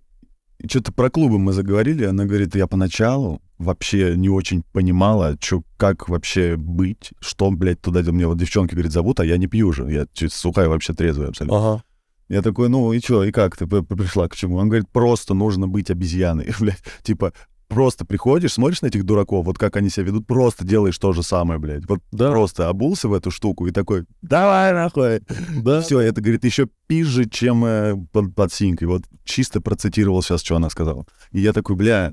что-то 0.66 0.92
про 0.92 1.11
клубы 1.11 1.38
мы 1.38 1.53
заговорили. 1.53 2.05
Она 2.05 2.24
говорит, 2.24 2.55
я 2.55 2.66
поначалу 2.66 3.42
вообще 3.59 4.14
не 4.16 4.28
очень 4.28 4.62
понимала, 4.72 5.36
чё, 5.38 5.62
как 5.76 6.09
вообще 6.09 6.57
быть, 6.57 7.12
что, 7.20 7.50
блядь, 7.50 7.80
туда 7.80 8.00
мне 8.12 8.26
вот 8.26 8.38
девчонки, 8.38 8.74
говорит, 8.74 8.92
зовут, 8.92 9.20
а 9.20 9.24
я 9.24 9.36
не 9.36 9.46
пью 9.46 9.72
же. 9.72 9.90
Я 9.90 10.07
чуть 10.12 10.32
сухая, 10.32 10.68
вообще 10.68 10.94
трезвая 10.94 11.28
абсолютно. 11.28 11.59
Ага. 11.59 11.84
Я 12.28 12.40
такой, 12.40 12.68
ну 12.68 12.92
и 12.92 13.00
что, 13.00 13.24
и 13.24 13.30
как 13.30 13.57
ты 13.57 13.66
пришла 13.66 14.28
к 14.28 14.34
чему? 14.34 14.57
Он 14.57 14.68
говорит, 14.68 14.88
просто 14.88 15.34
нужно 15.34 15.68
быть 15.68 15.90
обезьяной, 15.90 16.53
блядь. 16.61 16.82
Типа, 17.03 17.32
просто 17.73 18.05
приходишь, 18.05 18.53
смотришь 18.53 18.83
на 18.83 18.87
этих 18.87 19.05
дураков, 19.05 19.47
вот 19.47 19.59
как 19.59 19.77
они 19.77 19.89
себя 19.91 20.07
ведут, 20.07 20.27
просто 20.27 20.64
делаешь 20.66 20.99
то 20.99 21.12
же 21.12 21.23
самое, 21.23 21.59
блядь. 21.59 21.87
Вот 21.89 22.01
Да. 22.12 22.31
просто 22.31 22.68
обулся 22.68 23.09
в 23.09 23.12
эту 23.14 23.31
штуку 23.31 23.66
и 23.66 23.70
такой, 23.70 24.05
давай 24.23 24.73
нахуй. 24.73 25.20
Да. 25.62 25.81
Все, 25.81 26.01
это, 26.01 26.20
говорит, 26.20 26.45
еще 26.45 26.68
пизже, 26.87 27.29
чем 27.29 27.64
э, 27.64 27.95
под, 28.12 28.35
под 28.35 28.53
синькой. 28.53 28.89
Вот 28.89 29.03
чисто 29.25 29.61
процитировал 29.61 30.23
сейчас, 30.23 30.43
что 30.43 30.57
она 30.57 30.70
сказала. 30.70 31.05
И 31.31 31.41
я 31.41 31.53
такой, 31.53 31.77
бля, 31.77 32.12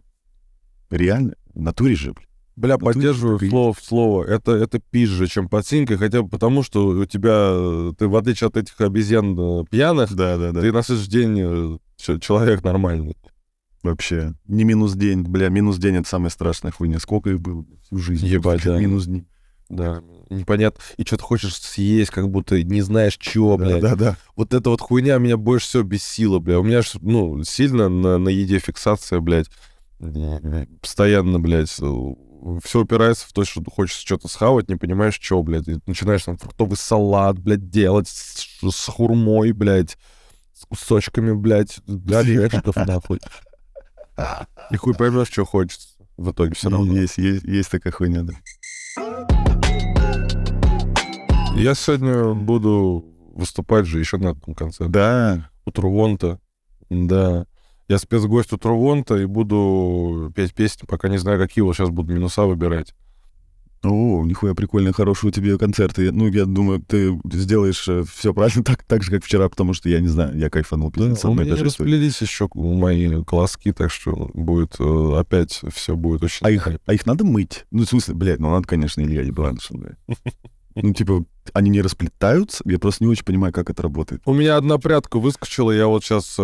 реально? 0.89 1.33
В 1.53 1.61
натуре 1.61 1.95
же, 1.95 2.13
бля. 2.13 2.23
Бля, 2.55 2.77
Вот 2.77 2.93
поддерживаю 2.93 3.37
вы- 3.37 3.49
слово 3.49 3.73
в 3.73 3.79
слово. 3.81 4.25
Это, 4.25 4.51
это 4.51 4.79
пизже, 4.91 5.27
чем 5.27 5.47
подсинка, 5.47 5.97
хотя 5.97 6.21
бы 6.23 6.27
потому, 6.29 6.61
что 6.61 6.87
у 6.87 7.05
тебя, 7.05 7.51
э, 7.53 7.93
ты 7.97 8.07
в 8.09 8.15
отличие 8.17 8.49
от 8.49 8.57
этих 8.57 8.79
обезьян 8.81 9.33
э, 9.39 9.63
пьяных, 9.69 10.13
Да, 10.13 10.37
да, 10.37 10.51
да. 10.51 10.59
ты 10.59 10.71
на 10.73 10.81
следующий 10.83 11.09
день 11.09 11.39
э, 11.39 12.17
человек 12.19 12.61
нормальный. 12.63 13.15
Вообще. 13.83 14.33
Не 14.45 14.63
минус 14.65 14.93
день, 14.93 15.21
бля, 15.23 15.49
минус 15.49 15.77
день— 15.77 15.95
это 15.97 16.07
самая 16.09 16.29
страшная 16.29 16.71
хуйня. 16.71 16.99
Сколько 16.99 17.29
их 17.29 17.39
было? 17.39 17.65
Всю 17.83 17.97
жизнь. 17.97 18.25
Ебать, 18.25 18.63
да. 18.63 18.77
Минус 18.77 19.05
дни. 19.05 19.25
Да, 19.69 20.01
непонятно. 20.29 20.81
И 20.97 21.03
что-то 21.03 21.23
хочешь 21.23 21.55
съесть, 21.55 22.09
как 22.11 22.29
будто 22.29 22.61
не 22.63 22.81
знаешь, 22.81 23.17
чего, 23.17 23.55
Да, 23.55 23.65
блядь. 23.65 23.81
да, 23.81 23.95
да. 23.95 24.17
Вот 24.35 24.53
эта 24.53 24.69
вот 24.71 24.81
хуйня 24.81 25.17
меня 25.19 25.37
больше 25.37 25.67
всего 25.67 25.83
бесила, 25.83 26.39
бля. 26.39 26.59
У 26.59 26.63
меня 26.63 26.81
ж, 26.81 26.93
ну, 27.01 27.43
сильно 27.43 27.87
на, 27.87 28.17
на 28.17 28.29
еде 28.29 28.57
фиксация, 28.59 29.19
блядь. 29.19 29.47
Постоянно, 30.81 31.39
блядь, 31.39 31.69
все 31.69 32.79
упирается 32.79 33.27
в 33.27 33.33
то, 33.33 33.43
что 33.43 33.61
ты 33.61 33.69
хочешь 33.69 33.95
что-то 33.97 34.27
схавать, 34.27 34.69
не 34.69 34.75
понимаешь, 34.75 35.19
что, 35.19 35.41
блядь. 35.43 35.67
И 35.67 35.77
начинаешь 35.85 36.23
там 36.23 36.37
фруктовый 36.37 36.77
салат, 36.77 37.37
блядь, 37.37 37.69
делать 37.69 38.07
с, 38.07 38.47
с 38.61 38.85
хурмой, 38.87 39.51
блядь, 39.51 39.97
с 40.53 40.65
кусочками, 40.65 41.33
блядь, 41.33 41.79
орешков, 42.11 42.75
нахуй. 42.75 43.19
И 44.71 44.77
хуй 44.77 44.93
поймешь, 44.93 45.29
что 45.29 45.45
хочется 45.45 45.87
в 46.17 46.31
итоге 46.31 46.53
все 46.53 46.69
равно. 46.69 46.93
Есть, 46.93 47.17
есть, 47.17 47.43
есть 47.43 47.71
такая 47.71 47.93
хуйня, 47.93 48.23
да. 48.23 48.33
Я 51.55 51.73
сегодня 51.75 52.33
буду 52.33 53.05
выступать 53.33 53.85
же 53.85 53.99
еще 53.99 54.17
на 54.17 54.29
этом 54.29 54.53
концерте. 54.53 54.91
Да, 54.91 55.49
у 55.65 55.71
Трувонта. 55.71 56.39
Да. 56.89 57.45
Я 57.87 57.97
спецгость 57.97 58.53
у 58.53 58.57
Трувонта 58.57 59.17
и 59.17 59.25
буду 59.25 60.31
петь 60.35 60.53
песни, 60.53 60.85
пока 60.85 61.09
не 61.09 61.17
знаю, 61.17 61.39
какие 61.39 61.63
вот 61.63 61.75
сейчас 61.75 61.89
буду 61.89 62.13
минуса 62.13 62.43
выбирать. 62.43 62.93
О, 63.83 64.25
нихуя 64.25 64.53
прикольно, 64.53 64.91
хорошие 64.91 65.29
у 65.29 65.31
тебя 65.31 65.57
концерты. 65.57 66.11
Ну, 66.11 66.27
я 66.27 66.45
думаю, 66.45 66.81
ты 66.81 67.17
сделаешь 67.31 67.87
все 68.11 68.33
правильно, 68.33 68.63
так, 68.65 68.83
так 68.83 69.03
же, 69.03 69.11
как 69.11 69.23
вчера, 69.23 69.47
потому 69.47 69.73
что, 69.73 69.89
я 69.89 69.99
не 69.99 70.07
знаю, 70.07 70.37
я 70.37 70.49
кайфанул 70.49 70.91
Да, 70.91 71.01
пиздец. 71.01 71.25
у 71.25 71.31
одной 71.31 71.45
меня 71.45 71.55
распределились 71.63 72.21
еще 72.21 72.49
мои 72.53 73.23
колоски, 73.23 73.71
так 73.71 73.91
что 73.91 74.29
будет 74.33 74.75
э, 74.79 75.13
опять 75.17 75.61
все 75.73 75.95
будет 75.95 76.23
очень... 76.23 76.45
А 76.45 76.51
их, 76.51 76.67
а 76.85 76.93
их 76.93 77.05
надо 77.05 77.23
мыть? 77.23 77.65
Ну, 77.71 77.83
в 77.83 77.87
смысле, 77.89 78.15
блядь, 78.15 78.39
ну 78.39 78.51
надо, 78.51 78.67
конечно, 78.67 79.01
Илья 79.01 79.21
Ебраншин, 79.21 79.79
блядь. 79.79 79.97
Ну, 80.75 80.93
типа, 80.93 81.25
они 81.53 81.69
не 81.69 81.81
расплетаются? 81.81 82.63
Я 82.65 82.79
просто 82.79 83.03
не 83.03 83.09
очень 83.09 83.25
понимаю, 83.25 83.51
как 83.51 83.69
это 83.69 83.81
работает. 83.81 84.21
У 84.25 84.33
меня 84.33 84.55
одна 84.55 84.77
прядка 84.77 85.19
выскочила, 85.19 85.71
я 85.71 85.87
вот 85.87 86.03
сейчас 86.03 86.35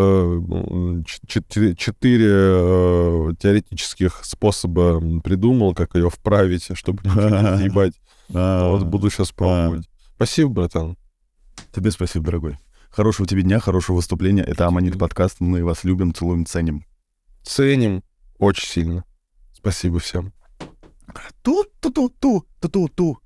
четыре, 1.28 1.76
четыре 1.76 2.28
э, 2.32 3.32
теоретических 3.40 4.22
способа 4.24 5.00
придумал, 5.22 5.74
как 5.76 5.96
ее 5.96 6.10
вправить, 6.10 6.68
чтобы 6.74 7.04
не 7.04 7.12
съебать. 7.58 7.94
А, 8.34 8.70
Вот 8.72 8.84
буду 8.84 9.10
сейчас 9.10 9.32
пробовать. 9.32 9.88
Спасибо, 10.16 10.50
братан. 10.50 10.98
Тебе 11.74 11.92
спасибо, 11.92 12.26
дорогой. 12.26 12.58
Хорошего 12.90 13.28
тебе 13.28 13.42
дня, 13.42 13.60
хорошего 13.60 13.98
выступления. 13.98 14.44
Это 14.44 14.66
Аманит 14.68 14.98
подкаст. 14.98 15.42
Мы 15.42 15.64
вас 15.64 15.84
любим, 15.84 16.14
целуем, 16.14 16.46
ценим. 16.46 16.86
Ценим 17.44 18.04
очень 18.40 18.68
сильно. 18.68 19.04
Спасибо 19.54 20.00
всем. 20.00 20.34
Ту-ту-ту-ту, 21.44 22.46
ту-ту-ту. 22.60 23.20